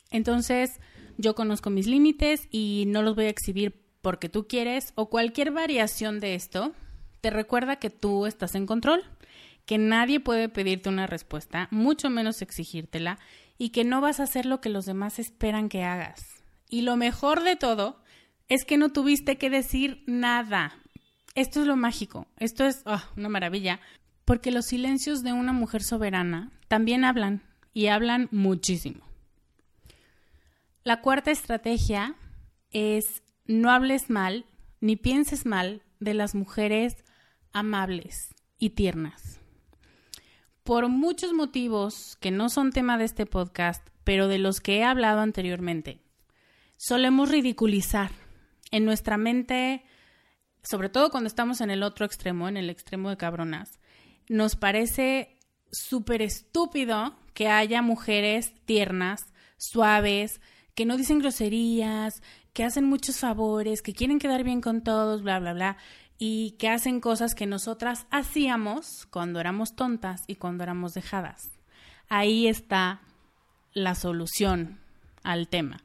Entonces, 0.10 0.80
yo 1.18 1.36
conozco 1.36 1.70
mis 1.70 1.88
límites 1.88 2.48
y 2.52 2.86
no 2.88 3.02
los 3.02 3.16
voy 3.16 3.26
a 3.26 3.30
exhibir 3.30 3.82
porque 4.02 4.30
tú 4.30 4.48
quieres 4.48 4.94
o 4.96 5.10
cualquier 5.10 5.52
variación 5.52 6.20
de 6.20 6.36
esto 6.36 6.74
te 7.22 7.30
recuerda 7.30 7.78
que 7.78 7.90
tú 7.90 8.26
estás 8.26 8.56
en 8.56 8.66
control, 8.66 9.04
que 9.66 9.78
nadie 9.78 10.20
puede 10.20 10.50
pedirte 10.50 10.90
una 10.90 11.08
respuesta, 11.08 11.68
mucho 11.72 12.10
menos 12.10 12.42
exigírtela, 12.42 13.20
y 13.62 13.70
que 13.70 13.84
no 13.84 14.02
vas 14.02 14.20
a 14.20 14.24
hacer 14.24 14.48
lo 14.48 14.60
que 14.60 14.70
los 14.70 14.88
demás 14.88 15.20
esperan 15.20 15.70
que 15.70 15.84
hagas. 15.84 16.44
Y 16.68 16.82
lo 16.82 16.98
mejor 16.98 17.44
de 17.44 17.56
todo 17.56 18.02
es 18.50 18.66
que 18.66 18.76
no 18.76 18.92
tuviste 18.92 19.38
que 19.38 19.52
decir 19.52 20.04
nada. 20.08 20.74
Esto 21.36 21.62
es 21.62 21.68
lo 21.68 21.76
mágico, 21.76 22.26
esto 22.38 22.66
es 22.66 22.82
oh, 22.88 23.04
una 23.16 23.30
maravilla, 23.30 23.80
porque 24.26 24.50
los 24.50 24.66
silencios 24.66 25.22
de 25.22 25.34
una 25.34 25.54
mujer 25.54 25.84
soberana 25.84 26.52
también 26.70 27.06
hablan, 27.06 27.44
y 27.72 27.86
hablan 27.86 28.30
muchísimo. 28.32 29.02
La 30.84 31.02
cuarta 31.02 31.30
estrategia 31.30 32.16
es 32.72 33.22
no 33.46 33.70
hables 33.70 34.10
mal 34.10 34.44
ni 34.80 34.96
pienses 34.96 35.46
mal 35.46 35.84
de 36.00 36.16
las 36.16 36.34
mujeres 36.34 36.96
amables 37.54 38.34
y 38.58 38.72
tiernas. 38.72 39.41
Por 40.72 40.88
muchos 40.88 41.34
motivos 41.34 42.16
que 42.22 42.32
no 42.32 42.48
son 42.48 42.72
tema 42.72 42.98
de 42.98 43.04
este 43.04 43.26
podcast, 43.26 43.86
pero 44.06 44.30
de 44.30 44.40
los 44.40 44.62
que 44.62 44.78
he 44.78 44.84
hablado 44.86 45.20
anteriormente, 45.20 46.00
solemos 46.78 47.30
ridiculizar 47.30 48.12
en 48.72 48.86
nuestra 48.86 49.18
mente, 49.18 49.84
sobre 50.64 50.88
todo 50.88 51.12
cuando 51.12 51.28
estamos 51.28 51.60
en 51.60 51.72
el 51.72 51.84
otro 51.84 52.06
extremo, 52.06 52.48
en 52.48 52.56
el 52.56 52.70
extremo 52.70 53.10
de 53.10 53.18
cabronas, 53.18 53.82
nos 54.30 54.56
parece 54.56 55.38
súper 55.74 56.22
estúpido 56.22 57.18
que 57.34 57.50
haya 57.50 57.82
mujeres 57.82 58.54
tiernas, 58.64 59.26
suaves, 59.58 60.40
que 60.74 60.86
no 60.86 60.96
dicen 60.96 61.20
groserías, 61.20 62.24
que 62.54 62.64
hacen 62.64 62.86
muchos 62.86 63.20
favores, 63.20 63.82
que 63.82 63.94
quieren 63.94 64.20
quedar 64.20 64.46
bien 64.46 64.62
con 64.62 64.84
todos, 64.84 65.22
bla, 65.22 65.38
bla, 65.38 65.52
bla 65.52 65.78
y 66.24 66.52
que 66.60 66.70
hacen 66.70 67.00
cosas 67.00 67.34
que 67.34 67.48
nosotras 67.48 68.06
hacíamos 68.12 69.08
cuando 69.10 69.40
éramos 69.40 69.76
tontas 69.76 70.24
y 70.28 70.36
cuando 70.36 70.62
éramos 70.62 70.94
dejadas. 70.94 71.50
Ahí 72.10 72.46
está 72.46 73.02
la 73.74 73.96
solución 73.96 74.78
al 75.24 75.48
tema. 75.48 75.80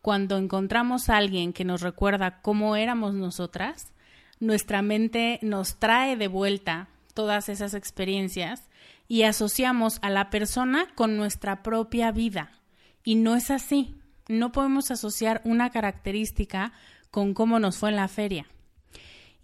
Cuando 0.00 0.38
encontramos 0.38 1.10
a 1.10 1.16
alguien 1.16 1.52
que 1.52 1.64
nos 1.64 1.80
recuerda 1.80 2.42
cómo 2.42 2.76
éramos 2.76 3.14
nosotras, 3.14 3.92
nuestra 4.38 4.82
mente 4.82 5.40
nos 5.42 5.80
trae 5.80 6.16
de 6.16 6.28
vuelta 6.28 6.86
todas 7.12 7.48
esas 7.48 7.74
experiencias 7.74 8.68
y 9.08 9.24
asociamos 9.24 9.98
a 10.02 10.10
la 10.10 10.30
persona 10.30 10.86
con 10.94 11.16
nuestra 11.16 11.64
propia 11.64 12.12
vida. 12.12 12.52
Y 13.02 13.16
no 13.16 13.34
es 13.34 13.50
así. 13.50 13.96
No 14.28 14.52
podemos 14.52 14.92
asociar 14.92 15.40
una 15.42 15.70
característica 15.70 16.72
con 17.10 17.34
cómo 17.34 17.58
nos 17.58 17.78
fue 17.78 17.90
en 17.90 17.96
la 17.96 18.06
feria. 18.06 18.46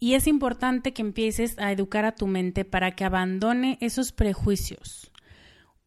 Y 0.00 0.14
es 0.14 0.26
importante 0.26 0.92
que 0.92 1.02
empieces 1.02 1.58
a 1.58 1.72
educar 1.72 2.04
a 2.04 2.14
tu 2.14 2.26
mente 2.26 2.64
para 2.64 2.92
que 2.92 3.04
abandone 3.04 3.78
esos 3.80 4.12
prejuicios. 4.12 5.10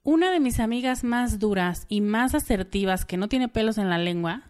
Una 0.03 0.31
de 0.31 0.39
mis 0.39 0.59
amigas 0.59 1.03
más 1.03 1.39
duras 1.39 1.85
y 1.87 2.01
más 2.01 2.35
asertivas 2.35 3.05
que 3.05 3.17
no 3.17 3.29
tiene 3.29 3.47
pelos 3.47 3.77
en 3.77 3.89
la 3.89 3.97
lengua 3.97 4.43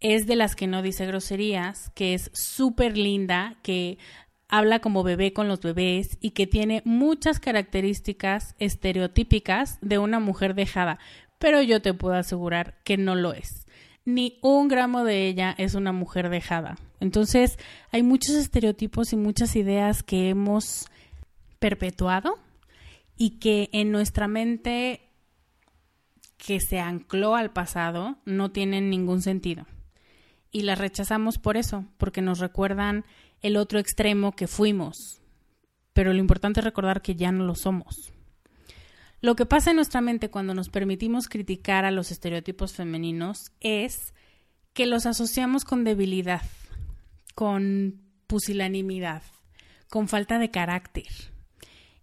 es 0.00 0.26
de 0.26 0.36
las 0.36 0.56
que 0.56 0.66
no 0.66 0.82
dice 0.82 1.06
groserías, 1.06 1.90
que 1.94 2.14
es 2.14 2.30
súper 2.34 2.96
linda, 2.96 3.56
que 3.62 3.98
habla 4.48 4.80
como 4.80 5.02
bebé 5.02 5.32
con 5.32 5.46
los 5.46 5.60
bebés 5.60 6.18
y 6.20 6.30
que 6.30 6.46
tiene 6.46 6.82
muchas 6.84 7.38
características 7.38 8.56
estereotípicas 8.58 9.78
de 9.80 9.98
una 9.98 10.18
mujer 10.18 10.54
dejada, 10.54 10.98
pero 11.38 11.62
yo 11.62 11.80
te 11.80 11.94
puedo 11.94 12.14
asegurar 12.14 12.80
que 12.84 12.96
no 12.96 13.14
lo 13.14 13.32
es 13.32 13.59
ni 14.14 14.38
un 14.42 14.68
gramo 14.68 15.04
de 15.04 15.28
ella 15.28 15.54
es 15.58 15.74
una 15.74 15.92
mujer 15.92 16.28
dejada. 16.28 16.76
Entonces, 17.00 17.58
hay 17.90 18.02
muchos 18.02 18.34
estereotipos 18.36 19.12
y 19.12 19.16
muchas 19.16 19.56
ideas 19.56 20.02
que 20.02 20.28
hemos 20.28 20.86
perpetuado 21.58 22.38
y 23.16 23.38
que 23.38 23.68
en 23.72 23.92
nuestra 23.92 24.28
mente 24.28 25.00
que 26.36 26.60
se 26.60 26.80
ancló 26.80 27.36
al 27.36 27.50
pasado 27.50 28.16
no 28.24 28.50
tienen 28.50 28.90
ningún 28.90 29.22
sentido. 29.22 29.66
Y 30.50 30.62
las 30.62 30.78
rechazamos 30.78 31.38
por 31.38 31.56
eso, 31.56 31.84
porque 31.98 32.22
nos 32.22 32.38
recuerdan 32.38 33.04
el 33.40 33.56
otro 33.56 33.78
extremo 33.78 34.32
que 34.32 34.46
fuimos. 34.46 35.20
Pero 35.92 36.12
lo 36.12 36.18
importante 36.18 36.60
es 36.60 36.64
recordar 36.64 37.02
que 37.02 37.14
ya 37.14 37.30
no 37.30 37.44
lo 37.44 37.54
somos. 37.54 38.12
Lo 39.20 39.36
que 39.36 39.46
pasa 39.46 39.70
en 39.70 39.76
nuestra 39.76 40.00
mente 40.00 40.30
cuando 40.30 40.54
nos 40.54 40.70
permitimos 40.70 41.28
criticar 41.28 41.84
a 41.84 41.90
los 41.90 42.10
estereotipos 42.10 42.72
femeninos 42.72 43.52
es 43.60 44.14
que 44.72 44.86
los 44.86 45.04
asociamos 45.04 45.64
con 45.64 45.84
debilidad, 45.84 46.42
con 47.34 48.00
pusilanimidad, 48.26 49.22
con 49.88 50.08
falta 50.08 50.38
de 50.38 50.50
carácter. 50.50 51.08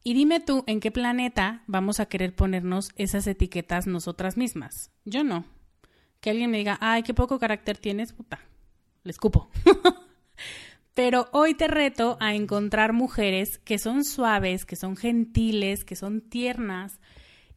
Y 0.04 0.14
dime 0.14 0.40
tú, 0.40 0.64
¿en 0.68 0.80
qué 0.80 0.92
planeta 0.92 1.64
vamos 1.68 2.00
a 2.00 2.06
querer 2.06 2.36
ponernos 2.36 2.92
esas 2.96 3.26
etiquetas 3.28 3.88
nosotras 3.88 4.38
mismas? 4.38 4.92
Yo 5.04 5.24
no. 5.24 5.44
Que 6.22 6.30
alguien 6.30 6.52
me 6.52 6.58
diga, 6.58 6.78
ay, 6.82 7.04
qué 7.04 7.14
poco 7.14 7.40
carácter 7.40 7.78
tienes, 7.78 8.14
puta. 8.14 8.40
Le 9.04 9.12
escupo. 9.12 9.50
Pero 10.94 11.30
hoy 11.32 11.54
te 11.54 11.68
reto 11.68 12.18
a 12.20 12.34
encontrar 12.34 12.92
mujeres 12.92 13.60
que 13.60 13.78
son 13.78 14.04
suaves, 14.04 14.66
que 14.66 14.76
son 14.76 14.96
gentiles, 14.98 15.86
que 15.86 15.96
son 15.96 16.22
tiernas, 16.22 17.00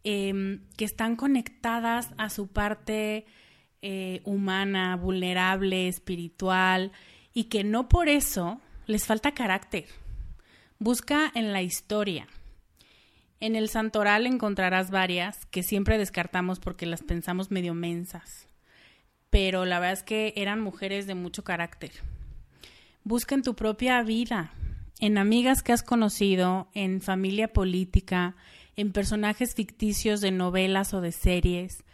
em, 0.04 0.60
que 0.76 0.84
están 0.84 1.16
conectadas 1.16 2.10
a 2.16 2.30
su 2.30 2.48
parte 2.48 3.26
eh, 3.82 4.20
humana, 4.24 4.96
vulnerable, 4.96 5.88
espiritual, 5.88 6.92
y 7.32 7.44
que 7.44 7.64
no 7.64 7.88
por 7.88 8.08
eso 8.08 8.60
les 8.86 9.06
falta 9.06 9.32
carácter. 9.32 9.86
Busca 10.78 11.30
en 11.34 11.52
la 11.52 11.62
historia. 11.62 12.26
En 13.40 13.56
el 13.56 13.68
santoral 13.68 14.26
encontrarás 14.26 14.90
varias 14.90 15.46
que 15.46 15.62
siempre 15.62 15.96
descartamos 15.96 16.60
porque 16.60 16.86
las 16.86 17.02
pensamos 17.02 17.50
medio 17.50 17.74
mensas. 17.74 18.48
Pero 19.30 19.64
la 19.64 19.78
verdad 19.78 19.94
es 19.94 20.02
que 20.02 20.32
eran 20.36 20.60
mujeres 20.60 21.06
de 21.06 21.14
mucho 21.14 21.44
carácter 21.44 21.92
Busca 23.02 23.34
en 23.34 23.42
tu 23.42 23.54
propia 23.54 24.02
vida, 24.02 24.52
en 25.00 25.16
amigas 25.16 25.62
que 25.62 25.72
has 25.72 25.82
conocido, 25.82 26.68
en 26.74 27.00
familia 27.00 27.48
política, 27.48 28.36
en 28.76 28.92
personajes 28.92 29.54
ficticios 29.54 30.20
de 30.20 30.30
novelas 30.30 30.94
o 30.94 31.00
de 31.00 31.12
series. 31.12 31.84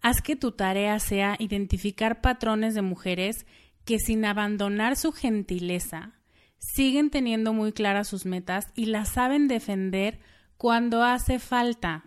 Haz 0.00 0.22
que 0.22 0.36
tu 0.36 0.52
tarea 0.52 0.98
sea 0.98 1.36
identificar 1.38 2.20
patrones 2.20 2.74
de 2.74 2.82
mujeres 2.82 3.46
que 3.84 3.98
sin 3.98 4.24
abandonar 4.24 4.96
su 4.96 5.12
gentileza 5.12 6.18
siguen 6.58 7.10
teniendo 7.10 7.52
muy 7.52 7.72
claras 7.72 8.08
sus 8.08 8.26
metas 8.26 8.66
y 8.74 8.86
las 8.86 9.10
saben 9.10 9.48
defender 9.48 10.18
Cuando 10.56 11.04
hace 11.04 11.38
falta. 11.38 12.04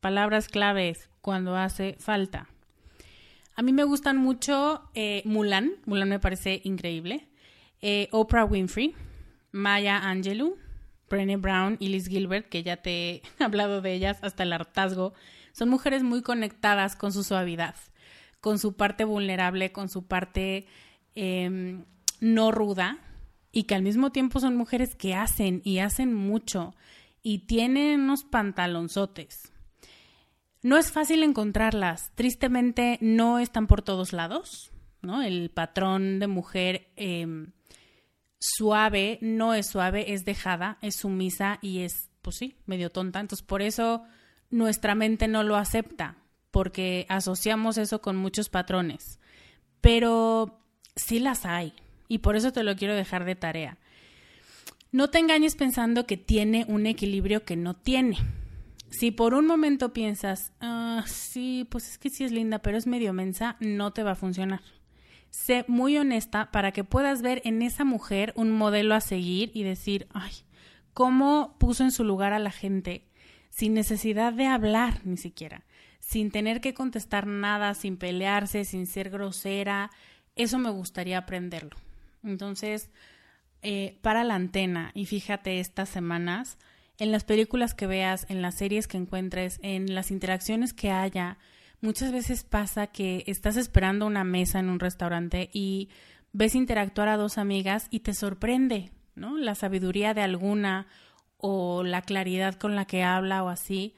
Palabras 0.00 0.48
claves. 0.48 1.10
Cuando 1.20 1.54
hace 1.54 1.96
falta. 1.98 2.48
A 3.54 3.62
mí 3.62 3.74
me 3.74 3.84
gustan 3.84 4.16
mucho 4.16 4.88
eh, 4.94 5.20
Mulan. 5.26 5.72
Mulan 5.84 6.08
me 6.08 6.18
parece 6.18 6.62
increíble. 6.64 7.28
Eh, 7.82 8.08
Oprah 8.10 8.46
Winfrey. 8.46 8.94
Maya 9.52 9.98
Angelou. 9.98 10.56
Brené 11.10 11.36
Brown 11.36 11.76
y 11.78 11.88
Liz 11.88 12.08
Gilbert, 12.08 12.48
que 12.48 12.62
ya 12.62 12.78
te 12.78 13.22
he 13.38 13.44
hablado 13.44 13.82
de 13.82 13.92
ellas 13.92 14.18
hasta 14.22 14.44
el 14.44 14.52
hartazgo. 14.54 15.12
Son 15.52 15.68
mujeres 15.68 16.02
muy 16.02 16.22
conectadas 16.22 16.96
con 16.96 17.12
su 17.12 17.24
suavidad, 17.24 17.74
con 18.40 18.58
su 18.58 18.76
parte 18.76 19.04
vulnerable, 19.04 19.72
con 19.72 19.90
su 19.90 20.06
parte 20.06 20.66
em, 21.14 21.84
no 22.20 22.52
ruda, 22.52 22.98
y 23.52 23.64
que 23.64 23.74
al 23.74 23.82
mismo 23.82 24.12
tiempo 24.12 24.40
son 24.40 24.56
mujeres 24.56 24.94
que 24.94 25.14
hacen 25.14 25.60
y 25.64 25.78
hacen 25.78 26.14
mucho 26.14 26.74
y 27.22 27.40
tienen 27.40 28.00
unos 28.00 28.24
pantalonzotes. 28.24 29.52
No 30.62 30.76
es 30.76 30.92
fácil 30.92 31.22
encontrarlas, 31.22 32.12
tristemente 32.14 32.98
no 33.00 33.38
están 33.38 33.66
por 33.66 33.82
todos 33.82 34.12
lados, 34.12 34.70
¿no? 35.02 35.22
El 35.22 35.50
patrón 35.50 36.18
de 36.18 36.26
mujer 36.26 36.92
em, 36.96 37.52
suave 38.40 39.18
no 39.20 39.54
es 39.54 39.66
suave, 39.66 40.12
es 40.12 40.24
dejada, 40.24 40.78
es 40.80 40.96
sumisa 40.96 41.58
y 41.62 41.80
es, 41.80 42.10
pues 42.22 42.36
sí, 42.36 42.56
medio 42.66 42.90
tonta. 42.90 43.20
Entonces, 43.20 43.46
por 43.46 43.62
eso 43.62 44.02
nuestra 44.50 44.94
mente 44.94 45.28
no 45.28 45.42
lo 45.42 45.56
acepta, 45.56 46.16
porque 46.50 47.06
asociamos 47.08 47.78
eso 47.78 48.00
con 48.00 48.16
muchos 48.16 48.48
patrones. 48.48 49.20
Pero 49.80 50.60
sí 50.96 51.20
las 51.20 51.46
hay, 51.46 51.74
y 52.08 52.18
por 52.18 52.34
eso 52.34 52.52
te 52.52 52.64
lo 52.64 52.74
quiero 52.74 52.94
dejar 52.94 53.24
de 53.24 53.36
tarea. 53.36 53.78
No 54.90 55.08
te 55.10 55.18
engañes 55.18 55.54
pensando 55.54 56.06
que 56.06 56.16
tiene 56.16 56.64
un 56.66 56.86
equilibrio 56.86 57.44
que 57.44 57.54
no 57.54 57.74
tiene. 57.74 58.18
Si 58.90 59.12
por 59.12 59.34
un 59.34 59.46
momento 59.46 59.92
piensas, 59.92 60.52
ah, 60.60 61.04
sí, 61.06 61.68
pues 61.70 61.88
es 61.88 61.98
que 61.98 62.10
sí 62.10 62.24
es 62.24 62.32
linda, 62.32 62.58
pero 62.58 62.76
es 62.76 62.88
medio 62.88 63.12
mensa, 63.12 63.56
no 63.60 63.92
te 63.92 64.02
va 64.02 64.12
a 64.12 64.16
funcionar. 64.16 64.62
Sé 65.30 65.64
muy 65.68 65.96
honesta 65.96 66.50
para 66.50 66.72
que 66.72 66.84
puedas 66.84 67.22
ver 67.22 67.40
en 67.44 67.62
esa 67.62 67.84
mujer 67.84 68.32
un 68.36 68.50
modelo 68.50 68.94
a 68.94 69.00
seguir 69.00 69.50
y 69.54 69.62
decir, 69.62 70.06
ay, 70.12 70.32
cómo 70.92 71.56
puso 71.58 71.84
en 71.84 71.92
su 71.92 72.04
lugar 72.04 72.32
a 72.32 72.38
la 72.38 72.50
gente 72.50 73.06
sin 73.48 73.74
necesidad 73.74 74.32
de 74.32 74.46
hablar 74.46 75.00
ni 75.04 75.16
siquiera, 75.16 75.64
sin 75.98 76.30
tener 76.30 76.60
que 76.60 76.74
contestar 76.74 77.26
nada, 77.26 77.74
sin 77.74 77.96
pelearse, 77.96 78.64
sin 78.64 78.86
ser 78.86 79.10
grosera. 79.10 79.90
Eso 80.36 80.58
me 80.58 80.70
gustaría 80.70 81.18
aprenderlo. 81.18 81.76
Entonces, 82.22 82.90
eh, 83.62 83.98
para 84.02 84.24
la 84.24 84.34
antena 84.34 84.90
y 84.94 85.06
fíjate 85.06 85.60
estas 85.60 85.88
semanas 85.88 86.58
en 86.98 87.12
las 87.12 87.24
películas 87.24 87.74
que 87.74 87.86
veas, 87.86 88.26
en 88.28 88.42
las 88.42 88.54
series 88.54 88.86
que 88.86 88.96
encuentres, 88.96 89.58
en 89.62 89.94
las 89.94 90.10
interacciones 90.10 90.72
que 90.72 90.90
haya. 90.90 91.38
Muchas 91.80 92.12
veces 92.12 92.44
pasa 92.44 92.88
que 92.88 93.24
estás 93.26 93.56
esperando 93.56 94.06
una 94.06 94.22
mesa 94.22 94.58
en 94.58 94.68
un 94.68 94.80
restaurante 94.80 95.48
y 95.52 95.88
ves 96.32 96.54
interactuar 96.54 97.08
a 97.08 97.16
dos 97.16 97.38
amigas 97.38 97.86
y 97.90 98.00
te 98.00 98.12
sorprende, 98.12 98.92
¿no? 99.14 99.38
La 99.38 99.54
sabiduría 99.54 100.12
de 100.12 100.20
alguna 100.20 100.86
o 101.38 101.82
la 101.82 102.02
claridad 102.02 102.54
con 102.56 102.76
la 102.76 102.84
que 102.84 103.02
habla 103.02 103.42
o 103.42 103.48
así. 103.48 103.94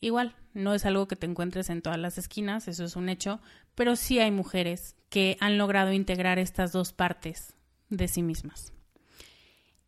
Igual, 0.00 0.36
no 0.54 0.72
es 0.72 0.86
algo 0.86 1.06
que 1.06 1.16
te 1.16 1.26
encuentres 1.26 1.68
en 1.68 1.82
todas 1.82 1.98
las 1.98 2.16
esquinas, 2.16 2.66
eso 2.66 2.84
es 2.84 2.96
un 2.96 3.10
hecho, 3.10 3.40
pero 3.74 3.94
sí 3.94 4.18
hay 4.20 4.30
mujeres 4.30 4.96
que 5.10 5.36
han 5.40 5.58
logrado 5.58 5.92
integrar 5.92 6.38
estas 6.38 6.72
dos 6.72 6.92
partes 6.92 7.54
de 7.90 8.08
sí 8.08 8.22
mismas. 8.22 8.72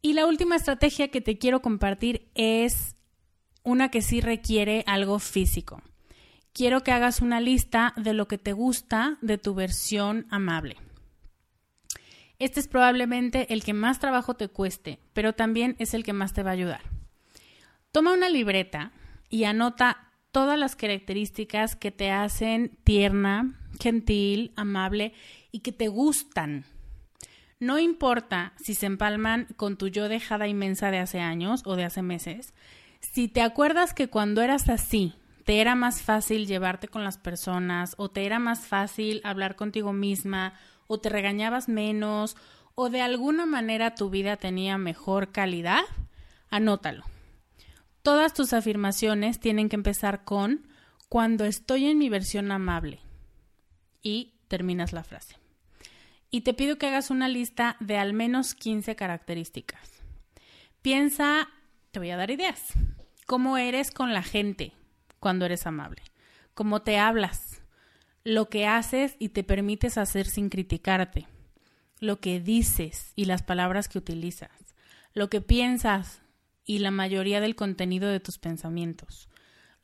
Y 0.03 0.13
la 0.13 0.27
última 0.27 0.57
estrategia 0.57 1.09
que 1.09 1.21
te 1.21 1.39
quiero 1.39 1.63
compartir 1.63 2.31
es 2.35 2.97
una 3.63 3.91
que 3.91 4.03
sí 4.03 4.21
requiere 4.21 4.85
algo 4.87 5.19
físico. 5.19 5.83
Quiero 6.53 6.83
que 6.83 6.93
hagas 6.93 7.21
una 7.21 7.41
lista 7.41 7.95
de 7.97 8.13
lo 8.13 8.29
que 8.29 8.39
te 8.39 8.53
gusta 8.53 9.19
de 9.21 9.39
tu 9.39 9.55
versión 9.55 10.27
amable. 10.31 10.77
Este 12.39 12.61
es 12.61 12.69
probablemente 12.69 13.53
el 13.53 13.63
que 13.63 13.75
más 13.75 13.99
trabajo 13.99 14.35
te 14.35 14.49
cueste, 14.49 14.99
pero 15.13 15.35
también 15.35 15.77
es 15.79 15.95
el 15.95 16.05
que 16.05 16.13
más 16.13 16.33
te 16.33 16.43
va 16.43 16.51
a 16.51 16.55
ayudar. 16.55 16.83
Toma 17.93 18.13
una 18.13 18.29
libreta 18.29 18.93
y 19.29 19.45
anota 19.45 20.13
todas 20.33 20.59
las 20.59 20.77
características 20.77 21.77
que 21.77 21.91
te 21.91 22.11
hacen 22.11 22.79
tierna, 22.85 23.59
gentil, 23.81 24.53
amable 24.57 25.13
y 25.53 25.61
que 25.61 25.73
te 25.73 25.89
gustan 25.89 26.65
no 27.61 27.79
importa 27.79 28.55
si 28.57 28.75
se 28.75 28.87
empalman 28.87 29.47
con 29.57 29.77
tu 29.77 29.89
yo 29.89 30.09
dejada 30.09 30.49
inmensa 30.49 30.91
de 30.91 30.99
hace 30.99 31.21
años 31.21 31.61
o 31.67 31.77
de 31.77 31.85
hace 31.85 32.01
meses, 32.01 32.55
si 33.01 33.29
te 33.29 33.43
acuerdas 33.43 33.93
que 33.93 34.09
cuando 34.09 34.41
eras 34.41 34.71
así, 34.71 35.13
te 35.45 35.61
era 35.61 35.75
más 35.75 36.03
fácil 36.03 36.47
llevarte 36.47 36.89
con 36.89 37.05
las 37.05 37.19
personas 37.19 37.95
o 37.99 38.11
te 38.11 38.25
era 38.27 38.39
más 38.39 38.67
fácil 38.67 39.21
hablar 39.25 39.57
contigo 39.57 39.93
misma 39.93 40.55
o 40.87 41.01
te 41.01 41.09
regañabas 41.09 41.69
menos 41.69 42.37
o 42.75 42.91
de 42.91 43.03
alguna 43.03 43.47
manera 43.47 43.95
tu 43.95 44.11
vida 44.11 44.37
tenía 44.37 44.79
mejor 44.79 45.33
calidad, 45.33 45.83
anótalo. 46.49 47.05
Todas 48.03 48.33
tus 48.33 48.53
afirmaciones 48.53 49.41
tienen 49.41 49.69
que 49.69 49.77
empezar 49.77 50.25
con 50.25 50.69
cuando 51.09 51.45
estoy 51.45 51.87
en 51.87 51.99
mi 51.99 52.09
versión 52.09 52.51
amable 52.53 53.01
y 54.03 54.35
terminas 54.49 54.93
la 54.93 55.05
frase 55.05 55.37
y 56.31 56.43
te 56.43 56.55
pido 56.55 56.79
que 56.79 56.87
hagas 56.87 57.11
una 57.11 57.29
lista 57.29 57.77
de 57.81 57.99
al 57.99 58.15
menos 58.15 58.55
15 58.55 58.95
características. 58.97 60.03
Piensa, 60.81 61.49
te 61.91 61.99
voy 61.99 62.11
a 62.11 62.17
dar 62.17 62.31
ideas. 62.31 62.73
¿Cómo 63.27 63.59
eres 63.59 63.91
con 63.91 64.15
la 64.15 64.23
gente 64.23 64.73
cuando 65.21 65.45
eres 65.45 65.67
amable? 65.67 66.03
¿Cómo 66.55 66.83
te 66.83 66.99
hablas? 66.99 67.63
Lo 68.25 68.49
que 68.49 68.67
haces 68.67 69.17
y 69.19 69.31
te 69.31 69.45
permites 69.45 69.97
hacer 69.97 70.27
sin 70.27 70.49
criticarte. 70.49 71.29
Lo 72.01 72.21
que 72.21 72.41
dices 72.41 73.13
y 73.15 73.27
las 73.27 73.43
palabras 73.43 73.89
que 73.89 73.99
utilizas. 73.99 74.51
Lo 75.15 75.31
que 75.31 75.41
piensas 75.41 76.21
y 76.65 76.79
la 76.79 76.91
mayoría 76.91 77.41
del 77.41 77.55
contenido 77.55 78.09
de 78.09 78.21
tus 78.21 78.39
pensamientos. 78.39 79.29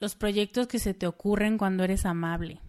Los 0.01 0.15
proyectos 0.15 0.67
que 0.67 0.79
se 0.79 0.95
te 0.95 1.07
ocurren 1.07 1.59
cuando 1.59 1.85
eres 1.85 2.05
amable. 2.05 2.61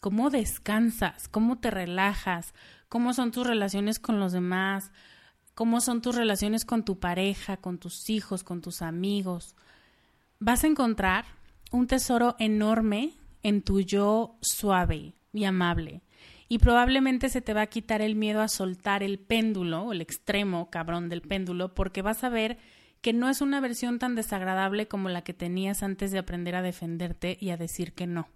Cómo 0.00 0.30
descansas, 0.30 1.28
cómo 1.28 1.58
te 1.58 1.70
relajas, 1.70 2.54
cómo 2.88 3.14
son 3.14 3.30
tus 3.30 3.46
relaciones 3.46 3.98
con 3.98 4.20
los 4.20 4.32
demás, 4.32 4.90
cómo 5.54 5.80
son 5.80 6.02
tus 6.02 6.16
relaciones 6.16 6.64
con 6.64 6.84
tu 6.84 6.98
pareja, 6.98 7.56
con 7.56 7.78
tus 7.78 8.10
hijos, 8.10 8.42
con 8.44 8.60
tus 8.62 8.82
amigos. 8.82 9.54
Vas 10.38 10.64
a 10.64 10.66
encontrar 10.66 11.24
un 11.72 11.86
tesoro 11.86 12.36
enorme 12.38 13.14
en 13.42 13.62
tu 13.62 13.80
yo 13.80 14.36
suave 14.40 15.14
y 15.32 15.44
amable. 15.44 16.02
Y 16.48 16.58
probablemente 16.58 17.28
se 17.28 17.40
te 17.40 17.54
va 17.54 17.62
a 17.62 17.66
quitar 17.66 18.02
el 18.02 18.14
miedo 18.14 18.42
a 18.42 18.48
soltar 18.48 19.02
el 19.02 19.18
péndulo, 19.18 19.92
el 19.92 20.00
extremo 20.00 20.70
cabrón 20.70 21.08
del 21.08 21.22
péndulo, 21.22 21.74
porque 21.74 22.02
vas 22.02 22.22
a 22.24 22.28
ver 22.28 22.58
que 23.00 23.12
no 23.12 23.28
es 23.28 23.40
una 23.40 23.60
versión 23.60 23.98
tan 23.98 24.14
desagradable 24.14 24.86
como 24.86 25.08
la 25.08 25.22
que 25.22 25.34
tenías 25.34 25.82
antes 25.82 26.12
de 26.12 26.18
aprender 26.18 26.54
a 26.54 26.62
defenderte 26.62 27.36
y 27.40 27.50
a 27.50 27.56
decir 27.56 27.94
que 27.94 28.06
no 28.06 28.28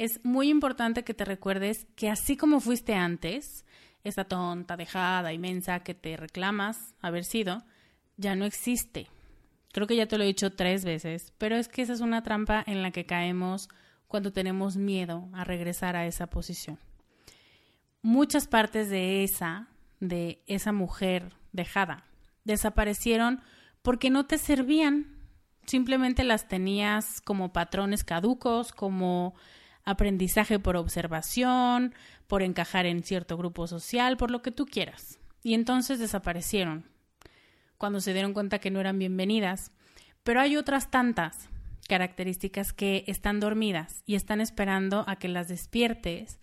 es 0.00 0.24
muy 0.24 0.48
importante 0.48 1.04
que 1.04 1.12
te 1.12 1.26
recuerdes 1.26 1.86
que 1.94 2.08
así 2.08 2.34
como 2.34 2.60
fuiste 2.60 2.94
antes, 2.94 3.66
esa 4.02 4.24
tonta, 4.24 4.78
dejada, 4.78 5.34
inmensa 5.34 5.80
que 5.80 5.92
te 5.92 6.16
reclamas 6.16 6.94
haber 7.02 7.26
sido, 7.26 7.62
ya 8.16 8.34
no 8.34 8.46
existe. 8.46 9.08
Creo 9.72 9.86
que 9.86 9.96
ya 9.96 10.06
te 10.06 10.18
lo 10.18 10.24
he 10.24 10.28
dicho 10.28 10.52
tres 10.52 10.84
veces, 10.84 11.32
pero 11.38 11.56
es 11.56 11.68
que 11.68 11.82
esa 11.82 11.92
es 11.92 12.00
una 12.00 12.22
trampa 12.22 12.62
en 12.66 12.82
la 12.82 12.90
que 12.90 13.06
caemos 13.06 13.68
cuando 14.08 14.32
tenemos 14.32 14.76
miedo 14.76 15.28
a 15.32 15.44
regresar 15.44 15.94
a 15.94 16.06
esa 16.06 16.26
posición. 16.26 16.78
Muchas 18.02 18.48
partes 18.48 18.90
de 18.90 19.22
esa, 19.22 19.68
de 20.00 20.42
esa 20.46 20.72
mujer 20.72 21.32
dejada, 21.52 22.04
desaparecieron 22.44 23.40
porque 23.82 24.10
no 24.10 24.26
te 24.26 24.38
servían. 24.38 25.06
Simplemente 25.66 26.24
las 26.24 26.48
tenías 26.48 27.20
como 27.20 27.52
patrones 27.52 28.02
caducos, 28.02 28.72
como 28.72 29.34
aprendizaje 29.84 30.58
por 30.58 30.76
observación, 30.76 31.94
por 32.26 32.42
encajar 32.42 32.86
en 32.86 33.04
cierto 33.04 33.36
grupo 33.36 33.68
social, 33.68 34.16
por 34.16 34.32
lo 34.32 34.42
que 34.42 34.50
tú 34.50 34.66
quieras. 34.66 35.20
Y 35.42 35.54
entonces 35.54 36.00
desaparecieron 36.00 36.86
cuando 37.80 38.02
se 38.02 38.12
dieron 38.12 38.34
cuenta 38.34 38.58
que 38.58 38.70
no 38.70 38.78
eran 38.78 38.98
bienvenidas. 38.98 39.72
Pero 40.22 40.42
hay 40.42 40.58
otras 40.58 40.90
tantas 40.90 41.48
características 41.88 42.74
que 42.74 43.04
están 43.06 43.40
dormidas 43.40 44.02
y 44.04 44.16
están 44.16 44.42
esperando 44.42 45.02
a 45.08 45.16
que 45.16 45.28
las 45.28 45.48
despiertes 45.48 46.38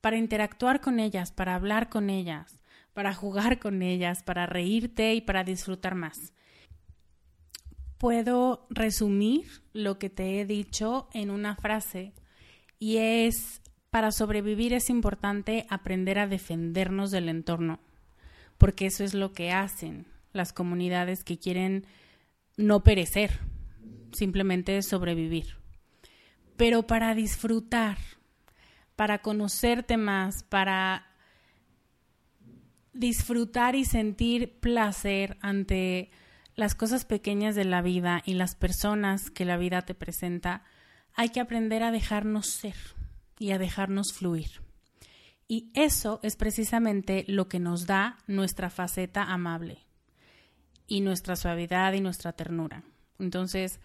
para 0.00 0.16
interactuar 0.16 0.80
con 0.80 0.98
ellas, 0.98 1.30
para 1.30 1.54
hablar 1.54 1.88
con 1.88 2.10
ellas, 2.10 2.60
para 2.94 3.14
jugar 3.14 3.60
con 3.60 3.80
ellas, 3.80 4.24
para 4.24 4.46
reírte 4.46 5.14
y 5.14 5.20
para 5.20 5.44
disfrutar 5.44 5.94
más. 5.94 6.32
Puedo 7.96 8.66
resumir 8.68 9.62
lo 9.72 10.00
que 10.00 10.10
te 10.10 10.40
he 10.40 10.46
dicho 10.46 11.08
en 11.12 11.30
una 11.30 11.54
frase 11.54 12.12
y 12.80 12.96
es, 12.96 13.62
para 13.90 14.10
sobrevivir 14.10 14.72
es 14.72 14.90
importante 14.90 15.64
aprender 15.70 16.18
a 16.18 16.26
defendernos 16.26 17.12
del 17.12 17.28
entorno, 17.28 17.78
porque 18.58 18.86
eso 18.86 19.04
es 19.04 19.14
lo 19.14 19.32
que 19.32 19.52
hacen 19.52 20.11
las 20.32 20.52
comunidades 20.52 21.24
que 21.24 21.38
quieren 21.38 21.86
no 22.56 22.82
perecer, 22.82 23.40
simplemente 24.12 24.80
sobrevivir. 24.82 25.56
Pero 26.56 26.86
para 26.86 27.14
disfrutar, 27.14 27.98
para 28.96 29.22
conocerte 29.22 29.96
más, 29.96 30.42
para 30.42 31.06
disfrutar 32.92 33.74
y 33.74 33.84
sentir 33.84 34.58
placer 34.60 35.38
ante 35.40 36.10
las 36.54 36.74
cosas 36.74 37.04
pequeñas 37.04 37.54
de 37.54 37.64
la 37.64 37.80
vida 37.80 38.22
y 38.26 38.34
las 38.34 38.54
personas 38.54 39.30
que 39.30 39.46
la 39.46 39.56
vida 39.56 39.82
te 39.82 39.94
presenta, 39.94 40.64
hay 41.14 41.30
que 41.30 41.40
aprender 41.40 41.82
a 41.82 41.90
dejarnos 41.90 42.46
ser 42.46 42.76
y 43.38 43.52
a 43.52 43.58
dejarnos 43.58 44.12
fluir. 44.12 44.60
Y 45.48 45.70
eso 45.74 46.20
es 46.22 46.36
precisamente 46.36 47.24
lo 47.28 47.48
que 47.48 47.58
nos 47.58 47.86
da 47.86 48.18
nuestra 48.26 48.70
faceta 48.70 49.22
amable 49.22 49.86
y 50.92 51.00
nuestra 51.00 51.36
suavidad 51.36 51.94
y 51.94 52.02
nuestra 52.02 52.34
ternura. 52.34 52.82
Entonces, 53.18 53.80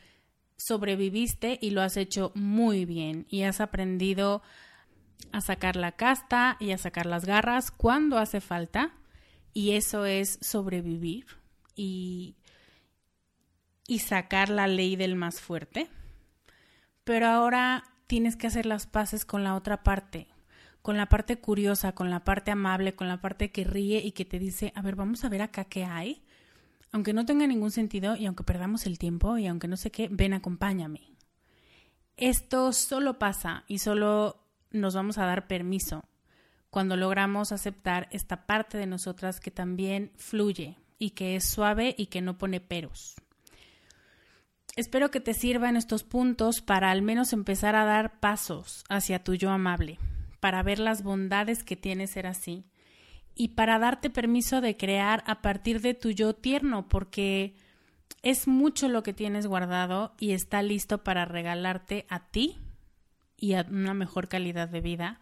sobreviviste 0.58 1.58
y 1.62 1.70
lo 1.70 1.82
has 1.82 1.96
hecho 1.96 2.34
muy 2.36 2.84
bien 2.84 3.26
y 3.30 3.44
has 3.44 3.62
aprendido 3.62 4.42
a 5.32 5.40
sacar 5.40 5.78
la 5.78 5.94
casta 5.94 6.58
y 6.60 6.72
a 6.72 6.78
sacar 6.78 7.06
las 7.06 7.24
garras 7.24 7.72
cuando 7.72 8.18
hace 8.18 8.42
falta 8.42 8.92
y 9.54 9.72
eso 9.72 10.06
es 10.06 10.38
sobrevivir 10.42 11.28
y, 11.78 12.36
y 13.88 14.00
sacar 14.00 14.50
la 14.50 14.68
ley 14.68 14.98
del 14.98 15.16
más 15.16 15.40
fuerte. 15.40 15.88
Pero 17.06 17.28
ahora 17.28 17.86
tienes 18.08 18.36
que 18.36 18.48
hacer 18.48 18.66
las 18.66 18.86
paces 18.86 19.24
con 19.24 19.46
la 19.46 19.56
otra 19.56 19.82
parte, 19.82 20.28
con 20.82 20.98
la 20.98 21.06
parte 21.06 21.40
curiosa, 21.40 21.94
con 21.94 22.10
la 22.10 22.26
parte 22.26 22.52
amable, 22.52 22.96
con 22.96 23.08
la 23.08 23.22
parte 23.22 23.50
que 23.50 23.64
ríe 23.64 24.00
y 24.00 24.12
que 24.12 24.26
te 24.26 24.40
dice, 24.40 24.74
a 24.76 24.82
ver, 24.82 24.98
vamos 24.98 25.24
a 25.24 25.30
ver 25.30 25.42
acá 25.42 25.64
qué 25.64 25.86
hay. 25.86 26.22
Aunque 26.92 27.14
no 27.14 27.26
tenga 27.26 27.48
ningún 27.48 27.72
sentido 27.72 28.16
y 28.16 28.26
aunque 28.26 28.44
perdamos 28.44 28.86
el 28.86 28.98
tiempo 28.98 29.38
y 29.38 29.48
aunque 29.48 29.68
no 29.68 29.78
sé 29.78 29.92
qué, 29.92 30.08
ven, 30.10 30.34
acompáñame. 30.34 31.02
Esto 32.16 32.74
solo 32.74 33.20
pasa 33.20 33.64
y 33.68 33.80
solo 33.80 34.44
nos 34.72 34.96
vamos 34.96 35.18
a 35.18 35.26
dar 35.26 35.48
permiso 35.48 36.06
cuando 36.70 36.96
logramos 36.96 37.52
aceptar 37.52 38.08
esta 38.12 38.46
parte 38.46 38.78
de 38.78 38.86
nosotras 38.86 39.40
que 39.40 39.52
también 39.52 40.12
fluye 40.16 40.78
y 41.00 41.12
que 41.12 41.36
es 41.36 41.46
suave 41.46 41.96
y 41.98 42.08
que 42.08 42.22
no 42.22 42.38
pone 42.38 42.60
peros. 42.60 43.16
Espero 44.76 45.10
que 45.10 45.20
te 45.20 45.34
sirvan 45.34 45.76
estos 45.76 46.04
puntos 46.04 46.62
para 46.62 46.92
al 46.92 47.02
menos 47.02 47.34
empezar 47.34 47.76
a 47.76 47.86
dar 47.86 48.20
pasos 48.20 48.84
hacia 48.90 49.24
tu 49.24 49.34
yo 49.34 49.50
amable, 49.50 49.98
para 50.40 50.62
ver 50.62 50.80
las 50.80 51.04
bondades 51.04 51.64
que 51.64 51.76
tiene 51.76 52.08
ser 52.08 52.28
así 52.28 52.66
y 53.38 53.50
para 53.50 53.78
darte 53.78 54.10
permiso 54.10 54.62
de 54.62 54.76
crear 54.76 55.24
a 55.28 55.42
partir 55.44 55.80
de 55.82 55.94
tu 55.94 56.10
yo 56.10 56.34
tierno, 56.34 56.90
porque 56.90 57.54
es 58.24 58.48
mucho 58.48 58.90
lo 58.90 59.04
que 59.04 59.14
tienes 59.14 59.46
guardado 59.46 60.16
y 60.20 60.32
está 60.32 60.64
listo 60.64 61.04
para 61.04 61.24
regalarte 61.26 62.08
a 62.10 62.32
ti 62.32 62.58
y 63.38 63.54
a 63.54 63.68
una 63.70 63.94
mejor 63.94 64.28
calidad 64.28 64.68
de 64.68 64.82
vida, 64.82 65.22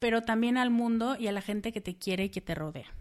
pero 0.00 0.22
también 0.22 0.58
al 0.58 0.70
mundo 0.70 1.16
y 1.16 1.28
a 1.28 1.32
la 1.32 1.40
gente 1.40 1.72
que 1.72 1.80
te 1.80 1.96
quiere 1.96 2.24
y 2.24 2.30
que 2.30 2.40
te 2.40 2.56
rodea. 2.56 2.92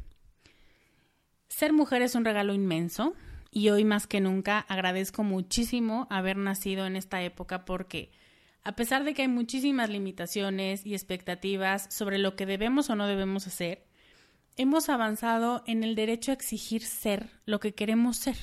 Ser 1.48 1.74
mujer 1.74 2.04
es 2.04 2.14
un 2.14 2.24
regalo 2.24 2.54
inmenso 2.54 3.16
y 3.50 3.70
hoy 3.70 3.84
más 3.84 4.06
que 4.06 4.22
nunca 4.22 4.60
agradezco 4.60 5.24
muchísimo 5.24 6.06
haber 6.12 6.38
nacido 6.38 6.86
en 6.86 6.96
esta 6.96 7.24
época 7.24 7.66
porque 7.66 8.12
a 8.64 8.76
pesar 8.76 9.04
de 9.06 9.16
que 9.16 9.24
hay 9.24 9.28
muchísimas 9.28 9.90
limitaciones 9.90 10.86
y 10.86 10.94
expectativas 10.94 11.88
sobre 11.90 12.20
lo 12.20 12.36
que 12.36 12.46
debemos 12.46 12.92
o 12.92 12.96
no 12.96 13.08
debemos 13.08 13.48
hacer, 13.48 13.89
hemos 14.60 14.90
avanzado 14.90 15.64
en 15.68 15.86
el 15.86 15.96
derecho 15.96 16.32
a 16.32 16.34
exigir 16.34 16.84
ser 16.84 17.30
lo 17.46 17.62
que 17.62 17.74
queremos 17.74 18.18
ser. 18.18 18.36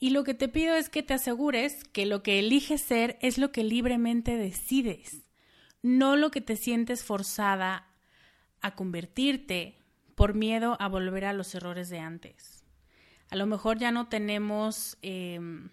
Y 0.00 0.10
lo 0.10 0.24
que 0.24 0.34
te 0.34 0.48
pido 0.48 0.74
es 0.74 0.88
que 0.88 1.04
te 1.04 1.14
asegures 1.14 1.84
que 1.84 2.06
lo 2.06 2.24
que 2.24 2.40
eliges 2.40 2.82
ser 2.82 3.16
es 3.22 3.38
lo 3.38 3.52
que 3.52 3.62
libremente 3.62 4.36
decides, 4.36 5.22
no 5.80 6.16
lo 6.16 6.32
que 6.32 6.40
te 6.40 6.56
sientes 6.56 7.04
forzada 7.04 7.86
a 8.60 8.74
convertirte 8.74 9.78
por 10.16 10.34
miedo 10.34 10.76
a 10.80 10.88
volver 10.88 11.24
a 11.24 11.32
los 11.32 11.54
errores 11.54 11.88
de 11.88 12.00
antes. 12.00 12.64
A 13.30 13.36
lo 13.36 13.46
mejor 13.46 13.78
ya 13.78 13.92
no 13.92 14.08
tenemos 14.08 14.98
em, 15.02 15.68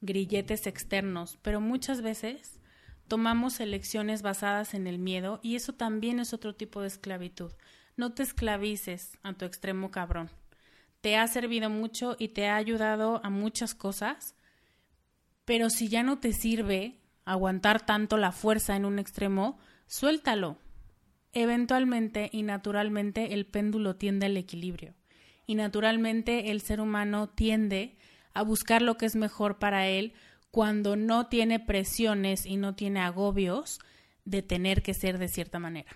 grilletes 0.00 0.66
externos, 0.66 1.38
pero 1.42 1.60
muchas 1.60 2.00
veces 2.00 2.60
tomamos 3.08 3.60
elecciones 3.60 4.22
basadas 4.22 4.72
en 4.72 4.86
el 4.86 4.98
miedo 4.98 5.38
y 5.42 5.56
eso 5.56 5.74
también 5.74 6.18
es 6.18 6.32
otro 6.32 6.54
tipo 6.54 6.80
de 6.80 6.88
esclavitud. 6.88 7.52
No 7.96 8.12
te 8.12 8.22
esclavices 8.22 9.18
a 9.22 9.32
tu 9.34 9.44
extremo 9.44 9.90
cabrón 9.90 10.30
te 11.04 11.18
ha 11.18 11.28
servido 11.28 11.68
mucho 11.68 12.16
y 12.18 12.28
te 12.28 12.48
ha 12.48 12.56
ayudado 12.56 13.20
a 13.22 13.28
muchas 13.28 13.74
cosas, 13.74 14.34
pero 15.44 15.68
si 15.68 15.88
ya 15.88 16.02
no 16.02 16.18
te 16.18 16.32
sirve 16.32 16.96
aguantar 17.26 17.84
tanto 17.84 18.16
la 18.16 18.32
fuerza 18.32 18.74
en 18.74 18.86
un 18.86 18.98
extremo, 18.98 19.58
suéltalo. 19.86 20.56
Eventualmente 21.34 22.30
y 22.32 22.42
naturalmente 22.42 23.34
el 23.34 23.44
péndulo 23.44 23.96
tiende 23.96 24.24
al 24.24 24.38
equilibrio 24.38 24.94
y 25.46 25.56
naturalmente 25.56 26.50
el 26.50 26.62
ser 26.62 26.80
humano 26.80 27.28
tiende 27.28 27.98
a 28.32 28.40
buscar 28.40 28.80
lo 28.80 28.96
que 28.96 29.04
es 29.04 29.14
mejor 29.14 29.58
para 29.58 29.86
él 29.86 30.14
cuando 30.50 30.96
no 30.96 31.26
tiene 31.26 31.60
presiones 31.60 32.46
y 32.46 32.56
no 32.56 32.74
tiene 32.74 33.00
agobios 33.00 33.78
de 34.24 34.40
tener 34.40 34.82
que 34.82 34.94
ser 34.94 35.18
de 35.18 35.28
cierta 35.28 35.58
manera. 35.58 35.94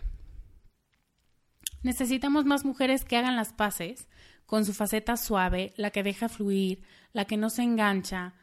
Necesitamos 1.82 2.44
más 2.44 2.64
mujeres 2.64 3.04
que 3.04 3.16
hagan 3.16 3.36
las 3.36 3.52
paces 3.52 4.08
con 4.46 4.64
su 4.64 4.72
faceta 4.72 5.16
suave, 5.16 5.72
la 5.76 5.90
que 5.90 6.02
deja 6.02 6.28
fluir, 6.28 6.82
la 7.12 7.26
que 7.26 7.36
no 7.36 7.50
se 7.50 7.62
engancha, 7.62 8.34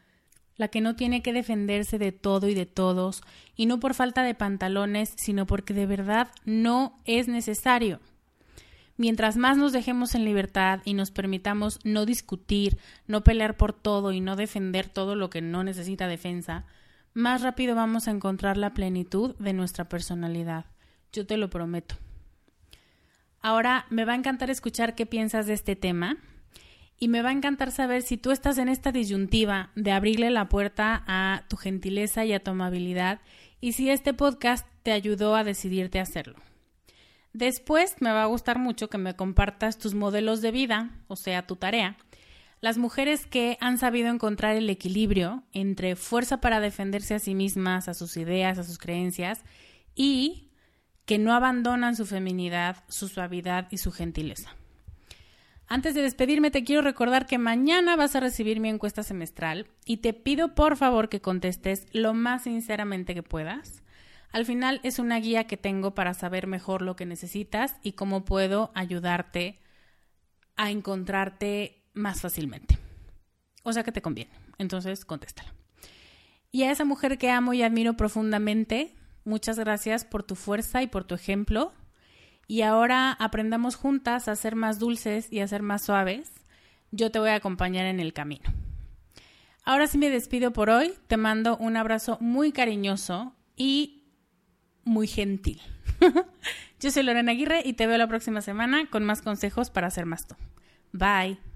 la 0.56 0.68
que 0.68 0.80
no 0.80 0.96
tiene 0.96 1.22
que 1.22 1.32
defenderse 1.32 1.98
de 1.98 2.12
todo 2.12 2.48
y 2.48 2.54
de 2.54 2.66
todos, 2.66 3.22
y 3.54 3.66
no 3.66 3.80
por 3.80 3.94
falta 3.94 4.22
de 4.22 4.34
pantalones, 4.34 5.12
sino 5.16 5.46
porque 5.46 5.74
de 5.74 5.86
verdad 5.86 6.28
no 6.44 6.98
es 7.04 7.28
necesario. 7.28 8.00
Mientras 8.96 9.36
más 9.36 9.58
nos 9.58 9.72
dejemos 9.72 10.14
en 10.14 10.24
libertad 10.24 10.80
y 10.84 10.94
nos 10.94 11.10
permitamos 11.10 11.80
no 11.84 12.06
discutir, 12.06 12.78
no 13.06 13.22
pelear 13.22 13.56
por 13.58 13.74
todo 13.74 14.12
y 14.12 14.20
no 14.20 14.36
defender 14.36 14.88
todo 14.88 15.16
lo 15.16 15.28
que 15.28 15.42
no 15.42 15.64
necesita 15.64 16.08
defensa, 16.08 16.64
más 17.12 17.42
rápido 17.42 17.74
vamos 17.74 18.08
a 18.08 18.10
encontrar 18.10 18.56
la 18.56 18.72
plenitud 18.72 19.34
de 19.36 19.52
nuestra 19.52 19.88
personalidad. 19.88 20.66
Yo 21.12 21.26
te 21.26 21.36
lo 21.36 21.50
prometo. 21.50 21.96
Ahora 23.46 23.86
me 23.90 24.04
va 24.04 24.14
a 24.14 24.16
encantar 24.16 24.50
escuchar 24.50 24.96
qué 24.96 25.06
piensas 25.06 25.46
de 25.46 25.52
este 25.52 25.76
tema 25.76 26.16
y 26.98 27.06
me 27.06 27.22
va 27.22 27.28
a 27.28 27.32
encantar 27.32 27.70
saber 27.70 28.02
si 28.02 28.16
tú 28.16 28.32
estás 28.32 28.58
en 28.58 28.68
esta 28.68 28.90
disyuntiva 28.90 29.70
de 29.76 29.92
abrirle 29.92 30.30
la 30.30 30.48
puerta 30.48 31.04
a 31.06 31.44
tu 31.48 31.56
gentileza 31.56 32.24
y 32.24 32.32
a 32.32 32.42
tu 32.42 32.50
amabilidad 32.50 33.20
y 33.60 33.74
si 33.74 33.88
este 33.88 34.14
podcast 34.14 34.66
te 34.82 34.90
ayudó 34.90 35.36
a 35.36 35.44
decidirte 35.44 36.00
a 36.00 36.02
hacerlo. 36.02 36.34
Después 37.34 37.94
me 38.00 38.10
va 38.10 38.24
a 38.24 38.26
gustar 38.26 38.58
mucho 38.58 38.90
que 38.90 38.98
me 38.98 39.14
compartas 39.14 39.78
tus 39.78 39.94
modelos 39.94 40.42
de 40.42 40.50
vida, 40.50 40.90
o 41.06 41.14
sea, 41.14 41.46
tu 41.46 41.54
tarea. 41.54 41.96
Las 42.60 42.78
mujeres 42.78 43.26
que 43.26 43.58
han 43.60 43.78
sabido 43.78 44.08
encontrar 44.08 44.56
el 44.56 44.68
equilibrio 44.68 45.44
entre 45.52 45.94
fuerza 45.94 46.40
para 46.40 46.58
defenderse 46.58 47.14
a 47.14 47.20
sí 47.20 47.36
mismas, 47.36 47.86
a 47.86 47.94
sus 47.94 48.16
ideas, 48.16 48.58
a 48.58 48.64
sus 48.64 48.78
creencias 48.78 49.44
y 49.94 50.45
que 51.06 51.18
no 51.18 51.32
abandonan 51.32 51.96
su 51.96 52.04
feminidad, 52.04 52.84
su 52.88 53.08
suavidad 53.08 53.68
y 53.70 53.78
su 53.78 53.92
gentileza. 53.92 54.54
Antes 55.68 55.94
de 55.94 56.02
despedirme, 56.02 56.50
te 56.50 56.62
quiero 56.62 56.82
recordar 56.82 57.26
que 57.26 57.38
mañana 57.38 57.96
vas 57.96 58.14
a 58.14 58.20
recibir 58.20 58.60
mi 58.60 58.68
encuesta 58.68 59.02
semestral 59.02 59.66
y 59.84 59.98
te 59.98 60.12
pido 60.12 60.54
por 60.54 60.76
favor 60.76 61.08
que 61.08 61.20
contestes 61.20 61.86
lo 61.92 62.14
más 62.14 62.42
sinceramente 62.44 63.14
que 63.14 63.22
puedas. 63.22 63.82
Al 64.30 64.44
final 64.44 64.80
es 64.84 64.98
una 64.98 65.18
guía 65.18 65.46
que 65.46 65.56
tengo 65.56 65.94
para 65.94 66.14
saber 66.14 66.46
mejor 66.46 66.82
lo 66.82 66.94
que 66.94 67.06
necesitas 67.06 67.76
y 67.82 67.92
cómo 67.92 68.24
puedo 68.24 68.70
ayudarte 68.74 69.58
a 70.56 70.70
encontrarte 70.70 71.82
más 71.94 72.20
fácilmente. 72.20 72.78
O 73.62 73.72
sea 73.72 73.82
que 73.82 73.92
te 73.92 74.02
conviene. 74.02 74.30
Entonces, 74.58 75.04
contéstala. 75.04 75.52
Y 76.52 76.62
a 76.62 76.70
esa 76.70 76.84
mujer 76.84 77.18
que 77.18 77.30
amo 77.30 77.54
y 77.54 77.62
admiro 77.62 77.96
profundamente, 77.96 78.94
Muchas 79.26 79.58
gracias 79.58 80.04
por 80.04 80.22
tu 80.22 80.36
fuerza 80.36 80.82
y 80.82 80.86
por 80.86 81.02
tu 81.02 81.16
ejemplo. 81.16 81.72
Y 82.46 82.62
ahora 82.62 83.12
aprendamos 83.12 83.74
juntas 83.74 84.28
a 84.28 84.36
ser 84.36 84.54
más 84.54 84.78
dulces 84.78 85.26
y 85.32 85.40
a 85.40 85.48
ser 85.48 85.62
más 85.62 85.82
suaves. 85.82 86.30
Yo 86.92 87.10
te 87.10 87.18
voy 87.18 87.30
a 87.30 87.34
acompañar 87.34 87.86
en 87.86 87.98
el 87.98 88.12
camino. 88.12 88.44
Ahora 89.64 89.88
sí 89.88 89.98
me 89.98 90.10
despido 90.10 90.52
por 90.52 90.70
hoy. 90.70 90.94
Te 91.08 91.16
mando 91.16 91.56
un 91.56 91.76
abrazo 91.76 92.18
muy 92.20 92.52
cariñoso 92.52 93.34
y 93.56 94.04
muy 94.84 95.08
gentil. 95.08 95.60
Yo 96.80 96.92
soy 96.92 97.02
Lorena 97.02 97.32
Aguirre 97.32 97.62
y 97.64 97.72
te 97.72 97.88
veo 97.88 97.98
la 97.98 98.06
próxima 98.06 98.42
semana 98.42 98.88
con 98.88 99.04
más 99.04 99.22
consejos 99.22 99.70
para 99.70 99.88
hacer 99.88 100.06
más 100.06 100.28
tú. 100.28 100.36
Bye. 100.92 101.55